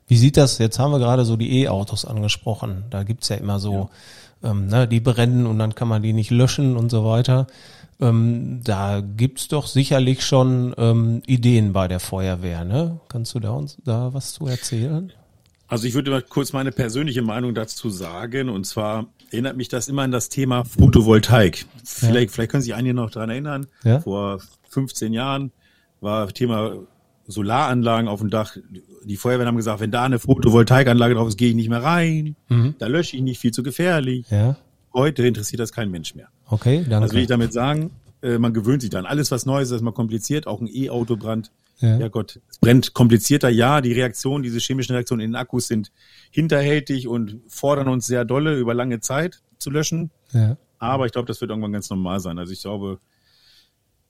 Wie 0.06 0.16
sieht 0.16 0.36
das, 0.36 0.58
jetzt 0.58 0.78
haben 0.78 0.90
wir 0.90 0.98
gerade 0.98 1.24
so 1.24 1.36
die 1.36 1.62
E-Autos 1.62 2.04
angesprochen. 2.04 2.84
Da 2.90 3.02
gibt's 3.02 3.28
ja 3.28 3.36
immer 3.36 3.58
so, 3.58 3.90
ähm, 4.42 4.66
ne, 4.66 4.86
die 4.86 5.00
brennen 5.00 5.46
und 5.46 5.58
dann 5.58 5.74
kann 5.74 5.88
man 5.88 6.02
die 6.02 6.12
nicht 6.12 6.30
löschen 6.30 6.76
und 6.76 6.90
so 6.90 7.04
weiter. 7.04 7.46
Ähm, 8.00 8.60
da 8.64 9.00
gibt's 9.00 9.48
doch 9.48 9.66
sicherlich 9.66 10.24
schon 10.24 10.74
ähm, 10.76 11.22
Ideen 11.26 11.72
bei 11.72 11.88
der 11.88 12.00
Feuerwehr, 12.00 12.64
ne? 12.64 13.00
Kannst 13.08 13.34
du 13.34 13.40
da 13.40 13.50
uns 13.50 13.78
da 13.84 14.12
was 14.12 14.32
zu 14.32 14.46
erzählen? 14.46 15.12
Also 15.72 15.86
ich 15.86 15.94
würde 15.94 16.10
mal 16.10 16.20
kurz 16.20 16.52
meine 16.52 16.70
persönliche 16.70 17.22
Meinung 17.22 17.54
dazu 17.54 17.88
sagen. 17.88 18.50
Und 18.50 18.66
zwar 18.66 19.06
erinnert 19.30 19.56
mich 19.56 19.70
das 19.70 19.88
immer 19.88 20.02
an 20.02 20.10
das 20.10 20.28
Thema 20.28 20.66
Photovoltaik. 20.66 21.64
Vielleicht, 21.82 22.30
vielleicht 22.30 22.50
können 22.50 22.62
sich 22.62 22.74
einige 22.74 22.92
noch 22.92 23.10
dran 23.10 23.30
erinnern. 23.30 23.66
Ja. 23.82 24.00
Vor 24.00 24.42
15 24.68 25.14
Jahren 25.14 25.50
war 26.02 26.28
Thema 26.28 26.74
Solaranlagen 27.26 28.06
auf 28.06 28.20
dem 28.20 28.28
Dach. 28.28 28.54
Die 29.04 29.16
Feuerwehren 29.16 29.48
haben 29.48 29.56
gesagt, 29.56 29.80
wenn 29.80 29.90
da 29.90 30.02
eine 30.02 30.18
Photovoltaikanlage 30.18 31.14
drauf 31.14 31.28
ist, 31.28 31.38
gehe 31.38 31.48
ich 31.48 31.54
nicht 31.54 31.70
mehr 31.70 31.82
rein. 31.82 32.36
Da 32.78 32.86
lösche 32.86 33.16
ich 33.16 33.22
nicht, 33.22 33.40
viel 33.40 33.52
zu 33.52 33.62
gefährlich. 33.62 34.26
Ja. 34.28 34.58
Heute 34.92 35.26
interessiert 35.26 35.60
das 35.60 35.72
kein 35.72 35.90
Mensch 35.90 36.14
mehr. 36.14 36.28
Okay, 36.50 36.84
danke. 36.86 37.04
Also 37.04 37.14
will 37.14 37.22
ich 37.22 37.28
damit 37.28 37.54
sagen, 37.54 37.92
äh, 38.20 38.36
man 38.36 38.52
gewöhnt 38.52 38.82
sich 38.82 38.90
dann. 38.90 39.06
Alles, 39.06 39.30
was 39.30 39.46
Neues 39.46 39.70
ist, 39.70 39.76
ist 39.76 39.82
mal 39.82 39.92
kompliziert. 39.92 40.46
Auch 40.46 40.60
ein 40.60 40.68
E-Auto 40.70 41.16
brennt. 41.16 41.50
Ja. 41.82 41.98
Ja. 41.98 42.08
Gott, 42.08 42.40
es 42.48 42.58
brennt 42.58 42.94
komplizierter. 42.94 43.50
Ja, 43.50 43.80
die 43.80 43.92
Reaktionen, 43.92 44.42
diese 44.42 44.58
chemischen 44.58 44.94
Reaktionen 44.94 45.20
in 45.20 45.32
den 45.32 45.36
Akkus 45.36 45.68
sind 45.68 45.92
hinterhältig 46.30 47.08
und 47.08 47.40
fordern 47.48 47.88
uns 47.88 48.06
sehr 48.06 48.24
dolle 48.24 48.56
über 48.56 48.72
lange 48.72 49.00
Zeit 49.00 49.42
zu 49.58 49.70
löschen. 49.70 50.10
ja. 50.32 50.56
Aber 50.78 51.06
ich 51.06 51.12
glaube, 51.12 51.28
das 51.28 51.40
wird 51.40 51.52
irgendwann 51.52 51.72
ganz 51.72 51.88
normal 51.90 52.18
sein. 52.18 52.40
Also 52.40 52.52
ich 52.52 52.60
glaube, 52.62 52.98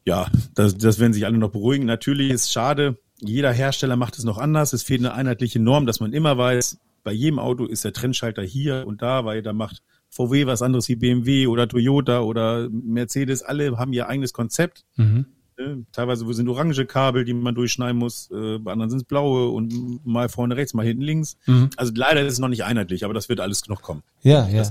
ja, 0.06 0.26
das, 0.54 0.74
das 0.78 0.98
werden 0.98 1.12
sich 1.12 1.26
alle 1.26 1.36
noch 1.36 1.50
beruhigen. 1.50 1.84
Natürlich 1.84 2.30
ist 2.30 2.44
es 2.44 2.52
schade, 2.52 2.96
jeder 3.20 3.52
Hersteller 3.52 3.96
macht 3.96 4.16
es 4.16 4.24
noch 4.24 4.38
anders. 4.38 4.72
Es 4.72 4.82
fehlt 4.82 5.00
eine 5.00 5.12
einheitliche 5.12 5.60
Norm, 5.60 5.84
dass 5.84 6.00
man 6.00 6.14
immer 6.14 6.38
weiß, 6.38 6.78
bei 7.04 7.12
jedem 7.12 7.38
Auto 7.38 7.66
ist 7.66 7.84
der 7.84 7.92
Trennschalter 7.92 8.42
hier 8.42 8.84
und 8.86 9.02
da, 9.02 9.26
weil 9.26 9.42
da 9.42 9.52
macht 9.52 9.82
VW 10.08 10.46
was 10.46 10.62
anderes 10.62 10.88
wie 10.88 10.96
BMW 10.96 11.46
oder 11.46 11.68
Toyota 11.68 12.20
oder 12.20 12.68
Mercedes. 12.70 13.42
Alle 13.42 13.76
haben 13.76 13.92
ihr 13.92 14.08
eigenes 14.08 14.32
Konzept. 14.32 14.84
Mhm. 14.96 15.26
Ne? 15.58 15.84
Teilweise 15.92 16.30
sind 16.32 16.48
orange 16.48 16.86
Kabel, 16.86 17.24
die 17.24 17.34
man 17.34 17.54
durchschneiden 17.54 17.98
muss, 17.98 18.30
äh, 18.30 18.58
bei 18.58 18.72
anderen 18.72 18.90
sind 18.90 19.00
es 19.00 19.04
blaue 19.04 19.48
und 19.50 20.04
mal 20.04 20.28
vorne 20.28 20.56
rechts, 20.56 20.74
mal 20.74 20.86
hinten 20.86 21.02
links. 21.02 21.36
Mhm. 21.46 21.70
Also 21.76 21.92
leider 21.94 22.22
ist 22.22 22.34
es 22.34 22.38
noch 22.38 22.48
nicht 22.48 22.64
einheitlich, 22.64 23.04
aber 23.04 23.14
das 23.14 23.28
wird 23.28 23.40
alles 23.40 23.68
noch 23.68 23.82
kommen. 23.82 24.02
Ja, 24.22 24.48
ja. 24.48 24.64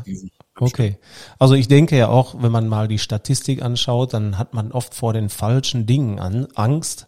Okay. 0.57 0.97
Also 1.39 1.55
ich 1.55 1.67
denke 1.67 1.97
ja 1.97 2.07
auch, 2.07 2.41
wenn 2.41 2.51
man 2.51 2.67
mal 2.67 2.87
die 2.87 2.99
Statistik 2.99 3.61
anschaut, 3.61 4.13
dann 4.13 4.37
hat 4.37 4.53
man 4.53 4.71
oft 4.71 4.93
vor 4.93 5.13
den 5.13 5.29
falschen 5.29 5.85
Dingen 5.85 6.19
an, 6.19 6.47
Angst. 6.55 7.07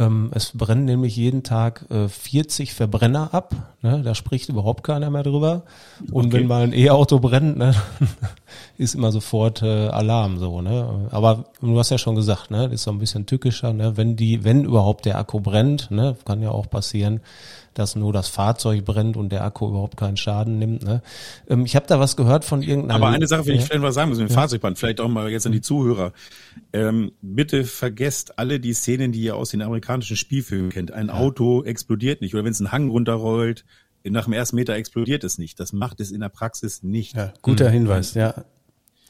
Ähm, 0.00 0.30
es 0.32 0.52
brennen 0.56 0.84
nämlich 0.84 1.16
jeden 1.16 1.42
Tag 1.42 1.86
äh, 1.90 2.08
40 2.08 2.72
Verbrenner 2.72 3.34
ab. 3.34 3.54
Ne? 3.82 4.00
Da 4.04 4.14
spricht 4.14 4.48
überhaupt 4.48 4.84
keiner 4.84 5.10
mehr 5.10 5.24
drüber. 5.24 5.62
Und 6.12 6.26
Okay. 6.26 6.34
wenn 6.38 6.46
mal 6.46 6.62
ein 6.62 6.72
E-Auto 6.72 7.18
brennt, 7.18 7.58
ne, 7.58 7.74
ist 8.78 8.94
immer 8.94 9.10
sofort 9.10 9.62
äh, 9.62 9.88
Alarm 9.88 10.38
so. 10.38 10.60
Ne? 10.62 11.08
Aber 11.10 11.46
du 11.60 11.78
hast 11.78 11.90
ja 11.90 11.98
schon 11.98 12.14
gesagt, 12.14 12.50
ne, 12.50 12.64
das 12.64 12.74
ist 12.74 12.82
so 12.84 12.92
ein 12.92 12.98
bisschen 13.00 13.26
tückischer. 13.26 13.72
Ne? 13.72 13.96
Wenn 13.96 14.14
die, 14.14 14.44
wenn 14.44 14.64
überhaupt 14.64 15.04
der 15.04 15.18
Akku 15.18 15.40
brennt, 15.40 15.90
ne, 15.90 16.16
kann 16.24 16.42
ja 16.42 16.50
auch 16.50 16.70
passieren, 16.70 17.20
dass 17.78 17.96
nur 17.96 18.12
das 18.12 18.28
Fahrzeug 18.28 18.84
brennt 18.84 19.16
und 19.16 19.30
der 19.30 19.44
Akku 19.44 19.68
überhaupt 19.68 19.96
keinen 19.96 20.16
Schaden 20.16 20.58
nimmt. 20.58 20.82
Ne? 20.84 21.02
Ähm, 21.48 21.64
ich 21.64 21.76
habe 21.76 21.86
da 21.86 21.98
was 22.00 22.16
gehört 22.16 22.44
von 22.44 22.62
irgendeiner. 22.62 22.94
Aber 22.94 23.08
eine 23.08 23.26
Sache 23.26 23.46
will 23.46 23.54
ich 23.54 23.60
Ja. 23.62 23.66
vielleicht 23.66 23.82
was 23.82 23.94
sagen 23.94 24.10
müssen 24.10 24.22
mit 24.22 24.30
dem 24.30 24.34
Fahrzeugband, 24.34 24.78
vielleicht 24.78 25.00
auch 25.00 25.08
mal 25.08 25.30
jetzt 25.30 25.46
an 25.46 25.52
die 25.52 25.60
Zuhörer. 25.60 26.12
Ähm, 26.72 27.12
bitte 27.22 27.64
vergesst 27.64 28.38
alle 28.38 28.60
die 28.60 28.72
Szenen, 28.74 29.12
die 29.12 29.20
ihr 29.20 29.36
aus 29.36 29.50
den 29.50 29.62
amerikanischen 29.62 30.16
Spielfilmen 30.16 30.70
kennt. 30.70 30.92
Ein 30.92 31.10
Auto 31.10 31.62
explodiert 31.62 32.20
nicht 32.20 32.34
oder 32.34 32.44
wenn 32.44 32.52
es 32.52 32.60
einen 32.60 32.72
Hang 32.72 32.88
runterrollt, 32.90 33.64
nach 34.04 34.24
dem 34.24 34.32
ersten 34.32 34.56
Meter 34.56 34.74
explodiert 34.74 35.24
es 35.24 35.38
nicht. 35.38 35.58
Das 35.60 35.72
macht 35.72 36.00
es 36.00 36.10
in 36.10 36.20
der 36.20 36.28
Praxis 36.28 36.82
nicht. 36.82 37.16
Ja, 37.16 37.32
guter 37.42 37.68
Hinweis, 37.68 38.14
ja. 38.14 38.44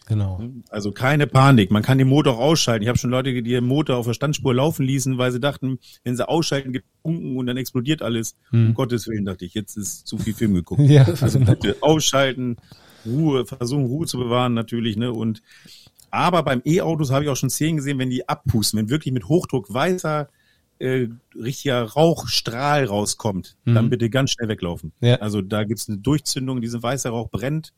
Genau. 0.08 0.42
Also 0.70 0.90
keine 0.90 1.26
Panik. 1.26 1.70
Man 1.70 1.82
kann 1.82 1.98
den 1.98 2.08
Motor 2.08 2.34
auch 2.34 2.40
ausschalten. 2.40 2.82
Ich 2.82 2.88
habe 2.88 2.98
schon 2.98 3.10
Leute, 3.10 3.32
die 3.32 3.42
den 3.42 3.66
Motor 3.66 3.96
auf 3.96 4.06
der 4.06 4.14
Standspur 4.14 4.54
laufen 4.54 4.84
ließen, 4.86 5.18
weil 5.18 5.32
sie 5.32 5.40
dachten, 5.40 5.78
wenn 6.02 6.16
sie 6.16 6.26
ausschalten, 6.26 6.72
gibt 6.72 6.86
es 6.86 7.02
Funken 7.02 7.36
und 7.36 7.46
dann 7.46 7.56
explodiert 7.58 8.00
alles. 8.02 8.34
Um 8.52 8.74
Gottes 8.74 9.06
Willen, 9.06 9.26
dachte 9.26 9.44
ich, 9.44 9.54
jetzt 9.54 9.76
ist 9.76 10.06
zu 10.06 10.16
viel 10.18 10.34
Film 10.34 10.54
geguckt. 10.54 10.80
Ja, 10.88 11.04
Also 11.04 11.38
genau. 11.38 11.52
bitte 11.52 11.76
ausschalten, 11.82 12.56
Ruhe, 13.04 13.44
versuchen 13.44 13.84
Ruhe 13.84 14.06
zu 14.06 14.18
bewahren 14.18 14.54
natürlich, 14.54 14.96
ne? 14.96 15.12
Und 15.12 15.42
aber 16.10 16.42
beim 16.42 16.62
E-Autos 16.64 17.10
habe 17.10 17.24
ich 17.24 17.30
auch 17.30 17.36
schon 17.36 17.50
Szenen 17.50 17.76
gesehen, 17.76 17.98
wenn 17.98 18.08
die 18.08 18.26
abpusten, 18.28 18.78
wenn 18.78 18.88
wirklich 18.88 19.12
mit 19.12 19.28
Hochdruck 19.28 19.72
weißer 19.72 20.28
äh, 20.78 21.08
richtiger 21.34 21.82
Rauchstrahl 21.82 22.84
rauskommt, 22.84 23.56
dann 23.66 23.90
bitte 23.90 24.08
ganz 24.08 24.30
schnell 24.30 24.48
weglaufen. 24.48 24.92
Ja. 25.00 25.16
Also 25.16 25.42
da 25.42 25.64
gibt's 25.64 25.88
eine 25.88 25.98
Durchzündung, 25.98 26.60
dieser 26.62 26.82
weiße 26.82 27.08
Rauch 27.10 27.28
brennt. 27.30 27.72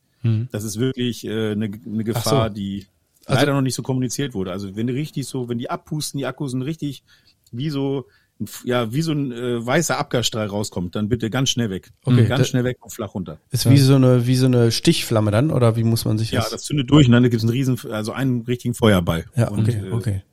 Das 0.51 0.63
ist 0.63 0.79
wirklich 0.79 1.25
äh, 1.25 1.51
eine, 1.51 1.71
eine 1.85 2.03
Gefahr, 2.03 2.49
die 2.49 2.85
leider 3.27 3.53
noch 3.53 3.61
nicht 3.61 3.75
so 3.75 3.81
kommuniziert 3.81 4.33
wurde. 4.33 4.51
Also 4.51 4.75
wenn 4.75 4.87
die 4.87 4.93
richtig 4.93 5.27
so, 5.27 5.49
wenn 5.49 5.57
die 5.57 5.69
abpusten, 5.69 6.17
die 6.17 6.25
Akkus 6.25 6.51
sind 6.51 6.61
richtig 6.61 7.03
wie 7.51 7.69
so 7.69 8.07
ein, 8.39 8.47
ja 8.63 8.91
wie 8.93 9.01
so 9.01 9.11
ein 9.11 9.31
äh, 9.31 9.65
weißer 9.65 9.97
Abgasstrahl 9.97 10.47
rauskommt, 10.47 10.95
dann 10.95 11.09
bitte 11.09 11.29
ganz 11.29 11.49
schnell 11.49 11.69
weg. 11.69 11.91
Okay, 12.03 12.25
ganz 12.25 12.47
schnell 12.47 12.63
weg 12.63 12.77
und 12.81 12.91
flach 12.91 13.13
runter. 13.13 13.39
Ist 13.51 13.69
wie 13.69 13.77
so 13.77 13.95
eine, 13.95 14.27
wie 14.27 14.35
so 14.35 14.47
eine 14.47 14.71
Stichflamme 14.71 15.31
dann, 15.31 15.51
oder 15.51 15.75
wie 15.75 15.83
muss 15.83 16.05
man 16.05 16.17
sich 16.17 16.31
Ja, 16.31 16.41
das? 16.41 16.51
das 16.51 16.63
zündet 16.63 16.89
durch 16.91 17.07
und 17.07 17.13
dann 17.13 17.23
gibt's 17.23 17.43
einen 17.43 17.51
riesen, 17.51 17.79
also 17.91 18.11
einen 18.11 18.41
richtigen 18.41 18.73
Feuerball. 18.73 19.25
ja, 19.35 19.49
und, 19.49 19.67
okay, 19.67 19.87
äh, 19.87 19.91
okay. 19.91 20.23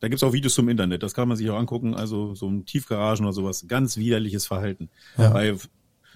Da 0.00 0.08
gibt's 0.08 0.22
auch 0.22 0.32
Videos 0.32 0.54
zum 0.54 0.68
Internet, 0.68 1.02
das 1.02 1.12
kann 1.12 1.28
man 1.28 1.36
sich 1.36 1.50
auch 1.50 1.58
angucken. 1.58 1.94
Also 1.94 2.34
so 2.34 2.48
ein 2.48 2.64
Tiefgaragen 2.64 3.24
oder 3.26 3.34
sowas, 3.34 3.66
ganz 3.68 3.96
widerliches 3.96 4.46
Verhalten. 4.46 4.88
Ja. 5.18 5.30
Bei, 5.30 5.54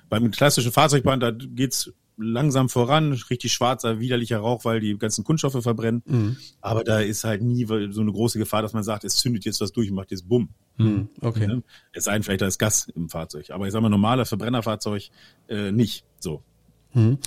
beim 0.08 0.30
klassischen 0.30 0.72
Fahrzeugband, 0.72 1.22
da 1.22 1.30
geht's 1.32 1.92
langsam 2.16 2.68
voran, 2.68 3.12
richtig 3.12 3.52
schwarzer, 3.52 4.00
widerlicher 4.00 4.38
Rauch, 4.38 4.64
weil 4.64 4.80
die 4.80 4.96
ganzen 4.96 5.24
Kunststoffe 5.24 5.62
verbrennen. 5.62 6.02
Mhm. 6.06 6.36
Aber 6.60 6.84
da 6.84 7.00
ist 7.00 7.24
halt 7.24 7.42
nie 7.42 7.64
so 7.64 8.00
eine 8.00 8.12
große 8.12 8.38
Gefahr, 8.38 8.62
dass 8.62 8.72
man 8.72 8.84
sagt, 8.84 9.04
es 9.04 9.16
zündet 9.16 9.44
jetzt 9.44 9.60
was 9.60 9.72
durch 9.72 9.90
und 9.90 9.96
macht 9.96 10.10
jetzt 10.10 10.28
Bumm. 10.28 10.50
Hm, 10.76 11.08
okay. 11.20 11.46
Ne? 11.46 11.62
Es 11.92 12.04
sei 12.04 12.14
denn, 12.14 12.22
vielleicht 12.22 12.42
da 12.42 12.46
ist 12.46 12.58
Gas 12.58 12.88
im 12.94 13.08
Fahrzeug. 13.08 13.50
Aber 13.50 13.66
ich 13.66 13.72
sag 13.72 13.80
mal, 13.80 13.88
normaler 13.88 14.26
Verbrennerfahrzeug 14.26 15.08
äh, 15.48 15.72
nicht 15.72 16.04
so. 16.18 16.42
Mhm. 16.92 17.18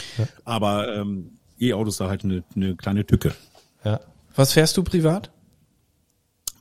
Aber 0.45 0.95
ähm, 0.95 1.31
E-Autos 1.59 1.97
da 1.97 2.09
halt 2.09 2.23
eine, 2.23 2.43
eine 2.55 2.75
kleine 2.75 3.05
Tücke. 3.05 3.33
Ja. 3.83 3.99
Was 4.35 4.53
fährst 4.53 4.77
du 4.77 4.83
privat? 4.83 5.31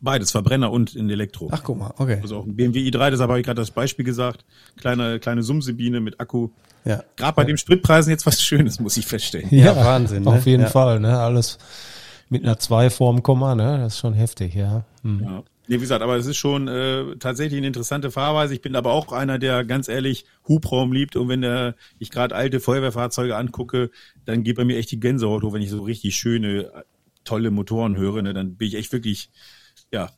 Beides, 0.07 0.31
Verbrenner 0.31 0.71
und 0.71 0.95
in 0.95 1.11
Elektro. 1.11 1.49
Ach, 1.51 1.63
guck 1.63 1.79
mal, 1.79 1.93
okay. 1.99 2.21
Also 2.23 2.39
auch 2.39 2.47
ein 2.47 2.57
BMW 2.57 2.89
i3, 2.89 3.11
deshalb 3.11 3.29
habe 3.29 3.41
ich 3.41 3.45
gerade 3.45 3.61
das 3.61 3.73
Beispiel 3.73 4.05
gesagt. 4.05 4.45
Kleine, 4.79 5.19
kleine 5.19 5.43
Sumsebine 5.43 6.01
mit 6.01 6.21
Akku. 6.21 6.49
Ja. 6.85 7.03
Gerade 7.17 7.35
bei 7.35 7.45
den 7.45 7.59
Spritpreisen 7.59 8.11
jetzt 8.11 8.25
was 8.25 8.41
Schönes, 8.43 8.79
muss 8.81 8.97
ich 8.97 9.05
feststellen. 9.07 9.49
Ja, 9.51 9.75
Wahnsinn, 9.77 10.23
ne? 10.23 10.31
Auf 10.31 10.47
jeden 10.47 10.63
Ja. 10.63 10.69
Fall, 10.69 11.01
ne? 11.01 11.19
Alles 11.19 11.59
mit 12.29 12.45
einer 12.45 12.59
2 12.59 12.91
vorm 12.91 13.23
Komma, 13.23 13.55
ne? 13.55 13.79
Das 13.79 13.95
ist 13.95 13.99
schon 14.01 14.15
heftig, 14.15 14.55
ja. 14.55 14.85
Hm. 15.03 15.21
Ja. 15.23 15.43
Nee, 15.69 15.75
wie 15.77 15.81
gesagt, 15.81 16.03
aber 16.03 16.17
es 16.17 16.27
ist 16.27 16.37
schon 16.37 16.69
äh, 16.69 17.17
tatsächlich 17.19 17.59
eine 17.59 17.67
interessante 17.67 18.13
Fahrweise. 18.13 18.55
Ich 18.55 18.63
bin 18.63 18.77
aber 18.77 18.93
auch 18.93 19.11
einer, 19.11 19.41
der 19.41 19.65
ganz 19.65 19.89
ehrlich 19.89 20.25
Hubraum 20.47 20.93
liebt. 20.93 21.17
Und 21.17 21.29
wenn 21.29 21.41
der, 21.43 21.75
ich 21.99 22.11
gerade 22.11 22.37
alte 22.37 22.61
Feuerwehrfahrzeuge 22.61 23.35
angucke, 23.37 23.91
dann 24.25 24.45
geht 24.45 24.55
bei 24.57 24.65
mir 24.65 24.77
echt 24.79 24.93
die 24.93 25.01
Gänsehaut 25.01 25.43
hoch, 25.43 25.53
wenn 25.53 25.63
ich 25.63 25.71
so 25.71 25.83
richtig 25.83 26.15
schöne, 26.15 26.71
tolle 27.25 27.51
Motoren 27.51 27.97
höre. 27.97 28.23
Ne, 28.23 28.33
dann 28.33 28.55
bin 28.55 28.69
ich 28.69 28.77
echt 28.77 28.93
wirklich, 28.93 29.31
ja, 29.93 30.11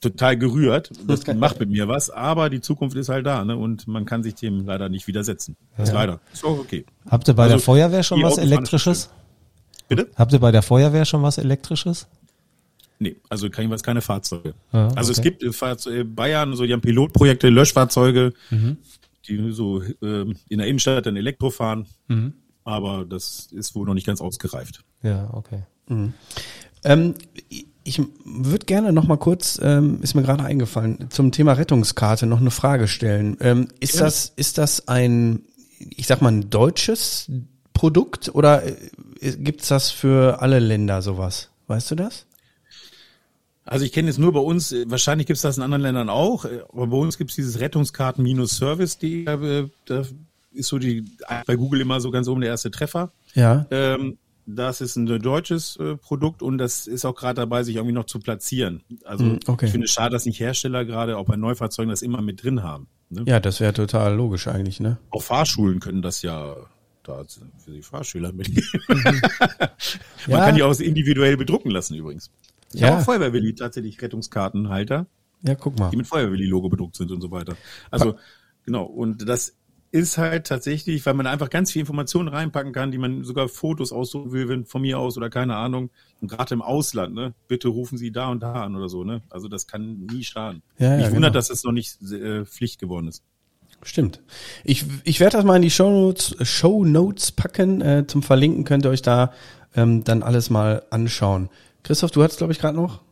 total 0.00 0.36
gerührt. 0.36 0.90
Das 1.06 1.26
macht 1.26 1.58
mit 1.60 1.70
mir 1.70 1.88
was. 1.88 2.10
Aber 2.10 2.50
die 2.50 2.60
Zukunft 2.60 2.96
ist 2.96 3.08
halt 3.08 3.26
da, 3.26 3.44
ne? 3.44 3.56
Und 3.56 3.88
man 3.88 4.04
kann 4.04 4.22
sich 4.22 4.34
dem 4.34 4.66
leider 4.66 4.88
nicht 4.88 5.06
widersetzen. 5.06 5.56
Das 5.76 5.88
ist 5.88 5.94
leider. 5.94 6.20
Ist 6.32 6.44
auch 6.44 6.58
okay. 6.58 6.84
Habt 7.08 7.28
ihr 7.28 7.34
bei 7.34 7.44
Also, 7.44 7.56
der 7.56 7.60
Feuerwehr 7.62 8.02
schon 8.02 8.22
was 8.22 8.38
Elektrisches? 8.38 9.10
Bitte? 9.88 10.08
Habt 10.16 10.32
ihr 10.32 10.38
bei 10.40 10.50
der 10.52 10.62
Feuerwehr 10.62 11.04
schon 11.04 11.22
was 11.22 11.38
Elektrisches? 11.38 12.06
Nee, 12.98 13.16
also 13.28 13.50
kein, 13.50 13.68
was 13.70 13.82
keine 13.82 14.00
Fahrzeuge. 14.00 14.54
Ah, 14.72 14.88
also 14.96 15.12
es 15.12 15.20
gibt 15.20 15.42
äh, 15.42 15.52
Fahrze- 15.52 16.00
äh, 16.00 16.04
Bayern, 16.04 16.56
so 16.56 16.64
die 16.64 16.72
haben 16.72 16.80
Pilotprojekte, 16.80 17.50
Löschfahrzeuge, 17.50 18.32
die 19.28 19.52
so 19.52 19.82
ähm, 20.02 20.36
in 20.48 20.58
der 20.58 20.66
Innenstadt 20.66 21.04
dann 21.04 21.16
Elektro 21.16 21.50
fahren. 21.50 21.86
Aber 22.64 23.04
das 23.04 23.48
ist 23.52 23.74
wohl 23.74 23.86
noch 23.86 23.94
nicht 23.94 24.06
ganz 24.06 24.20
ausgereift. 24.20 24.82
Ja, 25.02 25.28
okay. 25.34 25.62
Ähm, 26.84 27.14
ich 27.86 28.02
würde 28.24 28.66
gerne 28.66 28.92
noch 28.92 29.06
mal 29.06 29.16
kurz, 29.16 29.60
ähm, 29.62 30.00
ist 30.02 30.14
mir 30.14 30.22
gerade 30.22 30.44
eingefallen, 30.44 31.06
zum 31.10 31.30
Thema 31.30 31.52
Rettungskarte 31.52 32.26
noch 32.26 32.40
eine 32.40 32.50
Frage 32.50 32.88
stellen. 32.88 33.36
Ähm, 33.40 33.68
ist 33.78 34.00
das, 34.00 34.32
ist 34.34 34.58
das 34.58 34.88
ein, 34.88 35.42
ich 35.78 36.06
sag 36.06 36.20
mal, 36.20 36.32
ein 36.32 36.50
deutsches 36.50 37.30
Produkt 37.72 38.34
oder 38.34 38.66
äh, 38.66 38.74
gibt's 39.38 39.68
das 39.68 39.90
für 39.90 40.42
alle 40.42 40.58
Länder 40.58 41.00
sowas? 41.00 41.50
Weißt 41.68 41.90
du 41.92 41.94
das? 41.94 42.26
Also 43.64 43.84
ich 43.84 43.92
kenne 43.92 44.10
es 44.10 44.18
nur 44.18 44.32
bei 44.32 44.40
uns, 44.40 44.72
äh, 44.72 44.84
wahrscheinlich 44.88 45.26
gibt 45.26 45.36
es 45.36 45.42
das 45.42 45.56
in 45.56 45.62
anderen 45.62 45.82
Ländern 45.82 46.08
auch, 46.08 46.44
äh, 46.44 46.62
aber 46.72 46.88
bei 46.88 46.96
uns 46.96 47.18
gibt 47.18 47.30
es 47.30 47.36
dieses 47.36 47.60
Rettungskarten-Service.de, 47.60 49.24
äh, 49.24 49.68
da 49.84 50.02
ist 50.52 50.68
so 50.68 50.78
die 50.78 51.04
bei 51.46 51.54
Google 51.54 51.82
immer 51.82 52.00
so 52.00 52.10
ganz 52.10 52.26
oben 52.26 52.40
der 52.40 52.50
erste 52.50 52.70
Treffer. 52.70 53.12
Ja. 53.34 53.66
Ähm, 53.70 54.18
das 54.46 54.80
ist 54.80 54.96
ein 54.96 55.06
deutsches 55.06 55.76
äh, 55.76 55.96
Produkt 55.96 56.40
und 56.42 56.58
das 56.58 56.86
ist 56.86 57.04
auch 57.04 57.14
gerade 57.14 57.34
dabei, 57.34 57.62
sich 57.64 57.76
irgendwie 57.76 57.92
noch 57.94 58.04
zu 58.04 58.20
platzieren. 58.20 58.82
Also 59.04 59.24
Mm, 59.24 59.38
okay. 59.46 59.66
ich 59.66 59.72
finde 59.72 59.86
es 59.86 59.90
schade, 59.92 60.10
dass 60.12 60.24
nicht 60.24 60.38
Hersteller 60.40 60.84
gerade 60.84 61.18
auch 61.18 61.26
bei 61.26 61.36
Neufahrzeugen 61.36 61.90
das 61.90 62.02
immer 62.02 62.22
mit 62.22 62.42
drin 62.44 62.62
haben. 62.62 62.86
Ne? 63.10 63.24
Ja, 63.26 63.40
das 63.40 63.60
wäre 63.60 63.72
total 63.72 64.14
logisch 64.14 64.46
eigentlich, 64.48 64.78
ne? 64.80 64.98
Auch 65.10 65.22
Fahrschulen 65.22 65.80
können 65.80 66.00
das 66.02 66.22
ja 66.22 66.54
da 67.02 67.24
für 67.64 67.70
die 67.72 67.82
Fahrschüler 67.82 68.32
mitnehmen. 68.32 68.66
Man 68.88 69.68
Ja. 70.28 70.44
kann 70.44 70.54
die 70.56 70.62
auch 70.62 70.78
individuell 70.80 71.36
bedrucken 71.36 71.70
lassen 71.70 71.94
übrigens. 71.94 72.30
Ich 72.72 72.80
Ja. 72.80 72.88
habe 72.90 72.98
auch 73.00 73.04
Feuerwehrwilli 73.04 73.54
tatsächlich 73.54 74.00
Rettungskartenhalter, 74.02 75.06
Ja, 75.42 75.54
guck 75.54 75.78
mal. 75.78 75.90
die 75.90 75.96
mit 75.96 76.06
Feuerwehrwilli-Logo 76.06 76.68
bedruckt 76.68 76.96
sind 76.96 77.10
und 77.12 77.20
so 77.20 77.30
weiter. 77.30 77.56
Also 77.90 78.16
genau, 78.64 78.84
und 78.84 79.28
das 79.28 79.54
ist 79.96 80.18
halt 80.18 80.46
tatsächlich, 80.46 81.06
weil 81.06 81.14
man 81.14 81.26
einfach 81.26 81.48
ganz 81.48 81.72
viel 81.72 81.80
Informationen 81.80 82.28
reinpacken 82.28 82.72
kann, 82.72 82.90
die 82.90 82.98
man 82.98 83.24
sogar 83.24 83.48
Fotos 83.48 83.92
aussuchen 83.92 84.32
will, 84.32 84.48
wenn 84.48 84.66
von 84.66 84.82
mir 84.82 84.98
aus 84.98 85.16
oder 85.16 85.30
keine 85.30 85.56
Ahnung. 85.56 85.90
Und 86.20 86.28
gerade 86.28 86.54
im 86.54 86.62
Ausland, 86.62 87.14
ne, 87.14 87.34
bitte 87.48 87.68
rufen 87.68 87.96
Sie 87.96 88.12
da 88.12 88.28
und 88.28 88.42
da 88.42 88.64
an 88.64 88.76
oder 88.76 88.88
so, 88.88 89.04
ne? 89.04 89.22
Also 89.30 89.48
das 89.48 89.66
kann 89.66 90.06
nie 90.10 90.22
schaden. 90.22 90.62
Ja, 90.78 90.90
ja, 90.90 90.96
Mich 90.96 91.06
wundert, 91.06 91.14
genau. 91.14 91.30
dass 91.30 91.50
es 91.50 91.64
noch 91.64 91.72
nicht 91.72 92.00
äh, 92.02 92.44
Pflicht 92.44 92.78
geworden 92.78 93.08
ist. 93.08 93.22
Stimmt. 93.82 94.20
Ich, 94.64 94.84
ich 95.04 95.20
werde 95.20 95.36
das 95.36 95.44
mal 95.44 95.56
in 95.56 95.62
die 95.62 95.70
Show 95.70 95.90
Notes, 95.90 96.36
Show 96.42 96.84
Notes 96.84 97.32
packen. 97.32 97.80
Äh, 97.80 98.06
zum 98.06 98.22
Verlinken 98.22 98.64
könnt 98.64 98.84
ihr 98.84 98.90
euch 98.90 99.02
da 99.02 99.32
ähm, 99.74 100.04
dann 100.04 100.22
alles 100.22 100.50
mal 100.50 100.82
anschauen. 100.90 101.48
Christoph, 101.82 102.10
du 102.10 102.22
hattest, 102.22 102.38
glaube 102.38 102.52
ich, 102.52 102.58
gerade 102.58 102.76
noch 102.76 103.02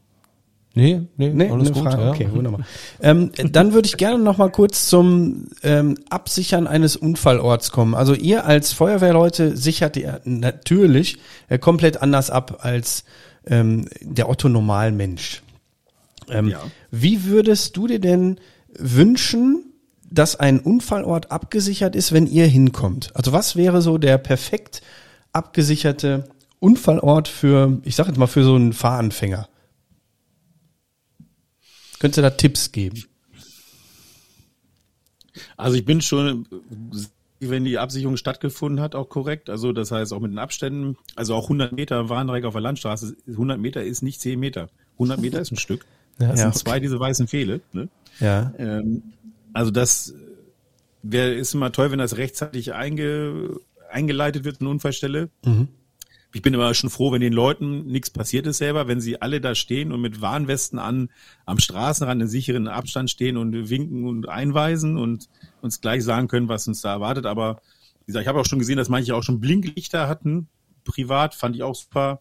Nee, 0.77 1.03
nee, 1.17 1.31
Nee, 1.31 1.51
alles 1.51 1.73
gut. 1.73 1.83
Frage. 1.85 2.03
ja. 2.03 2.11
Okay, 2.11 2.29
wunderbar. 2.33 2.61
ähm, 3.01 3.31
dann 3.53 3.73
würde 3.73 3.87
ich 3.87 3.97
gerne 3.97 4.19
noch 4.23 4.39
mal 4.39 4.51
kurz 4.51 4.89
zum 4.89 5.47
ähm, 5.63 5.97
Absichern 6.11 6.67
eines 6.67 6.97
Unfallorts 6.97 7.71
kommen. 7.71 7.95
Also 7.95 8.13
ihr 8.15 8.45
als 8.45 8.73
Feuerwehrleute 8.73 9.57
sichert 9.57 9.97
ihr 9.97 10.21
natürlich 10.25 11.19
äh, 11.49 11.59
komplett 11.59 12.03
anders 12.03 12.31
ab 12.31 12.59
als 12.63 13.05
ähm, 13.47 13.89
der 14.01 14.29
Otto 14.29 14.49
Normalmensch. 14.49 15.43
Ähm, 16.29 16.49
Ja. 16.49 16.61
Wie 16.91 17.25
würdest 17.25 17.77
du 17.77 17.87
dir 17.87 18.01
denn 18.01 18.39
wünschen, 18.77 19.67
dass 20.11 20.35
ein 20.37 20.59
Unfallort 20.59 21.31
abgesichert 21.31 21.95
ist, 21.95 22.13
wenn 22.13 22.27
ihr 22.27 22.47
hinkommt? 22.47 23.13
Also 23.15 23.33
was 23.33 23.55
wäre 23.55 23.81
so 23.81 23.99
der 23.99 24.19
perfekt 24.19 24.83
abgesicherte 25.33 26.25
Unfallort 26.61 27.29
für, 27.29 27.79
ich 27.85 27.95
sage 27.95 28.09
jetzt 28.11 28.19
mal, 28.19 28.27
für 28.27 28.43
so 28.43 28.55
einen 28.55 28.73
Fahranfänger? 28.73 29.49
Könntest 32.05 32.19
du 32.19 32.23
da 32.23 32.29
Tipps 32.29 32.71
geben? 32.71 33.03
Also 35.57 35.79
ich 35.79 35.87
bin 35.87 36.03
schon, 36.03 36.47
wenn 37.41 37.65
die 37.65 37.79
Absicherung 37.79 38.19
stattgefunden 38.19 38.79
hat, 38.83 38.95
auch 38.95 39.09
korrekt. 39.09 39.49
Also 39.49 39.73
das 39.73 39.91
heißt 39.91 40.13
auch 40.13 40.21
mit 40.21 40.31
den 40.31 40.39
Abständen, 40.39 40.99
also 41.17 41.35
auch 41.35 41.45
100 41.45 41.73
Meter 41.73 42.11
Warndreieck 42.11 42.45
auf 42.45 42.53
der 42.53 42.61
Landstraße, 42.61 43.17
100 43.27 43.59
Meter 43.59 43.83
ist 43.83 44.03
nicht 44.03 44.21
10 44.21 44.39
Meter. 44.39 44.69
100 44.97 45.19
Meter 45.19 45.41
ist 45.41 45.51
ein 45.51 45.57
Stück. 45.57 45.87
Das 46.19 46.29
Ja, 46.29 46.37
sind 46.37 46.49
okay. 46.49 46.59
zwei 46.59 46.79
diese 46.79 47.01
weißen 47.01 47.27
Pfähle. 47.27 47.63
Ne? 47.73 47.89
Ja. 48.21 48.53
Ähm, 48.59 49.03
also 49.55 49.71
das 49.71 50.13
wäre 51.03 51.33
ist 51.33 51.55
immer 51.55 51.73
toll, 51.73 51.91
wenn 51.91 52.01
das 52.01 52.19
rechtzeitig 52.19 52.75
einge, 52.75 53.61
eingeleitet 53.91 54.45
wird, 54.45 54.61
eine 54.61 54.69
Unfallstelle. 54.69 55.31
Ich 56.35 56.43
bin 56.43 56.53
immer 56.53 56.75
schon 56.75 56.91
froh, 56.91 57.13
wenn 57.13 57.21
den 57.21 57.33
Leuten 57.33 57.87
nichts 57.87 58.11
passiert 58.11 58.47
ist 58.49 58.59
selber, 58.59 58.89
wenn 58.89 59.01
sie 59.01 59.23
alle 59.23 59.41
da 59.41 59.55
stehen 59.55 59.93
und 59.93 60.01
mit 60.01 60.21
Warnwesten 60.21 60.81
an 60.81 61.09
am 61.47 61.61
Straßenrand 61.61 62.23
in 62.23 62.29
sicheren 62.29 62.67
Abstand 62.67 63.09
stehen 63.09 63.37
und 63.37 63.71
winken 63.71 64.05
und 64.05 64.29
einweisen 64.29 64.99
und 64.99 65.29
uns 65.63 65.81
gleich 65.81 66.03
sagen 66.03 66.27
können, 66.27 66.49
was 66.49 66.67
uns 66.67 66.81
da 66.81 66.93
erwartet. 66.93 67.25
Aber 67.25 67.61
wie 68.01 68.07
gesagt, 68.07 68.25
ich 68.25 68.29
habe 68.29 68.41
auch 68.41 68.47
schon 68.47 68.59
gesehen, 68.59 68.77
dass 68.77 68.89
manche 68.89 69.15
auch 69.15 69.23
schon 69.23 69.39
Blinklichter 69.41 70.09
hatten. 70.09 70.49
Privat 70.85 71.37
fand 71.37 71.55
ich 71.55 71.63
auch 71.63 71.77
super. 71.77 72.21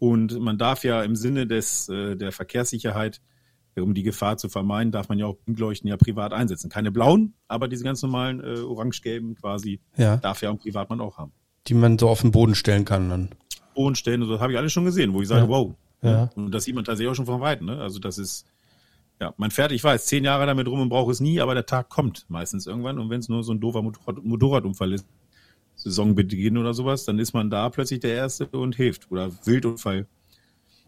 Und 0.00 0.38
man 0.40 0.58
darf 0.58 0.82
ja 0.82 1.02
im 1.04 1.14
Sinne 1.14 1.46
des 1.46 1.88
äh, 1.88 2.16
der 2.16 2.32
Verkehrssicherheit, 2.32 3.20
um 3.76 3.94
die 3.94 4.02
Gefahr 4.02 4.36
zu 4.36 4.48
vermeiden, 4.48 4.90
darf 4.90 5.08
man 5.08 5.18
ja 5.18 5.26
auch 5.26 5.36
Blinkleuchten 5.36 5.88
ja 5.88 5.96
privat 5.96 6.32
einsetzen. 6.32 6.70
Keine 6.70 6.90
blauen, 6.90 7.34
aber 7.46 7.68
diese 7.68 7.84
ganz 7.84 8.02
normalen 8.02 8.40
äh, 8.40 8.60
orange-gelben 8.60 9.36
quasi 9.36 9.80
Ja. 9.96 10.16
darf 10.16 10.42
ja 10.42 10.50
auch 10.50 10.58
Privatmann 10.58 11.00
auch 11.00 11.18
haben. 11.18 11.32
Die 11.68 11.74
man 11.74 11.98
so 11.98 12.08
auf 12.08 12.20
den 12.20 12.30
Boden 12.30 12.54
stellen 12.54 12.84
kann 12.84 13.08
dann. 13.08 13.30
Bodenstellen 13.74 14.22
und 14.22 14.28
so 14.28 14.40
habe 14.40 14.52
ich 14.52 14.58
alles 14.58 14.72
schon 14.72 14.84
gesehen, 14.84 15.12
wo 15.12 15.20
ich 15.22 15.28
sage, 15.28 15.42
Ja. 15.42 15.48
wow. 15.48 15.74
Ja. 16.02 16.30
Und 16.36 16.52
das 16.52 16.64
sieht 16.64 16.74
man 16.74 16.84
tatsächlich 16.84 17.10
auch 17.10 17.14
schon 17.16 17.26
von 17.26 17.40
Weitem. 17.40 17.66
Ne? 17.66 17.80
Also 17.80 17.98
das 17.98 18.18
ist, 18.18 18.44
ja, 19.20 19.32
man 19.38 19.50
fährt, 19.50 19.72
ich 19.72 19.82
weiß, 19.82 20.04
zehn 20.06 20.22
Jahre 20.24 20.44
damit 20.46 20.68
rum 20.68 20.80
und 20.80 20.88
braucht 20.90 21.10
es 21.12 21.20
nie, 21.20 21.40
aber 21.40 21.54
der 21.54 21.64
Tag 21.66 21.88
kommt 21.88 22.26
meistens 22.28 22.66
irgendwann. 22.66 22.98
Und 22.98 23.08
wenn 23.10 23.20
es 23.20 23.28
nur 23.28 23.42
so 23.42 23.52
ein 23.52 23.60
doofer 23.60 23.80
Motorrad, 23.82 24.22
Motorradunfall 24.22 24.92
ist, 24.92 25.06
Saisonbeginn 25.76 26.56
oder 26.58 26.74
sowas, 26.74 27.04
dann 27.04 27.18
ist 27.18 27.32
man 27.32 27.50
da 27.50 27.68
plötzlich 27.70 28.00
der 28.00 28.14
Erste 28.14 28.46
und 28.46 28.76
hilft. 28.76 29.10
Oder 29.10 29.30
Wildunfall. 29.44 30.06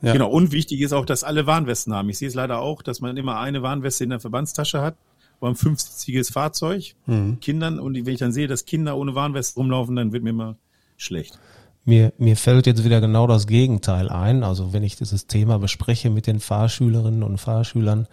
Ja. 0.03 0.13
Genau, 0.13 0.29
und 0.31 0.53
wichtig 0.53 0.81
ist 0.83 0.93
auch, 0.93 1.07
dass 1.07 1.25
alle 1.25 1.47
Warnwesten 1.47 1.95
haben. 1.95 2.09
Ich 2.11 2.19
sehe 2.19 2.29
es 2.29 2.35
leider 2.35 2.61
auch, 2.61 2.83
dass 2.83 3.01
man 3.01 3.17
immer 3.17 3.39
eine 3.41 3.63
Warnweste 3.63 4.05
in 4.05 4.11
der 4.11 4.21
Verbandstasche 4.21 4.83
hat, 4.83 4.97
beim 5.41 5.57
fünfsitziges 5.57 6.31
Fahrzeug, 6.31 6.95
Mhm. 7.07 7.41
Kindern, 7.41 7.79
und 7.79 7.95
wenn 7.95 8.13
ich 8.13 8.19
dann 8.21 8.33
sehe, 8.33 8.47
dass 8.49 8.65
Kinder 8.67 8.97
ohne 8.97 9.15
Warnweste 9.15 9.59
rumlaufen, 9.59 9.97
dann 9.97 10.13
wird 10.13 10.23
mir 10.23 10.31
immer 10.31 10.57
schlecht. 10.99 11.39
Mir, 11.87 12.13
mir 12.19 12.37
fällt 12.37 12.67
jetzt 12.67 12.85
wieder 12.85 13.01
genau 13.01 13.29
das 13.29 13.47
Gegenteil 13.47 14.11
ein. 14.11 14.43
Also 14.43 14.73
wenn 14.73 14.83
ich 14.83 14.97
dieses 14.97 15.29
Thema 15.29 15.59
bespreche 15.61 16.11
mit 16.11 16.27
den 16.27 16.41
Fahrschülerinnen 16.41 17.23
und 17.23 17.39
Fahrschülern, 17.39 18.09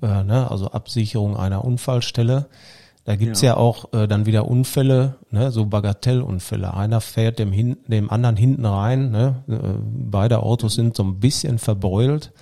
äh, 0.00 0.22
ne, 0.22 0.48
also 0.48 0.70
Absicherung 0.70 1.36
einer 1.36 1.64
Unfallstelle, 1.64 2.46
da 3.04 3.16
gibt's 3.16 3.40
ja. 3.40 3.54
Ja. 3.54 3.56
auch 3.56 3.92
äh, 3.92 4.06
dann 4.06 4.24
wieder 4.26 4.46
Unfälle, 4.46 5.16
ne, 5.32 5.50
so 5.50 5.66
Bagatellunfälle. 5.66 6.74
Einer 6.74 7.00
fährt 7.00 7.40
dem, 7.40 7.50
hin, 7.50 7.78
dem 7.88 8.08
anderen 8.08 8.36
hinten 8.36 8.64
rein, 8.64 9.10
ne, 9.10 9.42
äh, 9.48 9.56
beide 9.82 10.42
Autos 10.44 10.74
sind 10.74 10.96
so 10.96 11.02
ein 11.02 11.18
bisschen 11.18 11.58
verbeult 11.58 12.32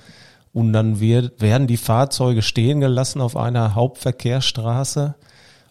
und 0.52 0.74
dann 0.74 1.00
wird, 1.00 1.40
werden 1.40 1.66
die 1.66 1.78
Fahrzeuge 1.78 2.42
stehen 2.42 2.80
gelassen 2.80 3.22
auf 3.22 3.34
einer 3.34 3.74
Hauptverkehrsstraße 3.74 5.14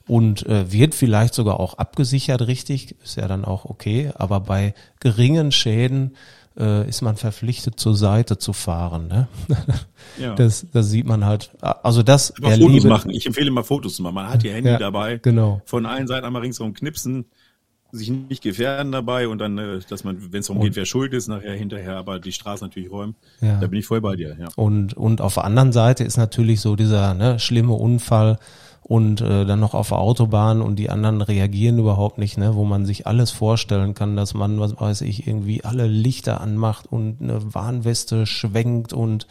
und 0.08 0.46
äh, 0.46 0.72
wird 0.72 0.96
vielleicht 0.96 1.34
sogar 1.34 1.60
auch 1.60 1.76
abgesichert, 1.76 2.42
richtig, 2.48 2.96
ist 3.04 3.18
ja 3.18 3.28
dann 3.28 3.46
auch 3.46 3.66
okay, 3.66 4.12
aber 4.16 4.40
bei 4.40 4.74
geringen 5.00 5.52
Schäden 5.52 6.16
äh, 6.58 6.88
ist 6.88 7.02
man 7.02 7.16
verpflichtet 7.18 7.80
zur 7.80 7.96
Seite 7.96 8.38
zu 8.38 8.54
fahren. 8.54 9.08
Ne? 9.08 9.28
Ja. 10.22 10.34
Das, 10.36 10.66
das 10.72 10.90
sieht 10.92 11.06
man 11.06 11.26
halt. 11.26 11.50
Also 11.60 12.02
das 12.02 12.34
Aber 12.38 12.52
Fotos 12.52 12.84
machen. 12.86 13.10
Ich 13.12 13.26
empfehle 13.26 13.48
immer 13.48 13.66
Fotos 13.66 13.96
zu 13.96 14.04
machen. 14.04 14.16
Man 14.16 14.30
hat 14.30 14.44
ihr 14.46 14.54
Handy 14.54 14.70
Ja, 14.70 14.78
dabei. 14.78 15.18
genau. 15.18 15.62
Von 15.66 15.86
allen 15.86 16.08
Seiten 16.08 16.26
einmal 16.26 16.44
ringsherum 16.44 16.74
knipsen, 16.74 17.26
sich 17.92 18.12
nicht 18.12 18.42
gefährden 18.42 18.92
dabei 18.94 19.28
und 19.28 19.40
dann, 19.40 19.58
äh, 19.58 19.80
dass 19.90 20.04
man, 20.06 20.32
wenn 20.32 20.40
es 20.40 20.48
darum 20.48 20.62
geht, 20.62 20.76
wer 20.76 20.86
schuld 20.86 21.14
ist, 21.14 21.28
nachher 21.28 21.54
hinterher, 21.56 21.98
aber 21.98 22.20
die 22.20 22.32
Straße 22.32 22.64
natürlich 22.64 22.92
räumen. 22.92 23.16
Ja. 23.42 23.60
Da 23.60 23.68
bin 23.68 23.80
ich 23.80 23.86
voll 23.88 24.00
bei 24.00 24.16
dir, 24.16 24.38
ja. 24.40 24.48
Und, 24.56 24.94
und 24.94 25.20
auf 25.20 25.34
der 25.34 25.44
anderen 25.44 25.74
Seite 25.74 26.04
ist 26.06 26.18
natürlich 26.18 26.62
so 26.62 26.76
dieser 26.76 27.14
ne, 27.14 27.40
schlimme 27.40 27.74
Unfall 27.74 28.38
und 28.88 29.20
äh, 29.22 29.46
dann 29.46 29.60
noch 29.60 29.74
auf 29.74 29.90
der 29.90 29.98
Autobahn 29.98 30.62
und 30.62 30.76
die 30.76 30.92
anderen 30.92 31.22
reagieren 31.22 31.80
überhaupt 31.80 32.20
nicht, 32.20 32.38
ne, 32.38 32.54
wo 32.54 32.66
man 32.66 32.86
sich 32.86 33.08
alles 33.08 33.32
vorstellen 33.32 33.96
kann, 33.96 34.16
dass 34.16 34.36
man, 34.36 34.60
was 34.60 34.80
weiß 34.80 35.02
ich, 35.02 35.26
irgendwie 35.26 35.64
alle 35.64 35.88
Lichter 35.88 36.40
anmacht 36.40 36.86
und 36.92 37.20
eine 37.20 37.56
Warnweste 37.56 38.28
schwenkt 38.28 38.94
und 38.94 39.26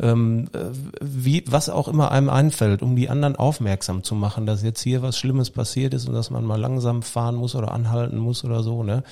ähm, 0.00 0.46
äh, 0.54 0.66
wie, 1.00 1.42
was 1.48 1.68
auch 1.68 1.88
immer 1.88 2.12
einem 2.12 2.30
einfällt, 2.30 2.80
um 2.80 2.94
die 2.94 3.10
anderen 3.10 3.34
aufmerksam 3.34 4.04
zu 4.04 4.14
machen, 4.14 4.46
dass 4.46 4.62
jetzt 4.62 4.80
hier 4.80 5.02
was 5.02 5.18
Schlimmes 5.18 5.50
passiert 5.50 5.94
ist 5.94 6.08
und 6.08 6.14
dass 6.14 6.30
man 6.30 6.44
mal 6.44 6.60
langsam 6.60 7.02
fahren 7.02 7.34
muss 7.34 7.56
oder 7.56 7.72
anhalten 7.72 8.18
muss 8.18 8.44
oder 8.44 8.62
so, 8.62 8.84
ne? 8.84 9.02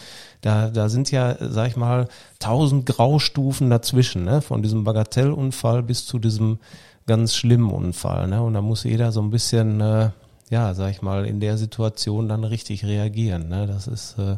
Da, 0.41 0.71
da 0.71 0.89
sind 0.89 1.11
ja, 1.11 1.37
sag 1.39 1.69
ich 1.69 1.77
mal, 1.77 2.09
tausend 2.39 2.87
Graustufen 2.87 3.69
dazwischen, 3.69 4.25
ne? 4.25 4.41
Von 4.41 4.63
diesem 4.63 4.85
Bagatellunfall 4.85 5.83
bis 5.83 6.07
zu 6.07 6.21
diesem 6.21 6.61
ganz 7.11 7.35
schlimmen 7.35 7.73
Unfall, 7.73 8.29
ne? 8.29 8.41
Und 8.41 8.55
da 8.55 8.63
muss 8.63 8.85
jeder 8.85 9.11
so 9.11 9.21
ein 9.21 9.31
bisschen, 9.31 9.81
äh, 9.81 10.11
ja, 10.49 10.75
sag 10.75 10.93
ich 10.93 11.03
mal, 11.03 11.27
in 11.27 11.41
der 11.41 11.59
Situation 11.59 12.29
dann 12.29 12.45
richtig 12.45 12.85
reagieren, 12.85 13.49
ne? 13.49 13.67
Das 13.67 13.89
ist, 13.89 14.17
äh, 14.17 14.37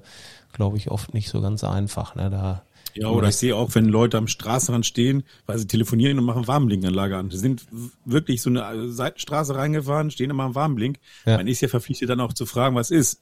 glaube 0.54 0.78
ich, 0.78 0.90
oft 0.90 1.12
nicht 1.12 1.28
so 1.28 1.42
ganz 1.42 1.64
einfach, 1.64 2.14
ne? 2.14 2.30
Da 2.30 2.62
Ja, 2.94 3.08
oder 3.08 3.28
ich 3.28 3.36
sehe 3.36 3.54
auch, 3.54 3.74
wenn 3.74 3.84
Leute 3.84 4.16
am 4.16 4.26
Straßenrand 4.26 4.86
stehen, 4.86 5.24
weil 5.44 5.58
sie 5.58 5.66
telefonieren 5.66 6.18
und 6.18 6.24
machen 6.24 6.46
Warnblinkanlage 6.46 7.14
an. 7.14 7.28
Die 7.28 7.36
sind 7.36 7.66
wirklich 8.06 8.40
so 8.40 8.48
eine 8.48 8.88
Seitenstraße 8.88 9.54
reingefahren, 9.54 10.10
stehen 10.10 10.30
immer 10.30 10.44
am 10.44 10.54
Warnblink. 10.54 10.98
Ja. 11.26 11.36
Man 11.36 11.48
ist 11.48 11.60
ja 11.60 11.68
verpflichtet 11.68 12.08
dann 12.08 12.20
auch 12.20 12.32
zu 12.32 12.46
fragen, 12.46 12.74
was 12.74 12.90
ist. 12.90 13.20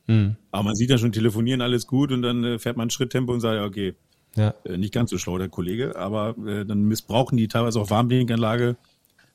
Aber 0.52 0.62
man 0.62 0.76
sieht 0.76 0.90
ja 0.90 0.98
schon 0.98 1.10
telefonieren, 1.10 1.60
alles 1.60 1.88
gut 1.88 2.12
und 2.12 2.22
dann 2.22 2.44
äh, 2.44 2.58
fährt 2.60 2.76
man 2.76 2.86
ein 2.86 2.90
Schritttempo 2.90 3.32
und 3.32 3.40
sagt, 3.40 3.56
ja, 3.56 3.64
okay, 3.64 3.96
ja, 4.36 4.54
äh, 4.64 4.76
nicht 4.76 4.94
ganz 4.94 5.10
so 5.10 5.18
schlau, 5.18 5.38
der 5.38 5.48
Kollege, 5.48 5.96
aber 5.96 6.36
äh, 6.46 6.64
dann 6.64 6.84
missbrauchen 6.84 7.36
die 7.36 7.48
teilweise 7.48 7.80
auch 7.80 7.90
Warnblinkanlage, 7.90 8.76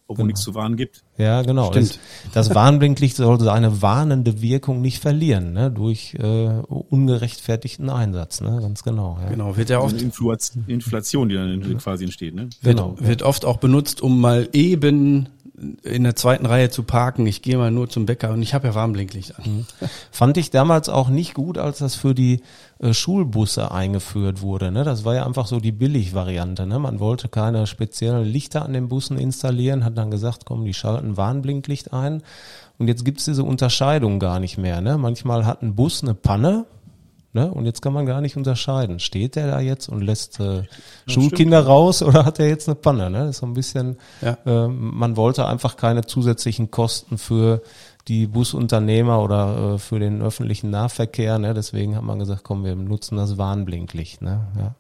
obwohl 0.08 0.26
nichts 0.26 0.42
zu 0.42 0.54
warnen 0.54 0.76
gibt. 0.76 1.04
Ja, 1.18 1.42
genau. 1.42 1.72
Stimmt. 1.72 2.00
Das, 2.34 2.48
das 2.48 2.56
Warnblinklicht 2.56 3.16
soll 3.16 3.40
seine 3.40 3.82
warnende 3.82 4.42
Wirkung 4.42 4.82
nicht 4.82 5.02
verlieren, 5.02 5.54
ne? 5.54 5.72
durch 5.72 6.14
äh, 6.16 6.48
ungerechtfertigten 6.68 7.90
Einsatz, 7.90 8.42
ne? 8.42 8.60
ganz 8.62 8.84
genau. 8.84 9.18
Ja. 9.22 9.30
Genau, 9.30 9.58
wird 9.58 9.70
ja 9.70 9.80
oft, 9.80 9.94
eine 9.96 10.04
Inflation, 10.04 10.64
Inflation, 10.68 11.30
die 11.30 11.36
dann 11.36 11.78
quasi 11.78 12.04
entsteht. 12.04 12.36
Ne? 12.36 12.50
wird, 12.62 12.78
Genau. 12.78 12.96
wird 13.00 13.24
oft 13.24 13.46
auch 13.46 13.58
benutzt, 13.58 14.02
um 14.02 14.22
mal 14.22 14.48
eben 14.54 15.30
in 15.84 16.04
der 16.04 16.16
zweiten 16.16 16.46
Reihe 16.46 16.70
zu 16.70 16.84
parken. 16.84 17.26
Ich 17.28 17.42
gehe 17.42 17.58
mal 17.58 17.72
nur 17.72 17.90
zum 17.90 18.06
Bäcker 18.06 18.32
und 18.32 18.42
ich 18.42 18.54
habe 18.54 18.68
ja 18.68 18.76
Warnblinklicht 18.76 19.40
an. 19.40 19.66
Fand 20.12 20.38
ich 20.38 20.50
damals 20.52 20.90
auch 20.90 21.10
nicht 21.10 21.34
gut, 21.34 21.58
als 21.58 21.80
das 21.80 21.96
für 21.96 22.14
die 22.14 22.42
äh, 22.80 22.94
Schulbusse 22.94 23.72
eingeführt 23.72 24.42
wurde. 24.42 24.72
Ne? 24.72 24.84
Das 24.84 25.06
war 25.06 25.16
ja 25.16 25.26
einfach 25.26 25.48
so 25.48 25.60
die 25.60 25.72
Billigvariante. 25.72 26.66
Ne? 26.66 26.80
Man 26.80 27.00
wollte 27.00 27.30
keine 27.30 27.68
speziellen 27.68 28.26
Lichter 28.26 28.64
an 28.66 28.74
den 28.74 28.90
Bussen 28.90 29.18
installieren, 29.18 29.86
hat 29.86 29.98
dann 29.98 30.12
gesagt, 30.12 30.46
komm, 30.46 30.66
die 30.66 30.74
schalten 30.74 31.18
Warnblinklicht 31.18 31.94
ein. 31.94 32.22
Und 32.78 32.88
jetzt 32.88 33.06
gibt's 33.06 33.26
diese 33.26 33.44
Unterscheidung 33.44 34.20
gar 34.20 34.40
nicht 34.40 34.58
mehr. 34.58 34.82
Ne? 34.82 34.98
Manchmal 34.98 35.46
hat 35.46 35.62
ein 35.62 35.76
Bus 35.76 36.04
eine 36.04 36.14
Panne, 36.14 36.66
Ne? 37.34 37.52
Und 37.52 37.66
jetzt 37.66 37.82
kann 37.82 37.92
man 37.92 38.06
gar 38.06 38.22
nicht 38.22 38.38
unterscheiden. 38.38 39.02
Steht 39.02 39.36
der 39.36 39.48
da 39.48 39.60
jetzt 39.60 39.90
und 39.90 40.00
lässt 40.00 40.40
äh, 40.40 40.64
Schulkinder 41.06 41.66
raus 41.66 42.02
oder 42.02 42.24
hat 42.24 42.40
er 42.40 42.48
jetzt 42.48 42.70
eine 42.70 42.76
Panne? 42.76 43.10
Ne? 43.10 43.18
Das 43.26 43.32
ist 43.32 43.38
so 43.40 43.46
ein 43.46 43.54
bisschen, 43.54 43.98
Ja. 44.22 44.38
äh, 44.46 44.70
man 44.70 45.18
wollte 45.18 45.46
einfach 45.46 45.76
keine 45.76 46.06
zusätzlichen 46.06 46.72
Kosten 46.72 47.18
für 47.18 47.62
die 48.08 48.28
Busunternehmer 48.28 49.22
oder 49.22 49.76
äh, 49.76 49.78
für 49.80 50.00
den 50.00 50.22
öffentlichen 50.22 50.70
Nahverkehr. 50.70 51.40
Ne? 51.40 51.54
Deswegen 51.54 51.96
hat 51.96 52.04
man 52.04 52.20
gesagt, 52.20 52.44
komm, 52.44 52.64
wir 52.64 52.76
nutzen 52.76 53.18
das 53.18 53.38
Warnblinklicht. 53.38 54.22
Ne? 54.22 54.48
Ja. 54.58 54.76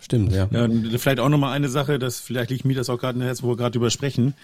Stimmt, 0.00 0.32
ja. 0.32 0.48
Ja, 0.50 0.64
und 0.64 0.88
vielleicht 0.98 1.20
auch 1.20 1.28
nochmal 1.28 1.52
eine 1.52 1.68
Sache, 1.68 1.98
dass 1.98 2.18
vielleicht 2.18 2.50
liegt 2.50 2.64
mir 2.64 2.74
das 2.74 2.90
auch 2.90 2.98
gerade 2.98 3.18
in 3.18 3.24
Herz, 3.24 3.42
wo 3.42 3.48
wir 3.48 3.56
gerade 3.56 3.72
drüber 3.72 3.90
sprechen. 3.90 4.34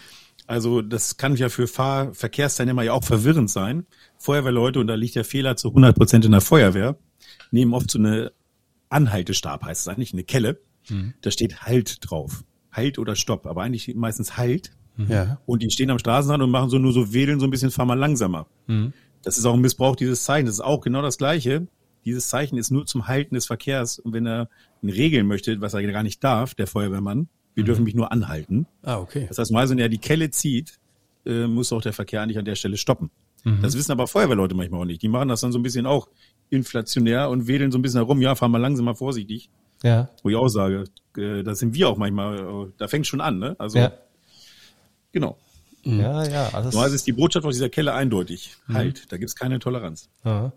Also 0.47 0.83
das 0.83 1.17
kann 1.17 1.35
ja 1.37 1.49
für 1.49 1.67
Fahr 1.67 2.15
Verkehrsteilnehmer 2.15 2.83
ja 2.83 2.93
auch 2.93 3.03
verwirrend 3.03 3.51
sein. 3.51 3.87
Feuerwehrleute, 4.19 4.79
und 4.79 4.87
da 4.87 4.95
liegt 4.95 5.17
der 5.17 5.25
Fehler 5.25 5.57
zu 5.57 5.69
100 5.69 5.97
Prozent 5.97 6.25
in 6.25 6.31
der 6.33 6.41
Feuerwehr, 6.41 6.97
nehmen 7.51 7.75
oft 7.75 7.91
so 7.91 7.99
eine 7.99 8.33
Anhaltestab, 8.89 9.65
heißt 9.65 9.83
es 9.83 9.89
eigentlich, 9.89 10.13
eine 10.13 10.25
Kelle. 10.25 10.61
Da 11.21 11.31
steht 11.31 11.63
Halt 11.63 11.99
drauf. 12.09 12.45
Halt 12.73 12.99
oder 12.99 13.17
Stopp, 13.17 13.47
aber 13.47 13.63
eigentlich 13.63 13.95
meistens 13.95 14.37
Halt. 14.37 14.73
Ja. 15.09 15.39
Und 15.47 15.63
die 15.63 15.71
stehen 15.71 15.91
am 15.91 15.99
Straßenrand 15.99 16.43
und 16.43 16.51
machen 16.51 16.71
so 16.71 16.79
nur 16.79 16.93
so 16.93 17.13
wedeln, 17.13 17.39
so 17.41 17.47
ein 17.47 17.51
bisschen, 17.51 17.71
fahr 17.71 17.87
mal 17.87 17.95
langsamer. 17.99 18.47
Das 19.23 19.39
ist 19.39 19.45
auch 19.47 19.55
ein 19.55 19.61
Missbrauch 19.61 19.97
dieses 19.97 20.25
Zeichens. 20.25 20.51
Das 20.51 20.55
ist 20.57 20.65
auch 20.65 20.81
genau 20.81 21.03
das 21.03 21.19
Gleiche. 21.19 21.67
Dieses 22.05 22.29
Zeichen 22.29 22.57
ist 22.59 22.71
nur 22.71 22.87
zum 22.87 23.07
Halten 23.09 23.35
des 23.35 23.47
Verkehrs. 23.47 23.99
Und 23.99 24.13
wenn 24.13 24.27
er 24.27 24.49
ihn 24.83 24.91
regeln 24.91 25.27
möchte, 25.27 25.61
was 25.61 25.75
er 25.75 25.83
gar 25.91 26.03
nicht 26.03 26.23
darf, 26.25 26.55
der 26.55 26.67
Feuerwehrmann, 26.67 27.29
wir 27.55 27.65
dürfen 27.65 27.85
mich 27.85 27.95
nur 27.95 28.13
anhalten. 28.13 28.67
Ah, 28.83 28.99
okay. 28.99 29.27
Das 29.29 29.39
heißt, 29.39 29.51
mal, 29.53 29.69
wenn 29.69 29.79
er 29.79 29.89
die 29.89 29.99
Kelle 29.99 30.31
zieht, 30.31 30.79
äh, 31.27 31.47
muss 31.47 31.73
auch 31.73 31.83
der 31.83 31.93
Verkehr 31.93 32.23
eigentlich 32.23 32.39
an 32.39 32.45
der 32.45 32.55
Stelle 32.55 32.77
stoppen. 32.77 33.11
Das 33.63 33.77
wissen 33.77 33.93
aber 33.93 34.07
Feuerwehrleute 34.07 34.55
manchmal 34.55 34.81
auch 34.83 34.85
nicht. 34.85 35.01
Die 35.01 35.09
machen 35.09 35.29
das 35.29 35.41
dann 35.41 35.53
so 35.53 35.59
ein 35.59 35.63
bisschen 35.63 35.87
auch 35.87 36.09
inflationär 36.51 37.31
und 37.31 37.47
wedeln 37.47 37.73
so 37.73 37.79
ein 37.79 37.83
bisschen 37.83 38.01
herum. 38.01 38.21
Ja, 38.21 38.35
fahr 38.35 38.49
mal 38.49 38.59
langsamer, 38.59 38.95
vorsichtig. 38.95 39.49
Ja. 39.83 40.09
Wo 40.23 40.29
ich 40.29 40.37
auch 40.37 40.49
sage, 40.49 40.85
äh, 41.17 41.43
da 41.43 41.55
sind 41.55 41.75
wir 41.75 41.89
auch 41.89 41.97
manchmal, 41.97 42.39
äh, 42.39 42.73
da 42.79 42.89
fängt 42.89 43.07
schon 43.07 43.21
an, 43.21 43.39
ne? 43.39 43.55
Also, 43.59 43.79
Ja. 43.79 43.93
Genau. 45.13 45.37
Ja, 45.85 46.25
ja, 46.25 46.49
alles. 46.53 46.75
So 46.75 46.81
also 46.81 46.95
ist 46.95 47.07
die 47.07 47.13
Botschaft 47.13 47.47
aus 47.47 47.55
dieser 47.55 47.69
Kelle 47.71 47.95
eindeutig. 47.95 48.57
Halt, 48.73 49.11
da 49.11 49.17
gibt's 49.17 49.35
keine 49.37 49.59
Toleranz. 49.59 50.11
Ja. 50.25 50.53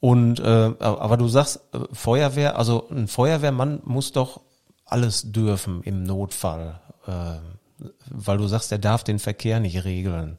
Und 0.00 0.38
äh, 0.40 0.44
aber 0.78 1.16
du 1.16 1.28
sagst 1.28 1.60
äh, 1.74 1.80
Feuerwehr, 1.92 2.56
also 2.56 2.88
ein 2.88 3.08
Feuerwehrmann 3.08 3.80
muss 3.84 4.12
doch 4.12 4.40
alles 4.84 5.32
dürfen 5.32 5.82
im 5.82 6.04
Notfall. 6.04 6.80
Äh, 7.06 7.34
weil 8.10 8.38
du 8.38 8.46
sagst, 8.46 8.72
er 8.72 8.78
darf 8.78 9.04
den 9.04 9.18
Verkehr 9.18 9.60
nicht 9.60 9.84
regeln. 9.84 10.38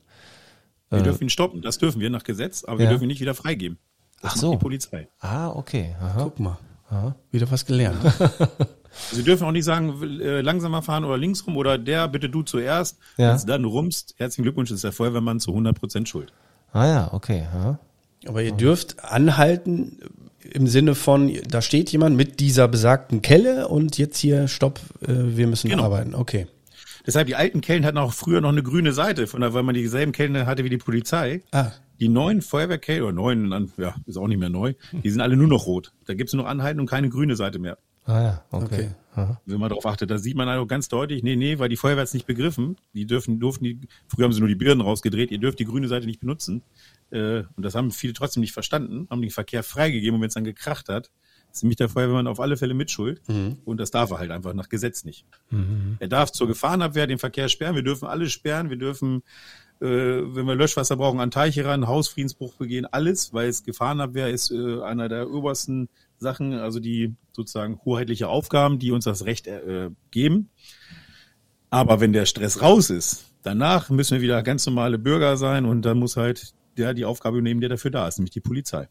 Wir 0.89 1.03
dürfen 1.03 1.23
ihn 1.25 1.29
stoppen, 1.29 1.61
das 1.61 1.77
dürfen 1.77 2.01
wir 2.01 2.09
nach 2.09 2.23
Gesetz, 2.23 2.63
aber 2.63 2.79
wir 2.79 2.85
Ja. 2.85 2.89
dürfen 2.91 3.03
ihn 3.03 3.09
nicht 3.09 3.21
wieder 3.21 3.35
freigeben. 3.35 3.77
Das 4.21 4.31
Ach 4.31 4.35
macht 4.35 4.41
so. 4.41 4.51
die 4.51 4.57
Polizei. 4.57 5.07
Ah, 5.19 5.49
okay. 5.49 5.95
Aha. 6.01 6.23
Guck 6.23 6.39
mal. 6.39 6.57
Wieder 7.31 7.49
was 7.51 7.65
gelernt. 7.65 7.99
Sie 9.11 9.23
dürfen 9.23 9.45
auch 9.47 9.51
nicht 9.51 9.65
sagen, 9.65 10.01
äh, 10.21 10.41
langsamer 10.41 10.81
fahren 10.81 11.03
oder 11.05 11.17
links 11.17 11.45
rum 11.45 11.57
oder 11.57 11.77
der, 11.77 12.07
bitte 12.07 12.29
du 12.29 12.43
zuerst. 12.43 12.97
Ja. 13.17 13.29
Wenn 13.29 13.35
es 13.35 13.45
dann 13.45 13.65
rumst, 13.65 14.15
herzlichen 14.17 14.43
Glückwunsch, 14.43 14.71
ist 14.71 14.83
der 14.83 14.91
Feuerwehrmann 14.91 15.39
zu 15.39 15.51
100 15.51 15.77
Prozent 15.79 16.09
schuld. 16.09 16.33
Ah 16.71 16.85
ja, 16.87 17.13
okay. 17.13 17.47
Aha. 17.53 17.79
Aber 18.27 18.41
ihr 18.43 18.51
dürft 18.51 19.03
anhalten 19.03 19.97
im 20.41 20.67
Sinne 20.67 20.95
von, 20.95 21.31
da 21.47 21.61
steht 21.61 21.91
jemand 21.91 22.15
mit 22.15 22.39
dieser 22.39 22.67
besagten 22.67 23.21
Kelle 23.21 23.67
und 23.67 23.97
jetzt 23.97 24.17
hier, 24.17 24.47
stopp, 24.47 24.79
äh, 25.01 25.07
wir 25.09 25.47
müssen 25.47 25.69
Genau. 25.69 25.83
arbeiten. 25.83 26.15
Okay. 26.15 26.47
Deshalb, 27.05 27.27
die 27.27 27.35
alten 27.35 27.61
Kellen 27.61 27.85
hatten 27.85 27.97
auch 27.97 28.13
früher 28.13 28.41
noch 28.41 28.49
eine 28.49 28.63
grüne 28.63 28.93
Seite, 28.93 29.25
von 29.27 29.41
der, 29.41 29.53
weil 29.53 29.63
man 29.63 29.73
dieselben 29.75 30.11
Kellen 30.11 30.45
hatte 30.45 30.63
wie 30.63 30.69
die 30.69 30.77
Polizei. 30.77 31.41
Ah. 31.51 31.71
Die 31.99 32.07
neuen 32.09 32.41
Feuerwehrkellen, 32.41 33.03
oder 33.03 33.11
neuen, 33.13 33.71
ja, 33.77 33.95
ist 34.05 34.17
auch 34.17 34.27
nicht 34.27 34.37
mehr 34.39 34.49
neu, 34.49 34.73
die 34.91 35.09
sind 35.09 35.19
alle 35.21 35.35
nur 35.35 35.47
noch 35.47 35.65
rot. 35.65 35.91
Da 36.05 36.13
gibt's 36.13 36.33
nur 36.33 36.43
noch 36.43 36.49
Anhalten 36.49 36.79
und 36.79 36.85
keine 36.89 37.09
grüne 37.09 37.35
Seite 37.35 37.59
mehr. 37.59 37.77
Ah 38.09 38.21
ja, 38.23 38.43
okay. 38.49 38.65
Okay. 38.65 38.89
Aha. 39.13 39.41
Wenn 39.45 39.59
man 39.59 39.69
darauf 39.69 39.85
achtet, 39.85 40.09
da 40.09 40.17
sieht 40.17 40.35
man 40.35 40.47
also 40.47 40.65
ganz 40.65 40.87
deutlich, 40.87 41.21
nee, 41.21 41.35
nee, 41.35 41.59
weil 41.59 41.69
die 41.69 41.77
Feuerwehr 41.77 42.01
hat's 42.01 42.13
nicht 42.13 42.25
begriffen. 42.25 42.75
Die 42.93 43.05
dürfen, 43.05 43.39
durften 43.39 43.65
die, 43.65 43.81
früher 44.07 44.25
haben 44.25 44.33
sie 44.33 44.39
nur 44.39 44.49
die 44.49 44.55
Birnen 44.55 44.81
rausgedreht, 44.81 45.29
ihr 45.29 45.37
dürft 45.37 45.59
die 45.59 45.65
grüne 45.65 45.87
Seite 45.87 46.07
nicht 46.07 46.19
benutzen. 46.19 46.63
Äh, 47.11 47.43
und 47.55 47.63
das 47.63 47.75
haben 47.75 47.91
viele 47.91 48.13
trotzdem 48.13 48.41
nicht 48.41 48.53
verstanden, 48.53 49.07
haben 49.11 49.21
den 49.21 49.29
Verkehr 49.29 49.61
freigegeben 49.61 50.15
und 50.15 50.21
wenn 50.21 50.29
es 50.29 50.33
dann 50.33 50.43
gekracht 50.43 50.89
hat, 50.89 51.11
ist 51.51 51.63
nämlich 51.63 51.77
der 51.77 51.89
Feuerwehrmann 51.89 52.27
auf 52.27 52.39
alle 52.39 52.57
Fälle 52.57 52.73
mitschuld. 52.73 53.21
Und 53.65 53.79
das 53.79 53.91
darf 53.91 54.11
er 54.11 54.19
halt 54.19 54.31
einfach 54.31 54.53
nach 54.53 54.69
Gesetz 54.69 55.03
nicht. 55.03 55.25
Er 55.99 56.07
darf 56.07 56.31
zur 56.31 56.47
Gefahrenabwehr 56.47 57.07
den 57.07 57.19
Verkehr 57.19 57.49
sperren, 57.49 57.75
wir 57.75 57.83
dürfen 57.83 58.07
alles 58.07 58.31
sperren, 58.31 58.69
wir 58.69 58.77
dürfen, 58.77 59.23
äh, 59.81 59.85
wenn 59.85 60.45
wir 60.45 60.55
Löschwasser 60.55 60.95
brauchen, 60.95 61.19
an 61.19 61.31
Teiche 61.31 61.65
ran, 61.65 61.87
Hausfriedensbruch 61.87 62.55
begehen, 62.55 62.85
alles, 62.85 63.33
weil 63.33 63.49
es 63.49 63.63
Gefahrenabwehr 63.63 64.29
ist 64.29 64.51
äh, 64.51 64.81
einer 64.81 65.09
der 65.09 65.31
obersten 65.31 65.89
Sachen, 66.19 66.53
also 66.53 66.79
die 66.79 67.15
sozusagen 67.31 67.79
hoheitliche 67.85 68.27
Aufgaben, 68.27 68.79
die 68.79 68.91
uns 68.91 69.05
das 69.05 69.25
Recht 69.25 69.47
äh, 69.47 69.89
geben. 70.11 70.49
Aber 71.69 71.99
wenn 71.99 72.13
der 72.13 72.25
Stress 72.25 72.61
raus 72.61 72.89
ist, 72.89 73.25
danach 73.43 73.89
müssen 73.89 74.15
wir 74.15 74.21
wieder 74.21 74.43
ganz 74.43 74.65
normale 74.65 74.97
Bürger 74.97 75.37
sein 75.37 75.65
und 75.65 75.83
dann 75.83 75.99
muss 75.99 76.17
halt 76.17 76.53
der 76.77 76.93
die 76.93 77.05
Aufgabe 77.05 77.37
übernehmen, 77.37 77.61
der 77.61 77.69
dafür 77.69 77.91
da 77.91 78.07
ist, 78.07 78.17
nämlich 78.17 78.31
die 78.31 78.39
Polizei. 78.39 78.87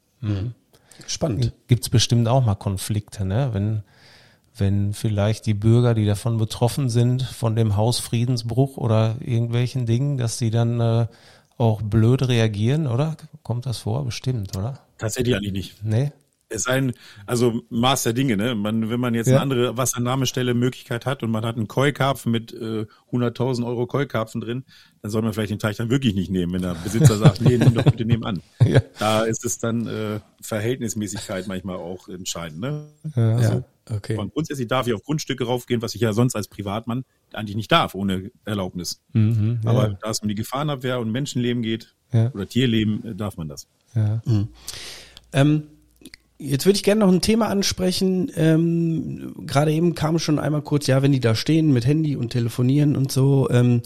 Spannend. 1.07 1.53
Gibt's 1.69 1.89
bestimmt 1.89 2.29
auch 2.29 2.45
mal 2.45 2.55
Konflikte, 2.55 3.25
ne? 3.25 3.51
Wenn, 3.53 3.83
wenn 4.57 4.93
vielleicht 4.93 5.47
die 5.47 5.55
Bürger, 5.55 5.95
die 5.95 6.07
davon 6.07 6.39
betroffen 6.39 6.89
sind, 6.89 7.23
von 7.23 7.57
dem 7.57 7.77
Hausfriedensbruch 7.77 8.77
oder 8.77 9.17
irgendwelchen 9.21 9.87
Dingen, 9.87 10.19
dass 10.19 10.39
sie 10.39 10.51
dann 10.51 10.81
äh, 10.81 11.07
auch 11.57 11.83
blöd 11.83 12.29
reagieren, 12.29 12.87
oder? 12.87 13.17
Kommt 13.43 13.67
das 13.67 13.79
vor? 13.79 14.05
Bestimmt, 14.05 14.57
oder? 14.57 14.81
Tatsächlich 14.99 15.35
eigentlich 15.35 15.53
nicht. 15.53 15.85
Nee? 15.85 16.13
Es 16.51 16.63
sei 16.63 16.73
ein, 16.79 16.93
also 17.27 17.61
Maß 17.69 18.05
der 18.05 18.15
Dinge, 18.15 18.37
ne? 18.39 18.55
Man, 18.55 18.89
wenn 18.89 18.99
man 19.01 19.15
jetzt 19.15 19.27
Ja. 19.27 19.35
eine 19.35 19.43
andere 19.43 19.77
Wassernahmestelle 19.77 20.55
Möglichkeit 20.55 21.05
hat 21.05 21.23
und 21.23 21.31
man 21.31 21.45
hat 21.45 21.57
einen 21.57 21.69
Koi-Karpfen 21.69 22.33
mit 22.33 22.53
äh, 22.55 22.87
100.000 23.13 23.67
Euro 23.67 23.87
Koi-Karpfen 23.87 24.41
drin, 24.41 24.65
dann 25.03 25.11
soll 25.11 25.21
man 25.23 25.35
vielleicht 25.35 25.51
den 25.51 25.59
Teich 25.59 25.77
dann 25.77 25.91
wirklich 25.91 26.15
nicht 26.15 26.31
nehmen, 26.31 26.53
wenn 26.55 26.63
der 26.63 26.75
Besitzer 26.75 27.19
sagt, 27.19 27.43
nee, 27.43 27.59
nimm 27.59 27.75
doch 27.75 27.85
bitte 27.85 28.05
nebenan. 28.05 28.43
Ja. 28.65 28.81
Da 28.99 29.23
ist 29.25 29.45
es 29.45 29.59
dann 29.59 29.87
äh, 29.87 30.21
Verhältnismäßigkeit 30.43 31.47
manchmal 31.49 31.77
auch 31.77 32.09
entscheidend, 32.09 32.61
ne? 32.61 32.87
Ja. 33.15 33.41
Ja, 33.41 33.63
okay. 33.91 34.17
Und 34.17 34.33
grundsätzlich 34.35 34.69
darf 34.69 34.87
ich 34.87 34.93
auf 34.95 35.03
Grundstücke 35.05 35.45
raufgehen, 35.45 35.81
was 35.83 35.95
ich 35.95 36.01
ja 36.01 36.13
sonst 36.13 36.35
als 36.37 36.49
Privatmann 36.49 37.05
eigentlich 37.33 37.57
nicht 37.57 37.71
darf, 37.73 37.95
ohne 37.95 38.31
Erlaubnis. 38.45 39.01
Mhm, 39.13 39.61
ja. 39.65 39.71
Aber 39.71 39.99
da 40.03 40.11
es 40.11 40.21
um 40.21 40.29
die 40.29 40.35
Gefahrenabwehr 40.35 40.99
und 40.99 41.11
Menschenleben 41.13 41.63
geht, 41.63 41.95
Ja. 42.13 42.31
oder 42.33 42.47
Tierleben, 42.49 43.05
äh, 43.07 43.15
darf 43.15 43.37
man 43.37 43.49
das. 43.49 43.67
ja. 43.95 44.21
Ähm, 45.33 45.65
jetzt 46.39 46.67
würde 46.67 46.77
ich 46.77 46.83
gerne 46.85 47.01
noch 47.01 47.13
ein 47.13 47.21
Thema 47.21 47.49
ansprechen. 47.49 48.31
Ähm, 48.37 49.35
Gerade 49.47 49.73
eben 49.73 49.95
kam 49.95 50.19
schon 50.19 50.39
einmal 50.39 50.63
kurz, 50.63 50.87
ja, 50.87 51.03
wenn 51.03 51.13
die 51.13 51.21
da 51.21 51.35
stehen 51.35 51.73
mit 51.73 51.87
Handy 51.87 52.17
und 52.17 52.31
telefonieren 52.31 52.97
und 52.97 53.13
so. 53.13 53.49
Ähm, 53.51 53.83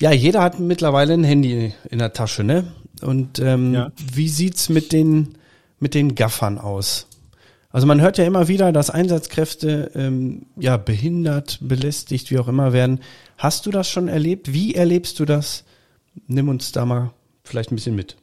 ja, 0.00 0.12
jeder 0.12 0.42
hat 0.42 0.60
mittlerweile 0.60 1.14
ein 1.14 1.24
Handy 1.24 1.72
in 1.90 1.98
der 1.98 2.12
Tasche, 2.12 2.44
ne? 2.44 2.64
Und 3.02 3.38
ähm, 3.40 3.74
Ja. 3.74 3.92
wie 4.14 4.28
sieht's 4.28 4.68
mit 4.68 4.92
den 4.92 5.34
mit 5.80 5.94
den 5.94 6.14
Gaffern 6.14 6.58
aus? 6.58 7.06
Also 7.70 7.86
man 7.86 8.00
hört 8.00 8.18
ja 8.18 8.24
immer 8.24 8.48
wieder, 8.48 8.72
dass 8.72 8.90
Einsatzkräfte 8.90 9.92
ähm, 9.94 10.46
ja 10.58 10.76
behindert, 10.76 11.58
belästigt, 11.60 12.30
wie 12.30 12.38
auch 12.38 12.48
immer 12.48 12.72
werden. 12.72 13.00
Hast 13.36 13.66
du 13.66 13.70
das 13.70 13.88
schon 13.88 14.08
erlebt? 14.08 14.52
Wie 14.52 14.74
erlebst 14.74 15.20
du 15.20 15.24
das? 15.24 15.64
Nimm 16.26 16.48
uns 16.48 16.72
da 16.72 16.84
mal 16.86 17.12
vielleicht 17.44 17.70
ein 17.70 17.76
bisschen 17.76 17.94
mit. 17.94 18.16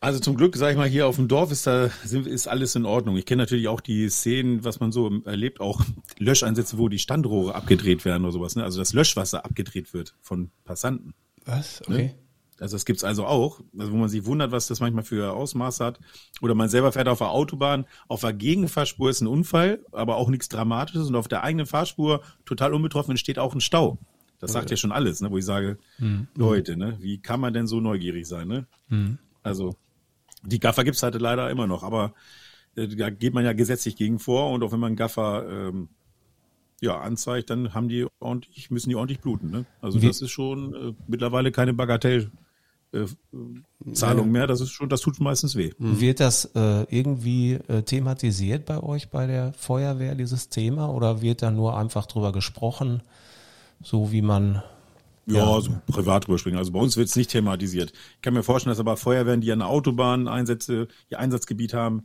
Also 0.00 0.20
zum 0.20 0.36
Glück, 0.36 0.56
sag 0.56 0.70
ich 0.70 0.76
mal, 0.76 0.88
hier 0.88 1.08
auf 1.08 1.16
dem 1.16 1.26
Dorf 1.26 1.50
ist 1.50 1.66
da 1.66 1.90
ist 2.04 2.46
alles 2.46 2.76
in 2.76 2.86
Ordnung. 2.86 3.16
Ich 3.16 3.26
kenne 3.26 3.42
natürlich 3.42 3.66
auch 3.66 3.80
die 3.80 4.08
Szenen, 4.08 4.64
was 4.64 4.78
man 4.78 4.92
so 4.92 5.10
erlebt, 5.24 5.60
auch 5.60 5.84
Löscheinsätze, 6.18 6.78
wo 6.78 6.88
die 6.88 7.00
Standrohre 7.00 7.56
abgedreht 7.56 8.04
werden 8.04 8.22
oder 8.22 8.32
sowas. 8.32 8.54
Ne? 8.54 8.62
Also 8.62 8.78
das 8.78 8.92
Löschwasser 8.92 9.44
abgedreht 9.44 9.92
wird 9.94 10.14
von 10.20 10.50
Passanten. 10.64 11.14
Was? 11.44 11.82
Ne? 11.88 12.14
Also 12.60 12.76
das 12.76 12.84
gibt's 12.84 13.02
also 13.02 13.26
auch, 13.26 13.60
also 13.76 13.92
wo 13.92 13.96
man 13.96 14.08
sich 14.08 14.24
wundert, 14.24 14.52
was 14.52 14.68
das 14.68 14.78
manchmal 14.78 15.02
für 15.02 15.32
Ausmaße 15.32 15.84
hat. 15.84 15.98
Oder 16.40 16.54
man 16.54 16.68
selber 16.68 16.92
fährt 16.92 17.08
auf 17.08 17.18
der 17.18 17.30
Autobahn, 17.30 17.84
auf 18.06 18.20
der 18.20 18.32
Gegenfahrspur 18.32 19.10
ist 19.10 19.20
ein 19.20 19.26
Unfall, 19.26 19.84
aber 19.90 20.16
auch 20.16 20.28
nichts 20.28 20.48
Dramatisches 20.48 21.08
und 21.08 21.16
auf 21.16 21.26
der 21.26 21.42
eigenen 21.42 21.66
Fahrspur 21.66 22.22
total 22.44 22.72
unbetroffen 22.72 23.12
entsteht 23.12 23.38
auch 23.40 23.54
ein 23.54 23.60
Stau. 23.60 23.98
Das 24.38 24.52
sagt 24.52 24.70
ja 24.70 24.76
schon 24.76 24.92
alles, 24.92 25.20
ne? 25.20 25.32
wo 25.32 25.38
ich 25.38 25.44
sage, 25.44 25.78
Leute, 26.36 26.76
ne? 26.76 26.96
wie 27.00 27.18
kann 27.18 27.40
man 27.40 27.52
denn 27.52 27.66
so 27.66 27.80
neugierig 27.80 28.28
sein? 28.28 28.46
Ne? 28.46 28.66
Also 29.42 29.74
die 30.44 30.58
Gaffer 30.60 30.84
gibt's 30.84 31.02
halt 31.02 31.14
leider 31.20 31.50
immer 31.50 31.66
noch, 31.66 31.82
aber 31.82 32.14
äh, 32.76 32.88
da 32.88 33.10
geht 33.10 33.34
man 33.34 33.44
ja 33.44 33.52
gesetzlich 33.52 33.96
gegen 33.96 34.18
vor 34.18 34.50
und 34.52 34.62
auch 34.62 34.72
wenn 34.72 34.80
man 34.80 34.96
Gaffer 34.96 35.46
ähm, 35.50 35.88
ja, 36.80 37.00
anzeigt, 37.00 37.50
dann 37.50 37.74
haben 37.74 37.88
die 37.88 38.06
ordentlich, 38.20 38.70
müssen 38.70 38.88
die 38.88 38.94
ordentlich 38.94 39.20
bluten. 39.20 39.50
Ne? 39.50 39.64
Also 39.80 40.00
Wie- 40.00 40.06
das 40.06 40.22
ist 40.22 40.30
schon 40.30 40.74
äh, 40.74 40.92
mittlerweile 41.08 41.50
keine 41.50 41.74
Bagatell. 41.74 42.30
Äh, 42.92 43.04
Zahlung 43.92 44.30
mehr, 44.30 44.46
das 44.46 44.62
ist 44.62 44.70
schon, 44.70 44.88
das 44.88 45.02
tut 45.02 45.20
meistens 45.20 45.56
weh. 45.56 45.72
Wird 45.78 46.20
das 46.20 46.46
äh, 46.54 46.84
irgendwie 46.84 47.54
äh, 47.54 47.82
thematisiert 47.82 48.64
bei 48.64 48.82
euch 48.82 49.10
bei 49.10 49.26
der 49.26 49.52
Feuerwehr, 49.52 50.14
dieses 50.14 50.48
Thema? 50.48 50.88
Oder 50.90 51.20
wird 51.20 51.42
da 51.42 51.50
nur 51.50 51.76
einfach 51.76 52.06
drüber 52.06 52.32
gesprochen, 52.32 53.02
so 53.82 54.10
wie 54.10 54.22
man 54.22 54.62
Ja, 55.36 55.60
so 55.60 55.70
privat 55.86 56.26
drüber 56.26 56.38
springen. 56.38 56.58
Also 56.58 56.72
bei 56.72 56.80
uns 56.80 56.96
wird 56.96 57.08
es 57.08 57.16
nicht 57.16 57.30
thematisiert. 57.30 57.92
Ich 58.16 58.22
kann 58.22 58.34
mir 58.34 58.42
vorstellen, 58.42 58.72
dass 58.72 58.80
aber 58.80 58.96
Feuerwehren, 58.96 59.40
die 59.40 59.52
an 59.52 59.58
der 59.60 59.68
Autobahn 59.68 60.28
Einsätze, 60.28 60.88
ihr 61.10 61.18
Einsatzgebiet 61.18 61.74
haben, 61.74 62.04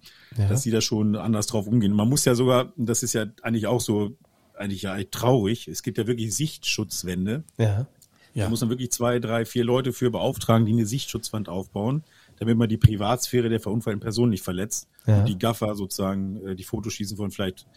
dass 0.50 0.64
die 0.64 0.72
da 0.72 0.82
schon 0.82 1.16
anders 1.16 1.48
drauf 1.48 1.68
umgehen. 1.68 1.94
Man 1.94 2.10
muss 2.10 2.26
ja 2.26 2.36
sogar, 2.36 2.74
das 2.76 3.04
ist 3.04 3.14
ja 3.14 3.26
eigentlich 3.42 3.68
auch 3.68 3.82
so, 3.82 4.12
eigentlich 4.56 4.84
ja 4.84 4.98
traurig. 5.10 5.68
Es 5.68 5.84
gibt 5.84 5.98
ja 5.98 6.08
wirklich 6.08 6.36
Sichtschutzwände. 6.36 7.44
ja. 7.58 7.88
Ja. 8.34 8.46
Da 8.46 8.50
muss 8.50 8.62
man 8.62 8.72
wirklich 8.72 8.92
zwei, 8.92 9.20
drei, 9.20 9.46
vier 9.46 9.64
Leute 9.64 9.94
für 9.94 10.10
beauftragen, 10.10 10.66
die 10.66 10.72
eine 10.72 10.88
Sichtschutzwand 10.88 11.50
aufbauen, 11.50 12.04
damit 12.40 12.58
man 12.58 12.68
die 12.68 12.78
Privatsphäre 12.78 13.48
der 13.48 13.60
verunfallten 13.60 14.00
Person 14.00 14.30
nicht 14.32 14.44
verletzt. 14.44 14.88
Ja. 15.06 15.20
Und 15.20 15.30
die 15.30 15.38
Gaffer 15.38 15.76
sozusagen 15.76 16.44
äh, 16.48 16.56
die 16.56 16.64
Fotos 16.64 16.94
schießen 16.94 17.16
von 17.16 17.30
vielleicht 17.30 17.68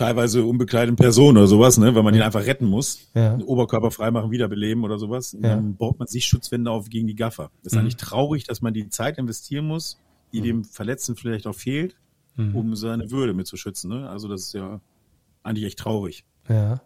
teilweise 0.00 0.44
unbekleideten 0.44 0.96
Personen 0.96 1.36
oder 1.36 1.46
sowas, 1.46 1.76
ne, 1.76 1.94
weil 1.94 2.02
man 2.02 2.14
ihn 2.14 2.22
einfach 2.22 2.46
retten 2.46 2.66
muss. 2.66 3.10
Ja. 3.14 3.36
Oberkörper 3.38 3.90
freimachen, 3.90 4.30
wiederbeleben 4.30 4.82
oder 4.84 4.98
sowas. 4.98 5.32
Ja. 5.32 5.50
Dann 5.50 5.76
baut 5.76 5.98
man 5.98 6.08
Sichtschutzwände 6.08 6.70
auf 6.70 6.88
gegen 6.88 7.06
die 7.06 7.14
Gaffer. 7.14 7.50
Das 7.62 7.74
ist 7.74 7.78
eigentlich 7.78 7.96
traurig, 7.96 8.44
dass 8.44 8.62
man 8.62 8.72
die 8.72 8.88
Zeit 8.88 9.18
investieren 9.18 9.66
muss, 9.66 9.98
die 10.32 10.40
dem 10.40 10.64
Verletzten 10.64 11.16
vielleicht 11.16 11.46
auch 11.46 11.54
fehlt, 11.54 11.96
um 12.36 12.74
seine 12.76 13.10
Würde 13.10 13.34
mitzuschützen. 13.34 13.90
Ne? 13.90 14.08
Also 14.08 14.26
das 14.28 14.42
ist 14.42 14.54
ja 14.54 14.80
eigentlich 15.42 15.66
echt 15.66 15.78
traurig. 15.78 16.24
Ja. 16.48 16.80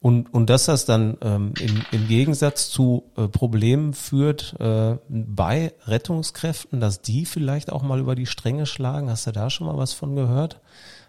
Und, 0.00 0.32
und 0.32 0.50
dass 0.50 0.66
das 0.66 0.84
dann 0.84 1.16
ähm, 1.22 1.54
im, 1.58 1.82
im 1.90 2.08
Gegensatz 2.08 2.68
zu 2.70 3.04
äh, 3.16 3.26
Problemen 3.26 3.94
führt 3.94 4.54
äh, 4.60 4.96
bei 5.08 5.72
Rettungskräften, 5.86 6.78
dass 6.78 7.00
die 7.00 7.24
vielleicht 7.24 7.72
auch 7.72 7.82
mal 7.82 7.98
über 7.98 8.14
die 8.14 8.26
Stränge 8.26 8.66
schlagen. 8.66 9.08
Hast 9.08 9.26
du 9.26 9.32
da 9.32 9.48
schon 9.48 9.66
mal 9.66 9.78
was 9.78 9.94
von 9.94 10.14
gehört? 10.14 10.60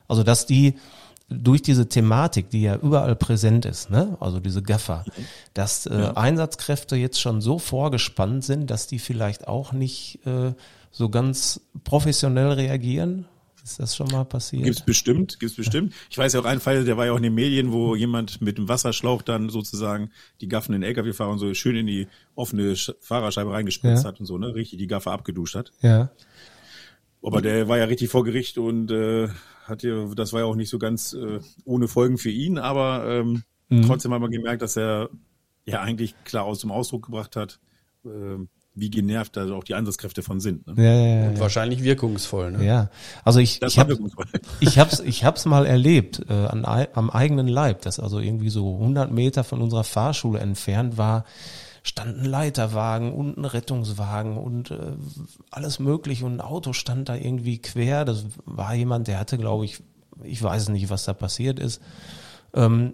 Also 0.08 0.24
dass 0.24 0.46
die 0.46 0.76
durch 1.30 1.62
diese 1.62 1.88
Thematik, 1.88 2.50
die 2.50 2.64
ja 2.64 2.76
überall 2.78 3.16
präsent 3.16 3.66
ist, 3.66 3.90
ne? 3.92 4.18
also 4.20 4.40
diese 4.40 4.62
Gaffer, 4.64 5.06
dass 5.54 5.86
äh, 5.86 6.12
Einsatzkräfte 6.16 6.96
jetzt 6.96 7.22
schon 7.22 7.40
so 7.42 7.60
vorgespannt 7.60 8.44
sind, 8.44 8.70
dass 8.72 8.88
die 8.88 9.00
vielleicht 9.00 9.48
auch 9.48 9.72
nicht 9.72 10.20
äh, 10.26 10.54
so 10.92 11.10
ganz 11.10 11.62
professionell 11.84 12.52
reagieren. 12.54 13.26
Ist 13.64 13.80
das 13.80 13.96
schon 13.96 14.08
mal 14.08 14.24
passiert? 14.26 14.64
Gibt's 14.64 14.82
bestimmt, 14.82 15.40
gibt's 15.40 15.56
bestimmt. 15.56 15.94
Ich 16.10 16.18
weiß 16.18 16.34
ja 16.34 16.40
auch 16.40 16.46
einen 16.46 16.60
Fall, 16.62 16.86
der 16.86 16.98
war 16.98 17.06
ja 17.06 17.12
auch 17.12 17.18
in 17.18 17.24
den 17.24 17.36
Medien, 17.36 17.72
wo 17.72 17.94
jemand 17.94 18.42
mit 18.42 18.58
dem 18.58 18.68
Wasserschlauch 18.68 19.22
dann 19.22 19.50
sozusagen 19.50 20.10
die 20.42 20.48
Gaffen 20.48 20.74
in 20.74 20.82
den 20.82 20.88
LKW-Fahrer 20.88 21.38
so 21.38 21.54
schön 21.54 21.76
in 21.76 21.86
die 21.86 22.08
offene 22.34 22.74
Sch- 22.74 22.96
Fahrerscheibe 23.02 23.52
reingespritzt 23.52 24.04
Ja. 24.06 24.08
hat 24.10 24.20
und 24.20 24.26
so, 24.26 24.40
ne, 24.40 24.56
richtig 24.56 24.80
die 24.80 24.88
Gaffer 24.88 25.12
abgeduscht 25.12 25.54
hat. 25.56 25.72
ja. 25.82 26.10
Aber 27.22 27.42
der 27.42 27.68
war 27.68 27.78
ja 27.78 27.84
richtig 27.84 28.10
vor 28.10 28.24
Gericht 28.24 28.58
und 28.58 28.90
äh, 28.92 29.28
hat 29.70 29.84
ja, 29.84 30.06
das 30.16 30.34
war 30.34 30.42
ja 30.42 30.46
auch 30.46 30.56
nicht 30.56 30.70
so 30.70 30.80
ganz 30.80 31.14
äh, 31.14 31.40
ohne 31.64 31.88
Folgen 31.88 32.18
für 32.18 32.32
ihn, 32.32 32.58
aber 32.58 33.06
ähm, 33.08 33.44
Mhm. 33.70 33.84
Trotzdem 33.84 34.14
haben 34.14 34.24
wir 34.24 34.30
gemerkt, 34.30 34.62
dass 34.62 34.76
er 34.76 35.10
ja 35.66 35.82
eigentlich 35.82 36.16
klar 36.26 36.44
aus 36.44 36.60
dem 36.60 36.72
Ausdruck 36.72 37.06
gebracht 37.06 37.36
hat, 37.36 37.60
äh, 38.04 38.10
wie 38.76 38.90
genervt 38.90 39.36
da 39.36 39.52
auch 39.54 39.64
die 39.64 39.76
Einsatzkräfte 39.76 40.24
von 40.24 40.40
sind. 40.40 40.66
Ne? 40.66 40.74
Ja, 40.78 40.94
ja, 40.94 41.24
ja, 41.24 41.30
Und 41.30 41.40
wahrscheinlich 41.40 41.84
wirkungsvoll. 41.84 42.52
Ne? 42.52 42.66
Ja, 42.66 42.90
also 43.24 43.40
ich 43.40 43.60
das 43.60 43.74
ich 43.74 43.80
habe 43.80 43.98
ich 44.60 44.80
hab's 44.80 45.00
ich 45.00 45.24
hab's 45.24 45.46
mal 45.46 45.66
erlebt 45.66 46.24
äh, 46.30 46.34
an, 46.34 46.66
am 46.66 47.10
eigenen 47.10 47.48
Leib, 47.48 47.82
dass 47.82 48.00
also 48.00 48.20
irgendwie 48.20 48.50
so 48.50 48.76
100 48.76 49.12
Meter 49.12 49.44
von 49.44 49.62
unserer 49.62 49.84
Fahrschule 49.84 50.40
entfernt 50.40 50.98
war 50.98 51.26
stand 51.84 52.20
ein 52.20 52.26
Leiterwagen 52.26 53.14
und 53.14 53.38
ein 53.38 53.46
Rettungswagen 53.46 54.38
und 54.38 54.72
äh, 54.72 54.94
alles 55.52 55.80
mögliche 55.80 56.26
und 56.26 56.38
ein 56.38 56.42
Auto 56.42 56.74
stand 56.74 57.10
da 57.10 57.16
irgendwie 57.16 57.60
quer. 57.60 58.06
Das 58.06 58.26
war 58.46 58.74
jemand, 58.74 59.08
der 59.08 59.20
hatte, 59.20 59.38
glaube 59.38 59.66
ich, 59.66 59.82
ich 60.24 60.42
weiß 60.42 60.70
nicht, 60.70 60.90
was 60.90 61.06
da 61.06 61.14
passiert 61.14 61.60
ist. 61.60 61.82
Ähm, 62.54 62.94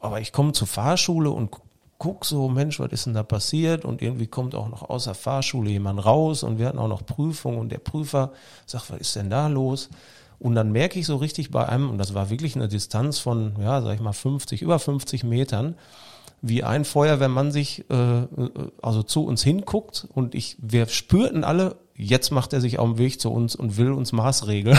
aber 0.00 0.20
ich 0.20 0.32
komme 0.32 0.52
zur 0.52 0.66
Fahrschule 0.66 1.30
und 1.30 1.50
guck 1.98 2.24
so, 2.24 2.48
Mensch, 2.48 2.78
was 2.78 2.92
ist 2.92 3.06
denn 3.06 3.14
da 3.14 3.22
passiert? 3.22 3.84
Und 3.84 4.02
irgendwie 4.02 4.26
kommt 4.26 4.54
auch 4.54 4.68
noch 4.68 4.88
aus 4.88 5.04
der 5.04 5.14
Fahrschule 5.14 5.70
jemand 5.70 6.04
raus 6.04 6.42
und 6.42 6.58
wir 6.58 6.66
hatten 6.66 6.78
auch 6.78 6.88
noch 6.88 7.06
Prüfung 7.06 7.58
und 7.58 7.70
der 7.70 7.78
Prüfer 7.78 8.32
sagt, 8.66 8.90
was 8.90 9.00
ist 9.00 9.16
denn 9.16 9.30
da 9.30 9.48
los? 9.48 9.88
Und 10.38 10.54
dann 10.54 10.70
merke 10.70 10.98
ich 10.98 11.06
so 11.06 11.16
richtig 11.16 11.50
bei 11.50 11.66
einem, 11.66 11.88
und 11.88 11.98
das 11.98 12.12
war 12.12 12.28
wirklich 12.28 12.56
eine 12.56 12.68
Distanz 12.68 13.18
von, 13.18 13.54
ja, 13.58 13.80
sag 13.80 13.94
ich 13.94 14.00
mal, 14.00 14.12
50, 14.12 14.60
über 14.60 14.78
50 14.78 15.24
Metern, 15.24 15.76
wie 16.42 16.62
ein 16.62 16.84
Feuerwehrmann 16.84 17.50
sich 17.50 17.84
äh, 17.90 18.26
also 18.82 19.02
zu 19.02 19.24
uns 19.24 19.42
hinguckt 19.42 20.06
und 20.14 20.34
ich, 20.34 20.56
wir 20.60 20.86
spürten 20.86 21.44
alle, 21.44 21.76
jetzt 21.94 22.30
macht 22.30 22.52
er 22.52 22.60
sich 22.60 22.78
auf 22.78 22.90
den 22.90 22.98
Weg 22.98 23.20
zu 23.20 23.30
uns 23.30 23.56
und 23.56 23.76
will 23.76 23.92
uns 23.92 24.12
Maßregeln. 24.12 24.78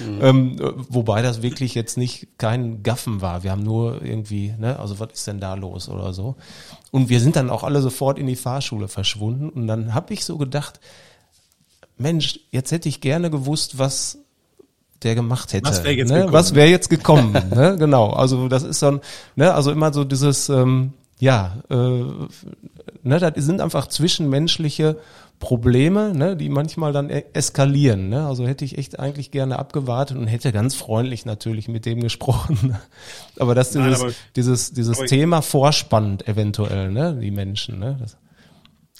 Mhm. 0.00 0.18
ähm, 0.22 0.74
wobei 0.88 1.22
das 1.22 1.42
wirklich 1.42 1.74
jetzt 1.74 1.96
nicht 1.96 2.38
kein 2.38 2.82
Gaffen 2.82 3.20
war. 3.20 3.42
Wir 3.42 3.52
haben 3.52 3.62
nur 3.62 4.02
irgendwie, 4.02 4.54
ne, 4.58 4.78
also 4.78 4.98
was 4.98 5.12
ist 5.12 5.26
denn 5.26 5.40
da 5.40 5.54
los 5.54 5.88
oder 5.88 6.12
so. 6.12 6.36
Und 6.90 7.08
wir 7.08 7.20
sind 7.20 7.36
dann 7.36 7.50
auch 7.50 7.62
alle 7.62 7.82
sofort 7.82 8.18
in 8.18 8.26
die 8.26 8.36
Fahrschule 8.36 8.88
verschwunden 8.88 9.48
und 9.48 9.66
dann 9.66 9.94
habe 9.94 10.14
ich 10.14 10.24
so 10.24 10.38
gedacht, 10.38 10.80
Mensch, 11.98 12.40
jetzt 12.50 12.72
hätte 12.72 12.88
ich 12.88 13.00
gerne 13.00 13.30
gewusst, 13.30 13.78
was 13.78 14.18
der 15.02 15.14
gemacht 15.14 15.52
hätte. 15.52 15.68
Was 15.68 15.84
wäre 15.84 15.94
jetzt, 15.94 16.10
ne? 16.10 16.26
Was 16.30 16.54
wär 16.54 16.68
jetzt 16.68 16.90
gekommen? 16.90 17.32
ne? 17.54 17.76
Genau. 17.78 18.10
Also 18.10 18.48
das 18.48 18.62
ist 18.62 18.80
so 18.80 18.86
ein, 18.88 19.00
ne, 19.34 19.54
also 19.54 19.70
immer 19.70 19.92
so 19.92 20.04
dieses, 20.04 20.48
ähm, 20.48 20.92
ja, 21.18 21.56
äh, 21.70 21.74
ne, 21.74 23.18
das 23.18 23.32
sind 23.36 23.60
einfach 23.60 23.86
zwischenmenschliche 23.88 24.96
Probleme, 25.38 26.14
ne, 26.14 26.36
die 26.36 26.48
manchmal 26.48 26.92
dann 26.92 27.10
e 27.10 27.24
eskalieren. 27.34 28.08
Ne? 28.08 28.26
Also 28.26 28.46
hätte 28.46 28.64
ich 28.64 28.78
echt 28.78 28.98
eigentlich 28.98 29.30
gerne 29.30 29.58
abgewartet 29.58 30.16
und 30.16 30.26
hätte 30.26 30.50
ganz 30.50 30.74
freundlich 30.74 31.26
natürlich 31.26 31.68
mit 31.68 31.84
dem 31.84 32.00
gesprochen. 32.00 32.76
aber 33.38 33.54
das 33.54 33.74
Nein, 33.74 33.84
dieses, 33.84 34.00
aber, 34.00 34.12
dieses, 34.34 34.72
dieses 34.72 34.98
Thema 35.00 35.42
vorspannend 35.42 36.26
eventuell, 36.26 36.90
ne, 36.90 37.18
die 37.20 37.30
Menschen. 37.30 37.78
Ne? 37.78 37.98
Das, 38.00 38.16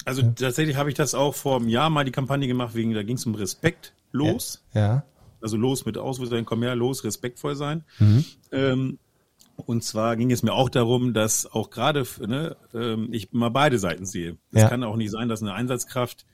also 0.05 0.21
ja. 0.21 0.31
tatsächlich 0.35 0.77
habe 0.77 0.89
ich 0.89 0.95
das 0.95 1.15
auch 1.15 1.33
vor 1.33 1.57
einem 1.57 1.69
Jahr 1.69 1.89
mal 1.89 2.05
die 2.05 2.11
Kampagne 2.11 2.47
gemacht, 2.47 2.75
wegen 2.75 2.93
da 2.93 3.01
ging 3.01 3.17
es 3.17 3.25
um 3.25 3.33
Respekt 3.33 3.93
los. 4.11 4.61
Ja. 4.73 4.81
ja. 4.81 5.03
Also 5.41 5.57
los 5.57 5.85
mit 5.85 5.97
Auswürfeln, 5.97 6.45
komm 6.45 6.63
her, 6.63 6.75
los, 6.75 7.03
respektvoll 7.03 7.55
sein. 7.55 7.83
Mhm. 7.99 8.25
Ähm, 8.51 8.99
und 9.65 9.83
zwar 9.83 10.15
ging 10.15 10.31
es 10.31 10.43
mir 10.43 10.53
auch 10.53 10.69
darum, 10.69 11.13
dass 11.13 11.45
auch 11.45 11.69
gerade 11.69 12.05
ne, 12.25 12.55
ähm, 12.73 13.09
ich 13.11 13.31
mal 13.33 13.49
beide 13.49 13.79
Seiten 13.79 14.05
sehe. 14.05 14.37
Es 14.51 14.61
ja. 14.61 14.69
kann 14.69 14.83
auch 14.83 14.95
nicht 14.95 15.11
sein, 15.11 15.29
dass 15.29 15.41
eine 15.41 15.53
Einsatzkraft, 15.53 16.25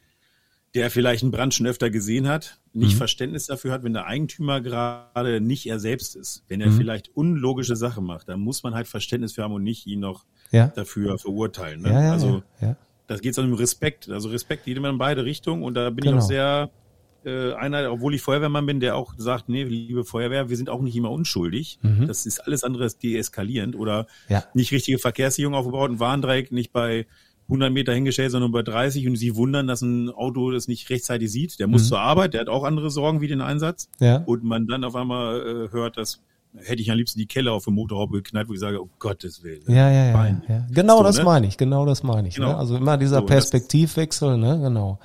der 0.76 0.90
vielleicht 0.90 1.24
einen 1.24 1.32
Brand 1.32 1.54
schon 1.54 1.68
öfter 1.68 1.90
gesehen 1.90 2.28
hat, 2.28 2.60
nicht 2.74 2.94
mhm. 2.94 2.98
Verständnis 2.98 3.46
dafür 3.46 3.72
hat, 3.72 3.84
wenn 3.84 3.94
der 3.94 4.08
Eigentümer 4.08 4.60
gerade 4.60 5.40
nicht 5.40 5.68
er 5.68 5.80
selbst 5.80 6.16
ist. 6.16 6.44
Wenn 6.48 6.60
er 6.60 6.70
mhm. 6.70 6.78
vielleicht 6.78 7.16
unlogische 7.16 7.76
Sachen 7.76 8.06
macht, 8.06 8.28
dann 8.28 8.40
muss 8.40 8.64
man 8.64 8.74
halt 8.74 8.88
Verständnis 8.88 9.34
für 9.34 9.44
haben 9.44 9.54
und 9.54 9.64
nicht 9.64 9.86
ihn 9.88 10.00
noch 10.00 10.26
ja. 10.52 10.68
dafür 10.68 11.18
verurteilen. 11.18 11.82
Ne? 11.82 11.92
Ja, 11.92 12.12
also 12.12 12.44
das 13.08 13.22
geht 13.22 13.36
so 13.36 13.42
um 13.42 13.54
Respekt. 13.54 14.10
Also 14.10 14.30
Respekt 14.30 14.66
geht 14.66 14.76
immer 14.76 14.90
in 14.90 14.98
beide 14.98 15.24
Richtungen 15.24 15.64
und 15.64 15.76
da 15.76 15.90
bin 15.90 16.04
genau. 16.04 16.18
ich 16.18 16.24
auch 16.24 16.28
sehr 16.28 16.72
äh, 17.26 17.54
einer, 17.54 17.92
obwohl 17.92 18.14
ich 18.14 18.22
Feuerwehrmann 18.22 18.66
bin, 18.66 18.80
der 18.80 18.96
auch 18.96 19.14
sagt, 19.18 19.50
nee, 19.50 19.64
liebe 19.64 20.04
Feuerwehr, 20.04 20.50
wir 20.50 20.58
sind 20.58 20.70
auch 20.70 20.82
nicht 20.82 20.96
immer 20.96 21.12
unschuldig. 21.12 21.80
Mhm. 21.82 22.08
Das 22.08 22.26
ist 22.26 22.40
alles 22.40 22.64
andere 22.64 22.90
deeskalierend 22.90 23.76
oder 23.76 24.08
ja. 24.30 24.44
nicht 24.54 24.72
richtige 24.72 25.00
Verkehrssicherung 25.00 25.56
aufgebaut, 25.56 25.92
ein 25.92 26.00
Warndreieck 26.00 26.52
nicht 26.52 26.72
bei 26.72 27.06
100 27.48 27.72
Meter 27.72 27.94
hingestellt, 27.94 28.32
sondern 28.32 28.52
bei 28.52 28.62
30 28.62 29.08
und 29.08 29.16
sie 29.16 29.36
wundern, 29.36 29.68
dass 29.68 29.82
ein 29.82 30.10
Auto 30.10 30.52
das 30.52 30.68
nicht 30.68 30.90
rechtzeitig 30.90 31.32
sieht. 31.32 31.60
Der 31.60 31.68
muss 31.68 31.84
mhm. 31.84 31.88
zur 31.88 32.00
Arbeit, 32.00 32.34
der 32.34 32.42
hat 32.42 32.50
auch 32.50 32.64
andere 32.64 32.90
Sorgen 32.90 33.22
wie 33.22 33.28
den 33.28 33.42
Einsatz. 33.42 33.90
Ja. 34.00 34.18
Und 34.18 34.44
man 34.44 34.68
dann 34.68 34.84
auf 34.84 34.96
einmal 34.96 35.42
äh, 35.42 35.72
hört, 35.72 35.98
dass 35.98 36.22
hätte 36.58 36.82
ich 36.82 36.92
am 36.92 36.98
liebsten 36.98 37.20
die 37.20 37.26
Keller 37.26 37.54
auf 37.54 37.66
dem 37.66 37.76
Motorhaube 37.76 38.18
geknallt, 38.18 38.48
wo 38.50 38.54
ich 38.54 38.60
sage, 38.60 38.82
oh 38.82 38.90
Gottes 39.00 39.44
Willen. 39.44 39.64
Ja, 39.68 39.90
ja, 39.90 40.06
ja. 40.08 40.42
ja. 40.48 40.68
Genau 40.72 40.98
so, 40.98 41.04
das 41.04 41.18
ne? 41.18 41.24
meine 41.24 41.48
ich, 41.48 41.58
genau 41.58 41.86
das 41.86 42.04
meine 42.04 42.28
ich. 42.28 42.38
Ne? 42.38 42.46
Genau. 42.46 42.54
Ne? 42.54 42.60
Also 42.60 42.78
immer 42.78 42.98
dieser 42.98 43.20
so, 43.20 43.26
Perspektivwechsel, 43.26 44.38
ne, 44.38 44.60
genau. 44.62 45.00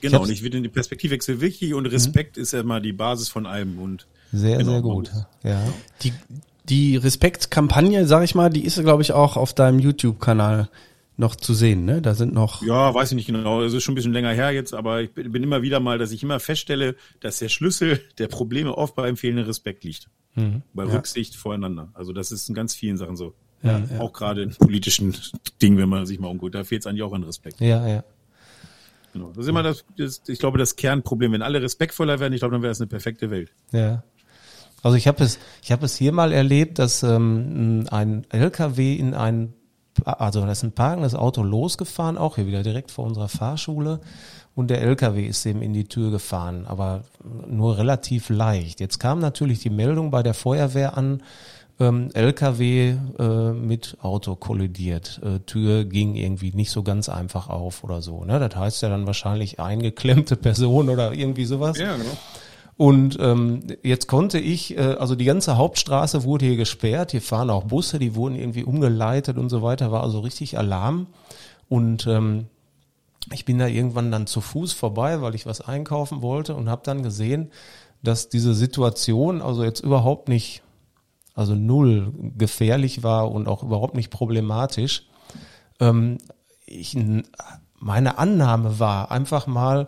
Genau, 0.00 0.22
und 0.22 0.30
ich 0.30 0.42
finde 0.42 0.60
den 0.62 0.72
Perspektivwechsel 0.72 1.40
wichtig 1.40 1.74
und 1.74 1.86
Respekt 1.86 2.36
mhm. 2.36 2.42
ist 2.42 2.52
ja 2.52 2.62
mal 2.62 2.80
die 2.80 2.92
Basis 2.92 3.28
von 3.28 3.46
allem 3.46 3.78
und 3.78 4.06
sehr, 4.32 4.58
genau, 4.58 4.70
sehr 4.72 4.82
gut. 4.82 5.10
Ja. 5.42 5.62
Die, 6.02 6.12
die 6.68 6.96
Respektkampagne, 6.96 8.06
sag 8.06 8.24
ich 8.24 8.34
mal, 8.34 8.50
die 8.50 8.64
ist, 8.64 8.80
glaube 8.80 9.02
ich, 9.02 9.12
auch 9.12 9.36
auf 9.36 9.54
deinem 9.54 9.78
YouTube-Kanal 9.78 10.68
noch 11.16 11.34
zu 11.34 11.52
sehen, 11.52 11.84
ne? 11.84 12.00
Da 12.00 12.14
sind 12.14 12.32
noch. 12.32 12.62
Ja, 12.62 12.94
weiß 12.94 13.10
ich 13.10 13.16
nicht 13.16 13.26
genau. 13.26 13.62
Es 13.62 13.72
ist 13.72 13.82
schon 13.82 13.92
ein 13.92 13.96
bisschen 13.96 14.12
länger 14.12 14.30
her 14.30 14.52
jetzt, 14.52 14.72
aber 14.72 15.00
ich 15.02 15.12
bin 15.12 15.42
immer 15.42 15.62
wieder 15.62 15.80
mal, 15.80 15.98
dass 15.98 16.12
ich 16.12 16.22
immer 16.22 16.38
feststelle, 16.38 16.94
dass 17.20 17.40
der 17.40 17.48
Schlüssel 17.48 18.00
der 18.18 18.28
Probleme 18.28 18.76
oft 18.76 18.94
beim 18.94 19.16
fehlenden 19.16 19.46
Respekt 19.46 19.82
liegt. 19.82 20.08
Mhm. 20.38 20.62
Bei 20.72 20.84
ja. 20.84 20.92
Rücksicht 20.92 21.36
voreinander. 21.36 21.88
Also 21.94 22.12
das 22.12 22.32
ist 22.32 22.48
in 22.48 22.54
ganz 22.54 22.74
vielen 22.74 22.96
Sachen 22.96 23.16
so. 23.16 23.34
Ja, 23.62 23.78
ja. 23.78 24.00
Auch 24.00 24.12
gerade 24.12 24.42
in 24.42 24.54
politischen 24.54 25.16
Dingen, 25.62 25.78
wenn 25.78 25.88
man 25.88 26.06
sich 26.06 26.18
mal 26.18 26.28
umguckt. 26.28 26.54
Da 26.54 26.64
fehlt 26.64 26.82
es 26.82 26.86
eigentlich 26.86 27.02
auch 27.02 27.12
an 27.12 27.24
Respekt. 27.24 27.60
Ja, 27.60 27.86
ja. 27.86 28.04
Genau. 29.12 29.28
Das 29.28 29.38
ist 29.38 29.48
immer 29.48 29.62
das, 29.62 29.84
das, 29.96 30.22
ich 30.28 30.38
glaube, 30.38 30.58
das 30.58 30.76
Kernproblem. 30.76 31.32
Wenn 31.32 31.42
alle 31.42 31.60
respektvoller 31.60 32.20
werden, 32.20 32.32
ich 32.34 32.40
glaube, 32.40 32.52
dann 32.52 32.62
wäre 32.62 32.72
es 32.72 32.80
eine 32.80 32.86
perfekte 32.88 33.30
Welt. 33.30 33.52
Ja. 33.72 34.04
Also 34.82 34.96
ich 34.96 35.08
habe 35.08 35.24
es, 35.24 35.38
ich 35.62 35.72
habe 35.72 35.86
es 35.86 35.96
hier 35.96 36.12
mal 36.12 36.32
erlebt, 36.32 36.78
dass 36.78 37.02
ähm, 37.02 37.86
ein 37.90 38.24
LKW 38.30 38.94
in 38.94 39.14
ein, 39.14 39.54
also 40.04 40.42
das 40.42 40.58
ist 40.58 40.64
ein 40.64 40.72
parkendes 40.72 41.16
Auto 41.16 41.42
losgefahren, 41.42 42.16
auch 42.16 42.36
hier 42.36 42.46
wieder 42.46 42.62
direkt 42.62 42.92
vor 42.92 43.04
unserer 43.04 43.28
Fahrschule. 43.28 44.00
Und 44.58 44.70
der 44.70 44.82
LKW 44.82 45.24
ist 45.24 45.46
eben 45.46 45.62
in 45.62 45.72
die 45.72 45.84
Tür 45.84 46.10
gefahren, 46.10 46.66
aber 46.66 47.04
nur 47.46 47.78
relativ 47.78 48.28
leicht. 48.28 48.80
Jetzt 48.80 48.98
kam 48.98 49.20
natürlich 49.20 49.60
die 49.60 49.70
Meldung 49.70 50.10
bei 50.10 50.24
der 50.24 50.34
Feuerwehr 50.34 50.98
an, 50.98 51.22
ähm, 51.78 52.10
LKW 52.12 52.96
äh, 53.20 53.52
mit 53.52 53.98
Auto 54.02 54.34
kollidiert. 54.34 55.20
Äh, 55.22 55.38
Tür 55.46 55.84
ging 55.84 56.16
irgendwie 56.16 56.50
nicht 56.50 56.72
so 56.72 56.82
ganz 56.82 57.08
einfach 57.08 57.48
auf 57.48 57.84
oder 57.84 58.02
so. 58.02 58.24
Ne? 58.24 58.40
Das 58.40 58.56
heißt 58.56 58.82
ja 58.82 58.88
dann 58.88 59.06
wahrscheinlich 59.06 59.60
eingeklemmte 59.60 60.34
Person 60.34 60.88
oder 60.88 61.12
irgendwie 61.12 61.44
sowas. 61.44 61.78
Ja, 61.78 61.96
genau. 61.96 62.18
Und 62.76 63.16
ähm, 63.20 63.60
jetzt 63.84 64.08
konnte 64.08 64.40
ich, 64.40 64.76
äh, 64.76 64.80
also 64.80 65.14
die 65.14 65.24
ganze 65.24 65.56
Hauptstraße 65.56 66.24
wurde 66.24 66.46
hier 66.46 66.56
gesperrt, 66.56 67.12
hier 67.12 67.22
fahren 67.22 67.50
auch 67.50 67.62
Busse, 67.62 68.00
die 68.00 68.16
wurden 68.16 68.34
irgendwie 68.34 68.64
umgeleitet 68.64 69.38
und 69.38 69.50
so 69.50 69.62
weiter, 69.62 69.92
war 69.92 70.02
also 70.02 70.18
richtig 70.18 70.58
Alarm. 70.58 71.06
Und 71.68 72.08
ähm, 72.08 72.46
ich 73.32 73.44
bin 73.44 73.58
da 73.58 73.66
irgendwann 73.66 74.10
dann 74.10 74.26
zu 74.26 74.40
Fuß 74.40 74.72
vorbei, 74.72 75.20
weil 75.20 75.34
ich 75.34 75.46
was 75.46 75.60
einkaufen 75.60 76.22
wollte 76.22 76.54
und 76.54 76.68
habe 76.68 76.82
dann 76.84 77.02
gesehen, 77.02 77.50
dass 78.02 78.28
diese 78.28 78.54
Situation 78.54 79.42
also 79.42 79.64
jetzt 79.64 79.80
überhaupt 79.80 80.28
nicht 80.28 80.62
also 81.34 81.54
null 81.54 82.12
gefährlich 82.36 83.04
war 83.04 83.30
und 83.30 83.46
auch 83.46 83.62
überhaupt 83.62 83.94
nicht 83.94 84.10
problematisch. 84.10 85.06
Ähm, 85.78 86.18
ich, 86.66 86.96
meine 87.78 88.18
Annahme 88.18 88.80
war 88.80 89.12
einfach 89.12 89.46
mal, 89.46 89.86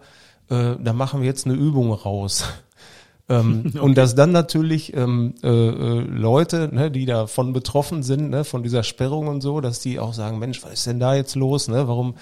äh, 0.49 0.76
da 0.78 0.93
machen 0.93 1.20
wir 1.20 1.26
jetzt 1.26 1.47
eine 1.47 1.57
Übung 1.57 1.93
raus. 1.93 2.45
ähm, 3.28 3.64
okay. 3.66 3.78
Und 3.80 3.99
dass 3.99 4.14
dann 4.14 4.30
natürlich 4.30 4.95
ähm, 4.95 5.34
äh, 5.43 5.49
äh, 5.49 6.01
Leute, 6.03 6.70
ne, 6.72 6.91
die 6.91 7.05
davon 7.05 7.53
betroffen 7.53 8.05
sind, 8.05 8.30
ne, 8.30 8.45
von 8.45 8.62
dieser 8.62 8.84
Sperrung 8.84 9.26
und 9.26 9.41
so, 9.41 9.61
dass 9.61 9.80
die 9.80 9.99
auch 9.99 10.14
sagen, 10.14 10.38
Mensch, 10.38 10.62
was 10.62 10.74
ist 10.74 10.86
denn 10.86 11.01
da 11.01 11.16
jetzt 11.16 11.34
los? 11.34 11.66
Ne? 11.66 11.88
Warum, 11.88 12.14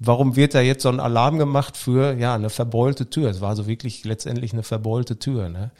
warum 0.00 0.36
wird 0.36 0.54
da 0.54 0.60
jetzt 0.60 0.82
so 0.82 0.88
ein 0.88 1.00
Alarm 1.00 1.38
gemacht 1.38 1.76
für 1.76 2.14
ja 2.14 2.34
eine 2.34 2.50
verbeulte 2.50 3.08
Tür? 3.08 3.30
Es 3.30 3.40
war 3.40 3.50
also 3.50 3.66
wirklich 3.66 4.04
letztendlich 4.04 4.52
eine 4.52 4.62
verbeulte 4.62 5.18
Tür. 5.18 5.48
Ne? 5.48 5.70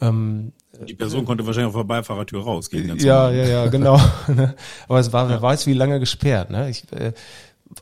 Ähm, 0.00 0.52
die 0.88 0.94
Person 0.94 1.24
konnte 1.24 1.46
wahrscheinlich 1.46 1.74
auf 1.74 1.80
der 1.80 1.84
Beifahrertür 1.84 2.42
rausgehen. 2.42 2.98
Ja, 2.98 3.30
ja, 3.30 3.44
ja, 3.44 3.66
genau. 3.66 4.00
Aber 4.88 4.98
es 4.98 5.12
war, 5.12 5.28
wer 5.28 5.36
ja. 5.36 5.42
weiß, 5.42 5.66
wie 5.66 5.74
lange 5.74 6.00
gesperrt. 6.00 6.50
Ne? 6.50 6.70
Ich, 6.70 6.90
äh, 6.92 7.12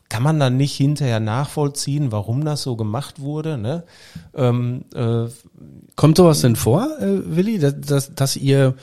kann 0.08 0.22
man 0.22 0.38
dann 0.38 0.56
nicht 0.56 0.76
hinterher 0.76 1.20
nachvollziehen, 1.20 2.12
warum 2.12 2.44
das 2.44 2.62
so 2.62 2.76
gemacht 2.76 3.20
wurde? 3.20 3.58
Ne? 3.58 3.84
Ähm, 4.34 4.84
äh, 4.94 5.28
kommt 5.96 6.16
sowas 6.16 6.40
denn 6.42 6.56
vor, 6.56 6.88
äh, 7.00 7.36
Willi, 7.36 7.58
dass, 7.58 7.80
dass, 7.80 8.14
dass 8.14 8.36
ihr 8.36 8.74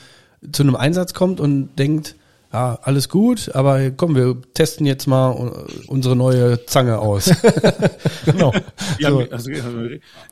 zu 0.52 0.62
einem 0.62 0.76
Einsatz 0.76 1.14
kommt 1.14 1.40
und 1.40 1.76
denkt, 1.78 2.16
ja, 2.52 2.78
alles 2.82 3.08
gut, 3.08 3.54
aber 3.54 3.90
komm, 3.90 4.14
wir 4.14 4.40
testen 4.54 4.86
jetzt 4.86 5.06
mal 5.06 5.30
unsere 5.86 6.16
neue 6.16 6.64
Zange 6.66 6.98
aus. 6.98 7.30
genau. 8.24 8.52
Ja, 8.98 9.10
so. 9.10 9.18
also, 9.30 9.50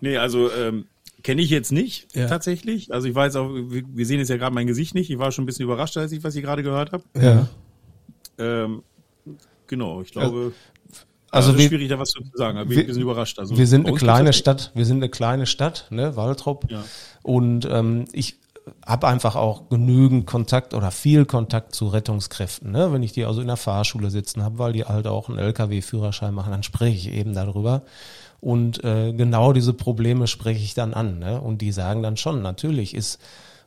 nee, 0.00 0.16
also 0.16 0.50
ähm, 0.52 0.86
Kenne 1.26 1.42
ich 1.42 1.50
jetzt 1.50 1.72
nicht, 1.72 2.14
ja. 2.14 2.28
tatsächlich. 2.28 2.94
Also 2.94 3.08
ich 3.08 3.14
weiß 3.16 3.34
auch, 3.34 3.50
wir 3.50 4.06
sehen 4.06 4.20
jetzt 4.20 4.28
ja 4.28 4.36
gerade 4.36 4.54
mein 4.54 4.68
Gesicht 4.68 4.94
nicht. 4.94 5.10
Ich 5.10 5.18
war 5.18 5.32
schon 5.32 5.42
ein 5.42 5.46
bisschen 5.46 5.64
überrascht, 5.64 5.96
als 5.96 6.12
ich, 6.12 6.22
was 6.22 6.36
ich 6.36 6.42
gerade 6.44 6.62
gehört 6.62 6.92
habe. 6.92 7.02
Ja. 7.20 7.48
Ähm, 8.38 8.84
genau, 9.66 10.02
ich 10.02 10.12
glaube. 10.12 10.52
Also 11.32 11.50
ja, 11.50 11.58
wir- 11.58 11.68
schwierig 11.68 11.88
da 11.88 11.98
was 11.98 12.10
zu 12.10 12.22
sagen, 12.32 12.58
aber 12.58 12.70
wir, 12.70 12.86
wir- 12.86 12.94
sind 12.94 13.02
überrascht. 13.02 13.40
Also 13.40 13.58
wir 13.58 13.66
sind 13.66 13.88
eine 13.88 13.96
kleine 13.96 14.32
Stadt, 14.32 14.70
wir 14.76 14.84
sind 14.84 14.98
eine 14.98 15.08
kleine 15.08 15.46
Stadt, 15.46 15.88
ne, 15.90 16.14
Waltrop. 16.14 16.70
Ja. 16.70 16.84
Und 17.24 17.66
ähm, 17.68 18.04
ich 18.12 18.36
habe 18.86 19.08
einfach 19.08 19.34
auch 19.34 19.68
genügend 19.68 20.26
Kontakt 20.26 20.72
oder 20.72 20.92
viel 20.92 21.26
Kontakt 21.26 21.74
zu 21.74 21.88
Rettungskräften. 21.88 22.70
Ne? 22.70 22.92
Wenn 22.92 23.02
ich 23.02 23.12
die 23.12 23.24
also 23.24 23.40
in 23.40 23.48
der 23.48 23.56
Fahrschule 23.56 24.10
sitzen 24.10 24.44
habe, 24.44 24.58
weil 24.58 24.72
die 24.72 24.84
halt 24.84 25.08
auch 25.08 25.28
einen 25.28 25.38
LKW-Führerschein 25.38 26.32
machen, 26.32 26.52
dann 26.52 26.62
spreche 26.62 26.94
ich 26.94 27.12
eben 27.12 27.34
darüber. 27.34 27.82
Und 28.40 28.84
äh, 28.84 29.12
genau 29.12 29.52
diese 29.52 29.72
Probleme 29.72 30.28
spreche 30.28 30.62
ich 30.62 30.74
dann 30.74 30.94
an. 30.94 31.18
Ne? 31.18 31.40
Und 31.40 31.62
die 31.62 31.72
sagen 31.72 32.02
dann 32.02 32.16
schon, 32.16 32.42
natürlich 32.42 32.94
ist 32.94 33.18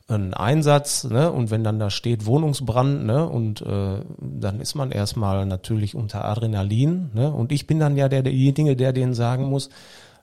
ein 0.09 0.33
Einsatz, 0.33 1.03
ne, 1.03 1.31
und 1.31 1.51
wenn 1.51 1.63
dann 1.63 1.77
da 1.77 1.89
steht 1.89 2.25
Wohnungsbrand, 2.25 3.05
ne, 3.05 3.29
und 3.29 3.61
äh, 3.61 3.99
dann 4.17 4.59
ist 4.59 4.73
man 4.73 4.91
erstmal 4.91 5.45
natürlich 5.45 5.93
unter 5.93 6.25
Adrenalin, 6.25 7.11
ne, 7.13 7.31
und 7.31 7.51
ich 7.51 7.67
bin 7.67 7.79
dann 7.79 7.95
ja 7.95 8.09
der, 8.09 8.23
derjenige, 8.23 8.75
der 8.75 8.91
denen 8.91 9.13
sagen 9.13 9.45
muss, 9.45 9.69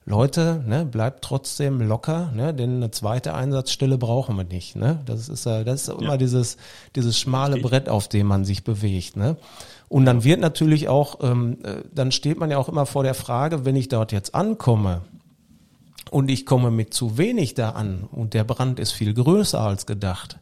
Leute, 0.09 0.62
ne, 0.66 0.86
bleibt 0.86 1.24
trotzdem 1.24 1.80
locker, 1.80 2.30
ne, 2.32 2.54
denn 2.54 2.76
eine 2.76 2.92
zweite 2.92 3.34
Einsatzstelle 3.34 3.98
brauchen 3.98 4.36
wir 4.36 4.44
nicht, 4.44 4.76
ne. 4.76 5.00
Das 5.04 5.28
ist 5.28 5.44
ja, 5.44 5.64
das 5.64 5.88
ist 5.88 6.00
immer 6.00 6.16
dieses, 6.16 6.57
dieses 6.94 7.18
schmale 7.18 7.61
Brett, 7.61 7.88
auf 7.88 8.09
dem 8.09 8.28
man 8.28 8.44
sich 8.44 8.62
bewegt, 8.62 9.16
ne. 9.16 9.36
Und 9.88 10.04
dann 10.04 10.22
wird 10.22 10.40
natürlich 10.40 10.88
auch, 10.88 11.18
ähm, 11.22 11.59
äh, 11.64 11.82
dann 11.92 12.12
steht 12.12 12.38
man 12.38 12.50
ja 12.50 12.59
auch 12.59 12.68
immer 12.68 12.86
vor 12.86 13.02
der 13.02 13.14
Frage, 13.14 13.64
wenn 13.64 13.76
ich 13.76 13.88
dort 13.88 14.12
jetzt 14.12 14.34
ankomme, 14.34 15.02
und 16.11 16.30
ich 16.30 16.46
komme 16.46 16.70
mit 16.70 16.94
zu 16.94 17.18
wenig 17.18 17.54
da 17.54 17.70
an 17.70 18.09
und 18.11 18.34
der 18.34 18.44
Brand 18.44 18.78
ist 18.78 18.92
viel 18.92 19.12
größer 19.12 19.61
als 19.61 19.86
gedacht, 19.86 20.38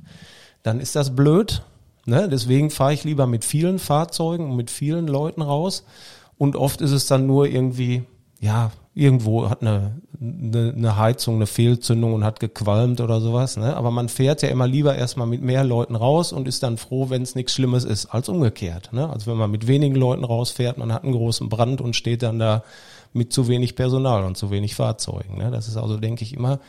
dann 0.62 0.80
ist 0.80 0.96
das 0.96 1.14
blöd. 1.16 1.62
Ne? 2.06 2.28
Deswegen 2.28 2.70
fahre 2.70 2.92
ich 2.92 3.04
lieber 3.04 3.26
mit 3.26 3.44
vielen 3.44 3.78
Fahrzeugen 3.78 4.50
und 4.50 4.56
mit 4.56 4.70
vielen 4.70 5.06
Leuten 5.06 5.42
raus. 5.42 5.84
Und 6.36 6.56
oft 6.56 6.80
ist 6.80 6.90
es 6.90 7.06
dann 7.06 7.26
nur 7.26 7.46
irgendwie, 7.46 8.04
ja, 8.44 8.72
irgendwo 8.94 9.48
hat 9.48 9.62
eine, 9.62 10.02
eine, 10.20 10.74
eine 10.76 10.98
Heizung 10.98 11.36
eine 11.36 11.46
Fehlzündung 11.46 12.12
und 12.12 12.24
hat 12.24 12.40
gequalmt 12.40 13.00
oder 13.00 13.22
sowas. 13.22 13.56
Ne? 13.56 13.74
Aber 13.74 13.90
man 13.90 14.10
fährt 14.10 14.42
ja 14.42 14.50
immer 14.50 14.66
lieber 14.66 14.94
erstmal 14.94 15.26
mit 15.26 15.40
mehr 15.40 15.64
Leuten 15.64 15.96
raus 15.96 16.30
und 16.30 16.46
ist 16.46 16.62
dann 16.62 16.76
froh, 16.76 17.08
wenn 17.08 17.22
es 17.22 17.34
nichts 17.34 17.54
Schlimmes 17.54 17.84
ist, 17.84 18.06
als 18.06 18.28
umgekehrt. 18.28 18.92
Ne? 18.92 19.08
Also 19.08 19.30
wenn 19.30 19.38
man 19.38 19.50
mit 19.50 19.66
wenigen 19.66 19.94
Leuten 19.94 20.24
rausfährt, 20.24 20.76
man 20.76 20.92
hat 20.92 21.04
einen 21.04 21.14
großen 21.14 21.48
Brand 21.48 21.80
und 21.80 21.96
steht 21.96 22.22
dann 22.22 22.38
da 22.38 22.62
mit 23.14 23.32
zu 23.32 23.48
wenig 23.48 23.76
Personal 23.76 24.24
und 24.24 24.36
zu 24.36 24.50
wenig 24.50 24.74
Fahrzeugen. 24.74 25.38
Ne? 25.38 25.50
Das 25.50 25.66
ist 25.66 25.78
also, 25.78 25.96
denke 25.96 26.22
ich, 26.22 26.34
immer 26.34 26.60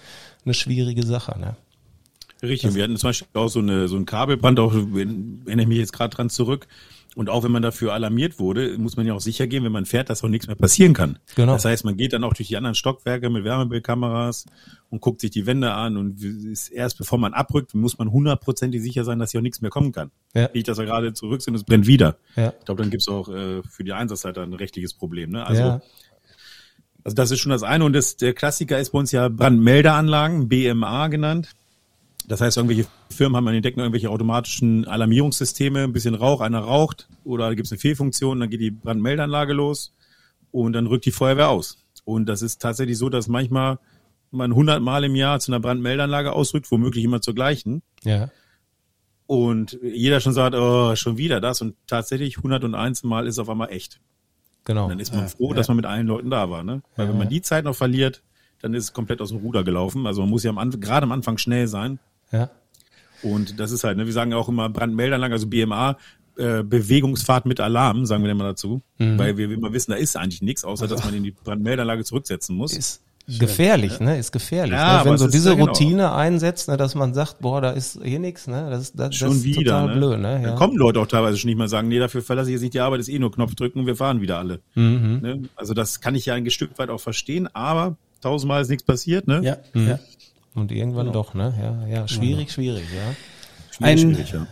eine 0.46 0.54
schwierige 0.54 1.06
Sache. 1.06 1.38
Ne? 1.38 1.58
Richtig, 2.48 2.76
wir 2.76 2.84
hatten 2.84 2.98
zum 2.98 3.10
Beispiel 3.10 3.28
auch 3.34 3.48
so, 3.50 3.60
eine, 3.60 3.88
so 3.88 3.96
ein 3.96 4.06
Kabelbrand, 4.06 4.60
auch 4.60 4.74
wenn- 4.74 5.42
erinnere 5.46 5.64
ich 5.64 5.68
mich 5.70 5.78
jetzt 5.80 5.94
gerade 5.94 6.16
dran 6.16 6.30
zurück. 6.30 6.68
Und 7.16 7.30
auch 7.30 7.46
wenn 7.46 7.52
man 7.52 7.62
dafür 7.62 7.94
alarmiert 7.94 8.40
wurde, 8.40 8.78
muss 8.78 8.98
man 8.98 9.08
ja 9.08 9.14
auch 9.14 9.22
sicher 9.22 9.48
gehen, 9.48 9.64
wenn 9.64 9.72
man 9.72 9.86
fährt, 9.86 10.10
dass 10.10 10.22
auch 10.22 10.28
nichts 10.28 10.48
mehr 10.48 10.58
passieren 10.58 10.94
kann. 10.94 11.18
Genau. 11.36 11.54
Das 11.54 11.64
heißt, 11.64 11.86
man 11.86 11.96
geht 11.96 12.12
dann 12.12 12.26
auch 12.26 12.34
durch 12.34 12.50
die 12.50 12.58
anderen 12.58 12.76
Stockwerke 12.76 13.30
mit 13.30 13.46
Wärmebildkameras 13.46 14.46
und 14.90 15.00
guckt 15.00 15.22
sich 15.22 15.32
die 15.32 15.46
Wände 15.46 15.72
an 15.72 15.96
und 15.96 16.22
ist 16.22 16.68
erst 16.68 16.98
bevor 16.98 17.18
man 17.18 17.34
abrückt, 17.34 17.74
muss 17.74 17.98
man 17.98 18.12
hundertprozentig 18.12 18.82
sicher 18.82 19.06
sein, 19.06 19.18
dass 19.20 19.32
hier 19.32 19.40
auch 19.40 19.44
nichts 19.44 19.62
mehr 19.62 19.72
kommen 19.72 19.94
kann. 19.94 20.12
Ja. 20.34 20.50
Nicht, 20.54 20.68
dass 20.68 20.78
wir 20.78 20.84
gerade 20.84 21.14
zurück 21.14 21.42
sind 21.42 21.54
und 21.54 21.62
es 21.62 21.64
brennt 21.64 21.88
wieder. 21.88 22.18
Ja. 22.36 22.54
Ich 22.60 22.66
glaube, 22.66 22.82
dann 22.82 22.92
gibt's 22.92 23.08
auch 23.08 23.30
äh, 23.30 23.64
für 23.64 23.86
die 23.86 23.94
Einsatzleiter 23.94 24.44
ein 24.44 24.54
rechtliches 24.54 24.94
Problem. 24.94 25.32
Ne? 25.32 25.48
Also 25.48 25.62
ja. 25.62 25.82
also 27.06 27.16
das 27.16 27.32
ist 27.32 27.40
schon 27.40 27.52
das 27.52 27.64
eine 27.64 27.86
und 27.86 27.94
das, 27.94 28.18
der 28.18 28.34
Klassiker 28.34 28.78
ist 28.78 28.92
bei 28.92 29.00
uns 29.00 29.14
ja 29.14 29.30
Brandmeldeanlagen, 29.30 30.50
BMA 30.50 31.08
genannt. 31.08 31.52
Das 32.28 32.42
heißt, 32.42 32.58
irgendwelche 32.58 32.88
Firmen 33.10 33.36
haben 33.36 33.48
an 33.48 33.54
den 33.54 33.64
Decken 33.64 33.80
irgendwelche 33.80 34.10
automatischen 34.10 34.88
Alarmierungssysteme, 34.88 35.84
ein 35.84 35.94
bisschen 35.94 36.16
Rauch, 36.16 36.42
einer 36.42 36.60
raucht 36.60 37.08
oder 37.24 37.54
gibt 37.56 37.68
es 37.68 37.72
eine 37.72 37.80
Fehlfunktion, 37.80 38.40
dann 38.40 38.50
geht 38.50 38.62
die 38.62 38.72
Brandmeldeanlage 38.72 39.54
los 39.54 39.94
und 40.52 40.74
dann 40.74 40.88
rückt 40.88 41.06
die 41.06 41.12
Feuerwehr 41.12 41.50
aus. 41.50 41.78
Und 42.04 42.28
das 42.28 42.42
ist 42.42 42.62
tatsächlich 42.62 42.98
so, 42.98 43.10
dass 43.10 43.28
manchmal 43.28 43.80
man 44.32 44.54
hundertmal 44.54 45.04
im 45.04 45.16
Jahr 45.16 45.40
zu 45.40 45.52
einer 45.52 45.60
Brandmeldeanlage 45.60 46.34
ausrückt, 46.34 46.72
womöglich 46.72 47.04
immer 47.04 47.22
zur 47.22 47.36
gleichen. 47.36 47.82
ja. 48.04 48.30
Und 49.28 49.80
jeder 49.82 50.20
schon 50.20 50.34
sagt, 50.34 50.56
oh, 50.56 50.96
schon 50.96 51.18
wieder 51.18 51.42
das. 51.42 51.60
Und 51.62 51.76
tatsächlich 51.88 52.38
101 52.38 53.04
Mal 53.04 53.26
ist 53.26 53.40
auf 53.40 53.50
einmal 53.50 53.72
echt. 53.72 54.00
Genau. 54.66 54.84
Und 54.84 54.90
dann 54.90 55.00
ist 55.00 55.14
man 55.14 55.28
froh, 55.28 55.54
dass 55.54 55.68
man 55.68 55.78
mit 55.78 55.86
allen 55.86 56.08
Leuten 56.08 56.30
da 56.30 56.50
war. 56.50 56.64
Ne? 56.64 56.84
Weil 56.96 57.10
wenn 57.10 57.18
man 57.18 57.30
die 57.30 57.42
Zeit 57.42 57.66
noch 57.66 57.76
verliert, 57.76 58.22
dann 58.62 58.74
ist 58.74 58.84
es 58.84 58.94
komplett 58.94 59.22
aus 59.22 59.30
dem 59.30 59.40
Ruder 59.40 59.64
gelaufen. 59.64 60.06
Also 60.06 60.22
man 60.22 60.30
muss 60.30 60.44
ja 60.44 60.52
am 60.52 60.80
gerade 60.80 61.06
am 61.06 61.12
Anfang 61.12 61.38
schnell 61.38 61.68
sein. 61.68 62.00
Ja. 62.36 62.50
Und 63.24 63.60
das 63.60 63.72
ist 63.72 63.84
halt, 63.84 63.98
ne, 63.98 64.06
wir 64.06 64.14
sagen 64.14 64.34
auch 64.34 64.50
immer 64.50 64.70
Brandmeldeanlage, 64.70 65.34
also 65.34 65.48
BMA, 65.48 65.98
äh, 66.38 66.64
Bewegungsfahrt 66.64 67.46
mit 67.46 67.60
Alarm, 67.60 68.06
sagen 68.06 68.24
wir 68.24 68.30
immer 68.32 68.44
dazu. 68.44 68.82
Weil 68.98 69.38
wir 69.38 69.50
immer 69.50 69.72
wissen, 69.74 69.92
da 69.92 69.98
ist 69.98 70.16
eigentlich 70.18 70.42
nichts, 70.42 70.64
außer 70.66 70.88
dass 70.88 71.04
man 71.06 71.14
in 71.14 71.24
die 71.24 71.32
Brandmeldeanlage 71.32 72.04
zurücksetzen 72.04 72.56
muss. 72.56 72.74
Ist 72.76 73.02
gefährlich, 73.40 74.00
ne? 74.00 74.20
Ist 74.20 74.32
gefährlich. 74.32 74.74
Ja, 74.76 75.04
ne? 75.04 75.10
Wenn 75.10 75.18
so 75.18 75.28
diese 75.28 75.56
genau. 75.56 75.66
Routine 75.68 76.14
einsetzt, 76.14 76.68
ne, 76.68 76.78
dass 76.78 76.94
man 76.94 77.14
sagt, 77.16 77.40
boah, 77.40 77.62
da 77.62 77.72
ist 77.72 77.98
eh 78.04 78.20
nix, 78.20 78.46
ne? 78.48 78.68
Das, 78.70 78.92
das, 78.94 79.08
das 79.10 79.16
Schon 79.16 79.32
ist 79.32 79.44
wieder, 79.46 79.64
total 79.64 79.88
ne? 79.88 79.94
blöd, 79.96 80.20
ne? 80.20 80.42
Da 80.44 80.50
Ja. 80.50 80.56
kommen 80.56 80.76
Leute 80.78 81.00
auch 81.00 81.08
teilweise 81.08 81.38
schon 81.38 81.48
nicht 81.48 81.58
mehr 81.58 81.68
sagen, 81.70 81.88
nee, 81.88 81.98
dafür 82.00 82.22
verlasse 82.22 82.50
ich 82.50 82.54
jetzt 82.54 82.62
nicht 82.62 82.74
die 82.76 82.82
Arbeit, 82.82 83.00
ist 83.00 83.10
eh 83.10 83.18
nur 83.18 83.32
Knopf 83.32 83.56
drücken 83.56 83.80
und 83.80 83.88
wir 83.88 83.96
fahren 83.96 84.22
wieder 84.22 84.38
alle. 84.38 84.60
Mhm. 84.76 85.20
Ne? 85.24 85.42
Also 85.56 85.74
das 85.74 86.02
kann 86.02 86.14
ich 86.14 86.28
ja 86.28 86.36
ein 86.36 86.48
Stück 86.52 86.78
weit 86.78 86.90
auch 86.90 87.00
verstehen, 87.02 87.48
aber 87.56 87.98
tausendmal 88.22 88.62
ist 88.62 88.70
nichts 88.70 88.84
passiert, 88.84 89.26
ne? 89.28 89.42
Ja, 89.44 89.58
Mhm. 89.74 89.88
ja. 89.88 90.00
Und 90.56 90.72
irgendwann 90.72 91.12
doch, 91.12 91.34
ne? 91.34 91.54
Ja, 91.62 91.88
ja, 91.88 92.08
schwierig, 92.08 92.52
schwierig, 92.52 92.86
ja. 92.96 93.16
Schwierig, 93.72 93.92
Ein- 93.92 94.00
schwierig, 94.16 94.32
ja. 94.32 94.48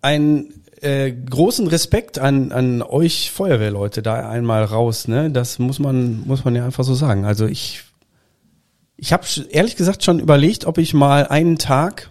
Einen 0.00 0.62
äh, 0.80 1.10
großen 1.10 1.66
Respekt 1.66 2.18
an, 2.20 2.52
an 2.52 2.82
euch 2.82 3.30
Feuerwehrleute 3.32 4.02
da 4.02 4.28
einmal 4.28 4.62
raus, 4.62 5.08
ne? 5.08 5.30
Das 5.30 5.58
muss 5.58 5.78
man, 5.80 6.24
muss 6.26 6.44
man 6.44 6.54
ja 6.54 6.64
einfach 6.64 6.84
so 6.84 6.94
sagen. 6.94 7.24
Also 7.24 7.46
ich, 7.46 7.82
ich 8.96 9.12
habe 9.12 9.24
ehrlich 9.50 9.74
gesagt 9.74 10.04
schon 10.04 10.20
überlegt, 10.20 10.66
ob 10.66 10.78
ich 10.78 10.94
mal 10.94 11.26
einen 11.26 11.58
Tag 11.58 12.10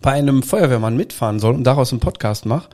bei 0.00 0.12
einem 0.12 0.42
Feuerwehrmann 0.42 0.96
mitfahren 0.96 1.38
soll 1.38 1.54
und 1.54 1.64
daraus 1.64 1.92
einen 1.92 2.00
Podcast 2.00 2.44
mache. 2.44 2.68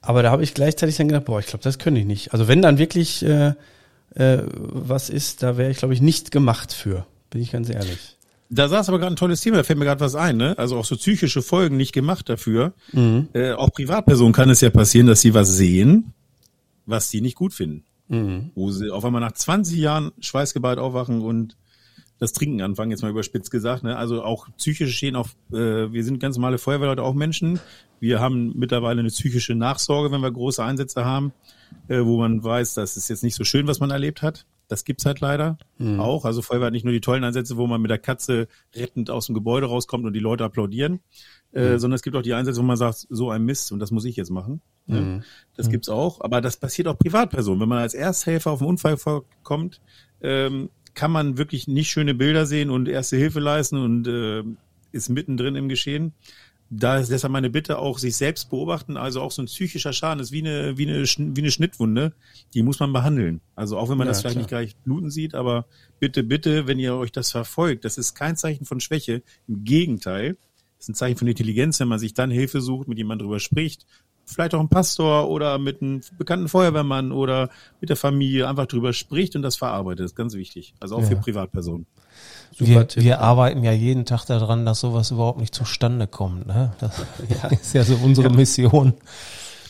Aber 0.00 0.22
da 0.22 0.30
habe 0.30 0.44
ich 0.44 0.54
gleichzeitig 0.54 0.96
dann 0.96 1.08
gedacht, 1.08 1.24
boah, 1.24 1.40
ich 1.40 1.46
glaube, 1.46 1.64
das 1.64 1.78
könnte 1.78 2.00
ich 2.00 2.06
nicht. 2.06 2.32
Also 2.32 2.46
wenn 2.46 2.62
dann 2.62 2.78
wirklich 2.78 3.24
äh, 3.24 3.54
äh, 4.14 4.42
was 4.52 5.10
ist, 5.10 5.42
da 5.42 5.56
wäre 5.56 5.70
ich, 5.70 5.78
glaube 5.78 5.94
ich, 5.94 6.00
nicht 6.00 6.30
gemacht 6.30 6.72
für. 6.72 7.06
Bin 7.30 7.40
ich 7.42 7.50
ganz 7.50 7.68
ehrlich. 7.68 8.15
Da 8.48 8.68
saß 8.68 8.88
aber 8.88 8.98
gerade 8.98 9.14
ein 9.14 9.16
tolles 9.16 9.40
Thema, 9.40 9.56
da 9.56 9.62
fällt 9.64 9.78
mir 9.78 9.84
gerade 9.84 10.00
was 10.00 10.14
ein, 10.14 10.36
ne? 10.36 10.56
Also 10.58 10.76
auch 10.76 10.84
so 10.84 10.96
psychische 10.96 11.42
Folgen 11.42 11.76
nicht 11.76 11.92
gemacht 11.92 12.28
dafür. 12.28 12.74
Mhm. 12.92 13.28
Äh, 13.32 13.52
auch 13.52 13.72
Privatpersonen 13.72 14.32
kann 14.32 14.50
es 14.50 14.60
ja 14.60 14.70
passieren, 14.70 15.06
dass 15.06 15.20
sie 15.20 15.34
was 15.34 15.56
sehen, 15.56 16.12
was 16.86 17.10
sie 17.10 17.20
nicht 17.20 17.36
gut 17.36 17.54
finden. 17.54 17.84
Mhm. 18.08 18.50
Wo 18.54 18.70
sie 18.70 18.90
auf 18.90 19.04
einmal 19.04 19.20
nach 19.20 19.32
20 19.32 19.78
Jahren 19.78 20.12
schweißgeballt 20.20 20.78
aufwachen 20.78 21.22
und 21.22 21.56
das 22.18 22.32
Trinken 22.32 22.62
anfangen, 22.62 22.90
jetzt 22.90 23.02
mal 23.02 23.10
überspitzt 23.10 23.50
gesagt. 23.50 23.82
Ne? 23.82 23.96
Also 23.96 24.22
auch 24.22 24.48
psychische 24.56 24.92
Schäden 24.92 25.16
auf, 25.16 25.36
äh, 25.52 25.92
wir 25.92 26.04
sind 26.04 26.20
ganz 26.20 26.36
normale 26.36 26.58
Feuerwehrleute, 26.58 27.02
auch 27.02 27.14
Menschen. 27.14 27.60
Wir 28.00 28.20
haben 28.20 28.52
mittlerweile 28.56 29.00
eine 29.00 29.08
psychische 29.08 29.54
Nachsorge, 29.54 30.12
wenn 30.12 30.22
wir 30.22 30.30
große 30.30 30.62
Einsätze 30.62 31.04
haben, 31.04 31.32
äh, 31.88 32.00
wo 32.00 32.18
man 32.18 32.42
weiß, 32.42 32.74
das 32.74 32.96
ist 32.96 33.08
jetzt 33.08 33.22
nicht 33.22 33.34
so 33.34 33.44
schön, 33.44 33.66
was 33.66 33.80
man 33.80 33.90
erlebt 33.90 34.22
hat. 34.22 34.46
Das 34.68 34.84
gibt's 34.84 35.06
halt 35.06 35.20
leider 35.20 35.58
auch. 35.98 36.24
Also 36.24 36.42
Feuerwehr 36.42 36.66
hat 36.66 36.72
nicht 36.72 36.84
nur 36.84 36.92
die 36.92 37.00
tollen 37.00 37.22
Einsätze, 37.22 37.56
wo 37.56 37.66
man 37.66 37.80
mit 37.80 37.90
der 37.90 37.98
Katze 37.98 38.48
rettend 38.74 39.10
aus 39.10 39.26
dem 39.26 39.34
Gebäude 39.34 39.66
rauskommt 39.66 40.04
und 40.04 40.12
die 40.12 40.20
Leute 40.20 40.44
applaudieren, 40.44 41.00
äh, 41.52 41.78
sondern 41.78 41.94
es 41.94 42.02
gibt 42.02 42.16
auch 42.16 42.22
die 42.22 42.34
Einsätze, 42.34 42.58
wo 42.58 42.64
man 42.64 42.76
sagt, 42.76 43.06
so 43.08 43.30
ein 43.30 43.44
Mist 43.44 43.70
und 43.70 43.78
das 43.78 43.90
muss 43.90 44.04
ich 44.04 44.16
jetzt 44.16 44.30
machen. 44.30 44.60
Ne? 44.86 45.22
Das 45.56 45.68
gibt's 45.68 45.88
auch, 45.88 46.20
aber 46.20 46.40
das 46.40 46.56
passiert 46.56 46.88
auch 46.88 46.98
Privatpersonen. 46.98 47.60
Wenn 47.60 47.68
man 47.68 47.78
als 47.78 47.94
Ersthelfer 47.94 48.50
auf 48.50 48.60
einen 48.60 48.70
Unfall 48.70 48.96
kommt, 49.42 49.80
ähm, 50.20 50.70
kann 50.94 51.12
man 51.12 51.38
wirklich 51.38 51.68
nicht 51.68 51.90
schöne 51.90 52.14
Bilder 52.14 52.46
sehen 52.46 52.70
und 52.70 52.88
erste 52.88 53.16
Hilfe 53.16 53.38
leisten 53.38 53.76
und 53.76 54.08
äh, 54.08 54.42
ist 54.92 55.10
mittendrin 55.10 55.54
im 55.54 55.68
Geschehen. 55.68 56.12
Da 56.68 56.98
ist 56.98 57.10
deshalb 57.10 57.32
meine 57.32 57.48
Bitte 57.50 57.78
auch, 57.78 57.98
sich 57.98 58.16
selbst 58.16 58.50
beobachten. 58.50 58.96
Also 58.96 59.20
auch 59.20 59.30
so 59.30 59.42
ein 59.42 59.46
psychischer 59.46 59.92
Schaden 59.92 60.20
ist 60.20 60.32
wie 60.32 60.40
eine, 60.40 60.76
wie 60.76 60.88
eine, 60.88 61.04
wie 61.04 61.40
eine 61.40 61.50
Schnittwunde. 61.50 62.12
Die 62.54 62.62
muss 62.62 62.80
man 62.80 62.92
behandeln. 62.92 63.40
Also 63.54 63.78
auch 63.78 63.88
wenn 63.88 63.98
man 63.98 64.06
Ja, 64.06 64.10
das 64.12 64.20
vielleicht 64.20 64.34
klar. 64.34 64.40
nicht 64.40 64.48
gleich 64.48 64.76
bluten 64.84 65.10
sieht, 65.10 65.34
aber 65.34 65.66
bitte, 66.00 66.24
bitte, 66.24 66.66
wenn 66.66 66.78
ihr 66.78 66.94
euch 66.96 67.12
das 67.12 67.30
verfolgt, 67.30 67.84
das 67.84 67.98
ist 67.98 68.14
kein 68.14 68.36
Zeichen 68.36 68.64
von 68.64 68.80
Schwäche. 68.80 69.22
Im 69.46 69.62
Gegenteil, 69.64 70.36
das 70.76 70.86
ist 70.86 70.88
ein 70.90 70.94
Zeichen 70.94 71.16
von 71.18 71.28
Intelligenz, 71.28 71.78
wenn 71.78 71.88
man 71.88 72.00
sich 72.00 72.14
dann 72.14 72.30
Hilfe 72.30 72.60
sucht, 72.60 72.88
mit 72.88 72.98
jemandem 72.98 73.26
drüber 73.26 73.40
spricht. 73.40 73.86
Vielleicht 74.28 74.54
auch 74.54 74.60
ein 74.60 74.68
Pastor 74.68 75.28
oder 75.30 75.58
mit 75.58 75.80
einem 75.82 76.00
bekannten 76.18 76.48
Feuerwehrmann 76.48 77.12
oder 77.12 77.48
mit 77.80 77.90
der 77.90 77.96
Familie 77.96 78.48
einfach 78.48 78.66
drüber 78.66 78.92
spricht 78.92 79.36
und 79.36 79.42
das 79.42 79.56
verarbeitet. 79.56 80.00
Das 80.00 80.10
ist 80.12 80.16
ganz 80.16 80.34
wichtig. 80.34 80.74
Also 80.80 80.96
auch 80.96 81.00
Ja. 81.02 81.06
für 81.06 81.16
Privatpersonen. 81.16 81.86
Wir, 82.58 82.88
Tipp. 82.88 83.04
wir 83.04 83.20
arbeiten 83.20 83.62
ja 83.62 83.72
jeden 83.72 84.04
Tag 84.04 84.24
daran, 84.24 84.64
dass 84.66 84.80
sowas 84.80 85.10
überhaupt 85.12 85.38
nicht 85.38 85.54
zustande 85.54 86.06
kommt. 86.08 86.46
Ne? 86.46 86.72
Das 86.80 87.02
ist 87.50 87.74
ja 87.74 87.84
so 87.84 87.94
unsere 88.02 88.30
Mission. 88.30 88.94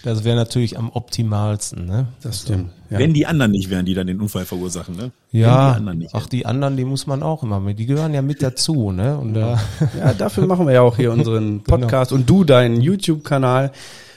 Das 0.05 0.23
wäre 0.25 0.37
natürlich 0.37 0.79
am 0.79 0.91
optimalsten. 0.91 1.85
Ne? 1.85 2.07
Das 2.23 2.43
stimmt. 2.43 2.71
Ja. 2.91 2.99
Wenn 3.01 3.13
die 3.13 3.27
anderen 3.27 3.51
nicht 3.51 3.69
wären, 3.71 3.85
die 3.85 3.95
dann 3.95 4.07
den 4.07 4.21
Unfall 4.21 4.45
verursachen, 4.47 4.95
ne? 4.97 5.11
Wenn 5.33 5.41
Ja, 5.41 5.71
die 5.73 5.77
anderen 5.79 5.99
nicht 5.99 6.15
ach 6.15 6.27
die 6.29 6.47
anderen, 6.47 6.77
die 6.77 6.85
muss 6.85 7.07
man 7.09 7.23
auch 7.25 7.43
immer 7.43 7.59
mit. 7.59 7.79
Die 7.81 7.87
gehören 7.87 8.15
ja 8.15 8.23
mit 8.23 8.41
dazu. 8.41 8.93
Ne? 8.93 9.19
Und 9.19 9.35
da, 9.35 9.59
Ja, 9.99 10.15
dafür 10.15 10.47
machen 10.47 10.67
wir 10.67 10.75
ja 10.75 10.83
auch 10.83 10.97
hier 10.97 11.11
unseren 11.13 11.63
Podcast 11.65 12.13
und 12.13 12.31
du 12.31 12.45
deinen 12.45 12.81
YouTube-Kanal. 12.81 13.73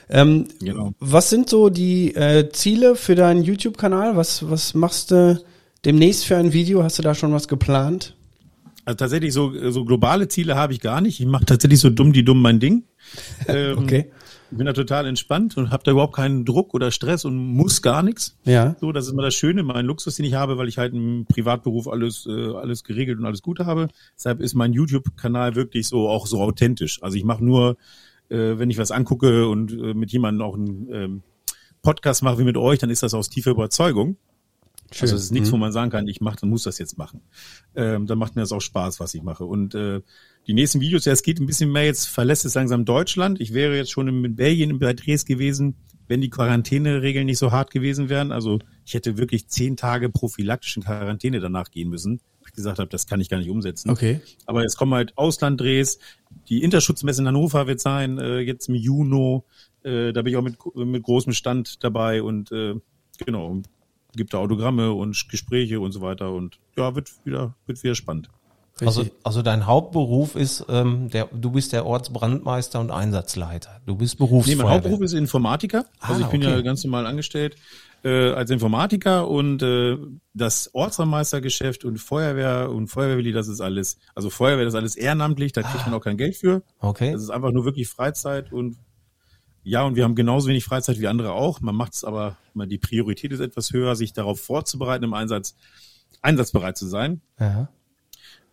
Ähm, 0.10 0.48
genau. 0.60 0.94
Was 1.00 1.30
sind 1.30 1.50
so 1.50 1.70
die 1.70 2.16
äh, 2.16 2.50
Ziele 2.52 2.96
für 2.96 3.16
deinen 3.16 3.44
YouTube-Kanal? 3.44 4.16
Was, 4.16 4.50
was 4.50 4.74
machst 4.74 5.12
du 5.12 5.40
demnächst 5.86 6.26
für 6.26 6.38
ein 6.38 6.52
Video? 6.52 6.84
Hast 6.84 6.98
du 6.98 7.04
da 7.04 7.14
schon 7.14 7.32
was 7.32 7.48
geplant? 7.48 8.16
Also 8.86 8.98
tatsächlich 8.98 9.34
so, 9.34 9.54
so 9.70 9.86
globale 9.86 10.28
Ziele 10.28 10.56
habe 10.56 10.74
ich 10.74 10.80
gar 10.80 11.00
nicht. 11.00 11.20
Ich 11.20 11.28
mache 11.28 11.46
tatsächlich 11.46 11.80
so 11.80 11.92
dumm 11.92 12.12
die 12.12 12.26
dumm 12.26 12.42
mein 12.42 12.60
Ding. 12.60 12.84
Ähm, 13.48 13.78
okay. 13.80 14.12
Ich 14.52 14.58
bin 14.58 14.66
da 14.66 14.74
total 14.74 15.06
entspannt 15.06 15.58
und 15.58 15.72
habe 15.72 15.84
da 15.84 15.92
überhaupt 15.92 16.16
keinen 16.16 16.44
Druck 16.44 16.74
oder 16.74 16.92
Stress 16.92 17.24
und 17.24 17.36
muss 17.38 17.82
gar 17.82 18.02
nichts. 18.02 18.36
Ja. 18.46 18.76
So, 18.80 18.92
das 18.92 19.06
ist 19.06 19.12
immer 19.12 19.22
das 19.22 19.36
Schöne, 19.36 19.62
mein 19.64 19.86
Luxus, 19.86 20.16
den 20.16 20.26
ich 20.26 20.34
habe, 20.34 20.58
weil 20.58 20.68
ich 20.68 20.78
halt 20.80 20.94
im 20.94 21.26
Privatberuf 21.28 21.88
alles, 21.88 22.28
äh, 22.28 22.54
alles 22.54 22.84
geregelt 22.84 23.20
und 23.20 23.26
alles 23.26 23.44
gut 23.44 23.60
habe. 23.60 23.90
Deshalb 24.16 24.42
ist 24.42 24.56
mein 24.56 24.74
YouTube-Kanal 24.74 25.56
wirklich 25.56 25.88
so 25.88 26.10
auch 26.10 26.26
so 26.26 26.42
authentisch. 26.42 27.02
Also 27.04 27.18
ich 27.18 27.24
mache 27.24 27.44
nur, 27.44 27.78
äh, 28.30 28.58
wenn 28.58 28.70
ich 28.70 28.78
was 28.78 28.92
angucke 28.92 29.48
und 29.48 29.72
äh, 29.72 29.94
mit 29.94 30.12
jemandem 30.12 30.46
auch 30.46 30.56
einen 30.56 30.94
ähm, 30.94 31.24
Podcast 31.82 32.24
mache 32.24 32.40
wie 32.40 32.44
mit 32.44 32.58
euch, 32.58 32.80
dann 32.80 32.90
ist 32.90 33.04
das 33.04 33.14
aus 33.14 33.30
tiefer 33.30 33.52
Überzeugung. 33.52 34.18
Schön. 34.92 35.04
Also 35.04 35.16
es 35.16 35.24
ist 35.26 35.32
nichts, 35.32 35.50
mhm. 35.50 35.54
wo 35.54 35.58
man 35.58 35.72
sagen 35.72 35.92
kann, 35.92 36.08
ich 36.08 36.20
mache, 36.20 36.38
dann 36.42 36.50
muss 36.50 36.64
das 36.64 36.80
jetzt 36.80 36.98
machen. 36.98 37.22
Ähm, 37.76 38.08
dann 38.08 38.18
macht 38.18 38.36
mir 38.36 38.42
das 38.42 38.52
auch 38.52 38.62
Spaß, 38.62 39.00
was 39.00 39.14
ich 39.14 39.22
mache. 39.22 39.46
Und 39.46 39.76
äh, 39.76 40.02
die 40.48 40.54
nächsten 40.54 40.82
Videos, 40.82 41.06
ja, 41.06 41.14
es 41.14 41.22
geht 41.22 41.40
ein 41.40 41.46
bisschen 41.46 41.72
mehr 41.72 41.86
jetzt, 41.86 42.08
verlässt 42.08 42.46
es 42.46 42.56
langsam 42.56 42.86
Deutschland. 42.86 43.40
Ich 43.40 43.54
wäre 43.54 43.76
jetzt 43.76 43.92
schon 43.92 44.08
in 44.08 44.36
Belgien 44.36 44.80
bei 44.80 44.94
Drehs 44.94 45.26
gewesen, 45.26 45.76
wenn 46.08 46.22
die 46.22 46.30
Quarantäneregeln 46.32 47.28
nicht 47.28 47.38
so 47.38 47.52
hart 47.52 47.70
gewesen 47.70 48.10
wären. 48.10 48.32
Also 48.32 48.60
ich 48.84 48.96
hätte 48.96 49.18
wirklich 49.18 49.48
zehn 49.48 49.78
Tage 49.78 50.10
prophylaktischen 50.10 50.84
Quarantäne 50.84 51.40
danach 51.40 51.70
gehen 51.70 51.90
müssen. 51.90 52.20
Gesagt 52.60 52.80
habe, 52.80 52.90
das 52.90 53.08
kann 53.08 53.22
ich 53.22 53.30
gar 53.30 53.38
nicht 53.38 53.50
umsetzen. 53.50 53.90
Okay. 53.90 54.22
Aber 54.46 54.62
jetzt 54.62 54.78
kommen 54.78 54.94
halt 54.94 55.18
Auslanddrehs. 55.18 56.00
Die 56.50 56.62
Interschutzmesse 56.62 57.22
in 57.22 57.28
Hannover 57.28 57.68
wird 57.68 57.80
sein, 57.80 58.18
äh, 58.20 58.40
jetzt 58.40 58.68
im 58.68 58.76
Juni. 58.76 59.42
Äh, 59.84 60.12
da 60.12 60.22
bin 60.22 60.34
ich 60.34 60.38
auch 60.38 60.44
mit, 60.44 60.58
mit 60.76 61.04
großem 61.04 61.34
Stand 61.34 61.84
dabei 61.84 62.22
und 62.22 62.52
äh, 62.52 62.76
genau, 63.26 63.62
gibt 64.16 64.34
da 64.34 64.40
Autogramme 64.40 64.92
und 64.92 65.30
Gespräche 65.30 65.80
und 65.80 65.92
so 65.94 66.02
weiter 66.02 66.32
und 66.34 66.60
ja, 66.76 66.96
wird 66.96 67.10
wieder, 67.24 67.56
wird 67.66 67.82
wieder 67.84 67.96
spannend. 67.96 68.30
Also, 68.82 69.06
also 69.24 69.42
dein 69.42 69.66
Hauptberuf 69.66 70.36
ist, 70.36 70.66
ähm, 70.70 71.10
der, 71.10 71.26
du 71.26 71.52
bist 71.52 71.74
der 71.74 71.86
Ortsbrandmeister 71.86 72.80
und 72.80 72.92
Einsatzleiter. 72.92 73.82
Du 73.86 73.96
bist 73.96 74.18
Berufsfeuerwehr. 74.18 74.56
Nee, 74.56 74.64
mein 74.64 74.74
Hauptberuf 74.74 75.02
ist 75.02 75.14
Informatiker. 75.14 75.86
Ah, 76.00 76.10
also 76.10 76.22
ich 76.22 76.28
bin 76.28 76.42
okay. 76.42 76.52
ja 76.52 76.62
ganz 76.62 76.84
normal 76.84 77.06
angestellt 77.06 77.58
äh, 78.04 78.32
als 78.32 78.50
Informatiker 78.50 79.28
und 79.28 79.62
äh, 79.62 79.98
das 80.34 80.74
Ortsbrandmeistergeschäft 80.74 81.86
und 81.86 81.98
Feuerwehr 81.98 82.70
und 82.72 82.88
Feuerwehrwilli, 82.88 83.32
das 83.32 83.48
ist 83.48 83.62
alles, 83.62 83.98
also 84.16 84.30
Feuerwehr, 84.30 84.66
das 84.66 84.74
ist 84.74 84.80
alles 84.80 84.96
ehrenamtlich, 84.96 85.52
da 85.52 85.62
kriegt 85.62 85.84
ah. 85.86 85.90
man 85.90 86.00
auch 86.00 86.04
kein 86.04 86.18
Geld 86.18 86.36
für. 86.38 86.64
Okay. 86.80 87.12
Das 87.12 87.22
ist 87.22 87.30
einfach 87.30 87.52
nur 87.52 87.66
wirklich 87.66 87.88
Freizeit 87.88 88.52
und 88.52 88.78
ja, 89.64 89.84
und 89.84 89.96
wir 89.96 90.06
haben 90.06 90.16
genauso 90.16 90.48
wenig 90.48 90.64
Freizeit 90.64 91.00
wie 91.00 91.08
andere 91.08 91.34
auch. 91.34 91.62
Man 91.62 91.76
macht 91.76 91.94
es 91.94 92.04
aber, 92.04 92.38
die 92.56 92.78
Priorität 92.78 93.32
ist 93.32 93.42
etwas 93.42 93.74
höher, 93.74 93.96
sich 93.96 94.14
darauf 94.14 94.40
vorzubereiten, 94.40 95.04
im 95.04 95.14
Einsatz 95.14 95.56
einsatzbereit 96.22 96.78
zu 96.78 96.88
sein. 96.88 97.22
Ja. 97.40 97.70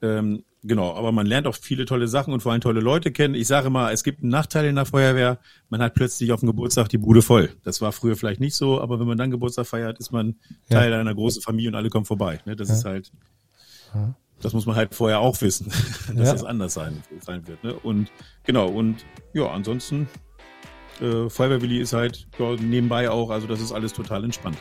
Ähm, 0.03 0.45
genau, 0.67 0.95
aber 0.95 1.13
man 1.13 1.27
lernt 1.27 1.47
auch 1.47 1.55
viele 1.55 1.85
tolle 1.85 2.09
Sachen 2.09 2.33
und 2.33 2.41
vor 2.41 2.53
allem 2.53 2.61
tolle 2.61 2.81
Leute 2.81 3.13
kennen. 3.13 3.35
Ich 3.35 3.47
sage 3.47 3.71
mal, 3.71 3.93
es 3.93 4.05
gibt 4.05 4.23
einen 4.23 4.31
Nachteil 4.31 4.67
in 4.67 4.75
der 4.77 4.87
Feuerwehr. 4.87 5.39
Man 5.69 5.83
hat 5.83 5.95
plötzlich 5.95 6.33
auf 6.33 6.41
dem 6.41 6.47
Geburtstag 6.47 6.89
die 6.89 6.99
Bude 6.99 7.23
voll. 7.23 7.51
Das 7.65 7.81
war 7.81 7.93
früher 7.93 8.17
vielleicht 8.17 8.41
nicht 8.41 8.55
so, 8.55 8.81
aber 8.81 9.01
wenn 9.01 9.07
man 9.07 9.19
dann 9.19 9.31
Geburtstag 9.31 9.67
feiert, 9.67 9.99
ist 9.99 10.13
man 10.13 10.37
ja. 10.69 10.79
Teil 10.79 10.93
einer 10.93 11.15
großen 11.15 11.43
Familie 11.43 11.71
und 11.71 11.75
alle 11.75 11.91
kommen 11.91 12.05
vorbei. 12.05 12.41
Ne? 12.45 12.57
Das 12.57 12.69
ja. 12.69 12.75
ist 12.75 12.85
halt, 12.85 13.13
das 14.41 14.53
muss 14.53 14.67
man 14.67 14.77
halt 14.77 14.95
vorher 14.95 15.21
auch 15.21 15.41
wissen, 15.41 15.67
dass 16.15 16.27
ja. 16.27 16.33
das 16.33 16.45
anders 16.45 16.75
sein, 16.75 17.03
sein 17.21 17.47
wird. 17.47 17.65
Ne? 17.65 17.75
Und 17.75 18.11
genau, 18.45 18.69
und 18.69 19.05
ja, 19.33 19.51
ansonsten, 19.51 20.09
äh, 21.01 21.29
Feuerwehrwilli 21.29 21.79
ist 21.79 21.93
halt 21.93 22.27
nebenbei 22.61 23.11
auch, 23.11 23.31
also 23.31 23.47
das 23.47 23.61
ist 23.61 23.73
alles 23.73 23.93
total 23.93 24.25
entspannt. 24.25 24.57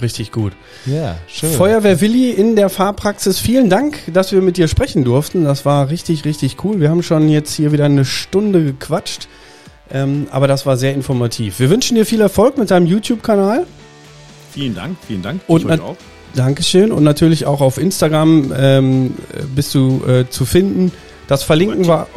Richtig 0.00 0.32
gut. 0.32 0.52
Ja, 0.86 1.16
schön. 1.28 1.52
Feuerwehr 1.52 2.00
Willi 2.00 2.30
in 2.30 2.56
der 2.56 2.68
Fahrpraxis. 2.68 3.38
Vielen 3.38 3.70
Dank, 3.70 3.98
dass 4.12 4.32
wir 4.32 4.42
mit 4.42 4.56
dir 4.56 4.66
sprechen 4.66 5.04
durften. 5.04 5.44
Das 5.44 5.64
war 5.64 5.88
richtig, 5.88 6.24
richtig 6.24 6.64
cool. 6.64 6.80
Wir 6.80 6.90
haben 6.90 7.02
schon 7.02 7.28
jetzt 7.28 7.54
hier 7.54 7.70
wieder 7.70 7.84
eine 7.84 8.04
Stunde 8.04 8.64
gequatscht. 8.64 9.28
Ähm, 9.92 10.26
aber 10.30 10.48
das 10.48 10.66
war 10.66 10.76
sehr 10.76 10.94
informativ. 10.94 11.60
Wir 11.60 11.70
wünschen 11.70 11.94
dir 11.94 12.06
viel 12.06 12.20
Erfolg 12.20 12.58
mit 12.58 12.70
deinem 12.70 12.86
YouTube-Kanal. 12.86 13.66
Vielen 14.50 14.74
Dank, 14.74 14.96
vielen 15.06 15.22
Dank. 15.22 15.42
Und 15.46 15.70
ich 15.70 15.80
auch. 15.80 15.96
Dankeschön. 16.34 16.90
Und 16.90 17.04
natürlich 17.04 17.46
auch 17.46 17.60
auf 17.60 17.78
Instagram 17.78 18.52
ähm, 18.56 19.14
bist 19.54 19.74
du 19.74 20.02
äh, 20.06 20.28
zu 20.28 20.44
finden. 20.44 20.90
Das 21.28 21.44
verlinken 21.44 21.86
wir. 21.86 22.08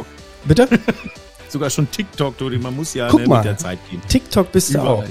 Bitte? 0.44 0.68
Sogar 1.48 1.70
schon 1.70 1.90
TikTok, 1.90 2.36
du, 2.36 2.50
man 2.58 2.76
muss 2.76 2.94
ja 2.94 3.08
Guck 3.08 3.20
ne, 3.20 3.26
mal, 3.26 3.36
mit 3.36 3.46
der 3.46 3.56
Zeit 3.56 3.78
gehen. 3.90 4.02
TikTok 4.08 4.52
bist 4.52 4.70
Überall. 4.70 4.86
du 4.86 4.92
auch. 4.92 5.04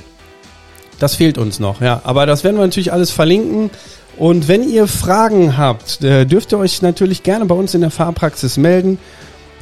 Das 0.99 1.15
fehlt 1.15 1.37
uns 1.37 1.59
noch, 1.59 1.81
ja. 1.81 2.01
Aber 2.03 2.25
das 2.25 2.43
werden 2.43 2.57
wir 2.57 2.65
natürlich 2.65 2.91
alles 2.91 3.11
verlinken. 3.11 3.69
Und 4.17 4.47
wenn 4.47 4.67
ihr 4.67 4.87
Fragen 4.87 5.57
habt, 5.57 6.03
äh, 6.03 6.25
dürft 6.25 6.51
ihr 6.51 6.57
euch 6.57 6.81
natürlich 6.81 7.21
gerne 7.23 7.45
bei 7.45 7.53
uns 7.53 7.75
in 7.75 7.81
der 7.81 7.91
Fahrpraxis 7.91 8.57
melden. 8.57 8.97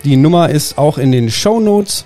Die 0.05 0.15
Nummer 0.15 0.49
ist 0.49 0.77
auch 0.77 0.97
in 0.97 1.11
den 1.11 1.29
Show 1.29 1.59
Notes. 1.59 2.05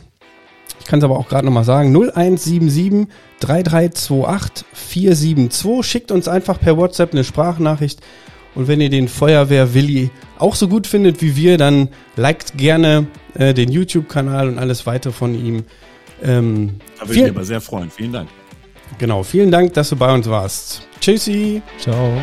Ich 0.80 0.86
kann 0.86 0.99
es 0.99 1.05
aber 1.05 1.20
auch 1.20 1.28
gerade 1.28 1.45
nochmal 1.45 1.63
sagen. 1.63 1.91
0177 1.91 3.07
3328 3.39 4.65
472. 4.74 5.86
Schickt 5.86 6.11
uns 6.11 6.28
einfach 6.28 6.59
per 6.59 6.78
WhatsApp 6.78 7.13
eine 7.13 7.24
Sprachnachricht. 7.24 8.01
Und 8.60 8.68
wenn 8.68 8.82
ihr 8.82 8.89
den 8.89 9.07
Feuerwehr 9.07 9.74
Willi 9.74 10.10
auch 10.38 10.53
so 10.53 10.68
gut 10.68 10.86
findet 10.86 11.22
wie 11.22 11.38
wir, 11.38 11.57
dann 11.57 11.88
liked 12.18 12.57
gerne 12.57 13.07
äh, 13.36 13.53
den 13.53 13.72
YouTube-Kanal 13.72 14.49
und 14.49 14.60
alles 14.60 14.86
weitere 14.86 15.14
von 15.14 15.34
ihm. 15.34 15.64
Ähm, 16.22 16.76
da 16.99 17.07
würde 17.07 17.14
ich 17.14 17.22
mich 17.22 17.32
aber 17.32 17.45
sehr 17.45 17.62
freuen. 17.62 17.89
Vielen 17.89 18.12
Dank. 18.12 18.28
Genau, 18.97 19.24
vielen 19.24 19.49
Dank, 19.49 19.76
dass 19.76 19.88
du 19.88 19.95
bei 19.95 20.14
uns 20.14 20.30
warst. 20.30 20.86
Tschüssi. 20.99 21.62
Ciao. 21.80 22.18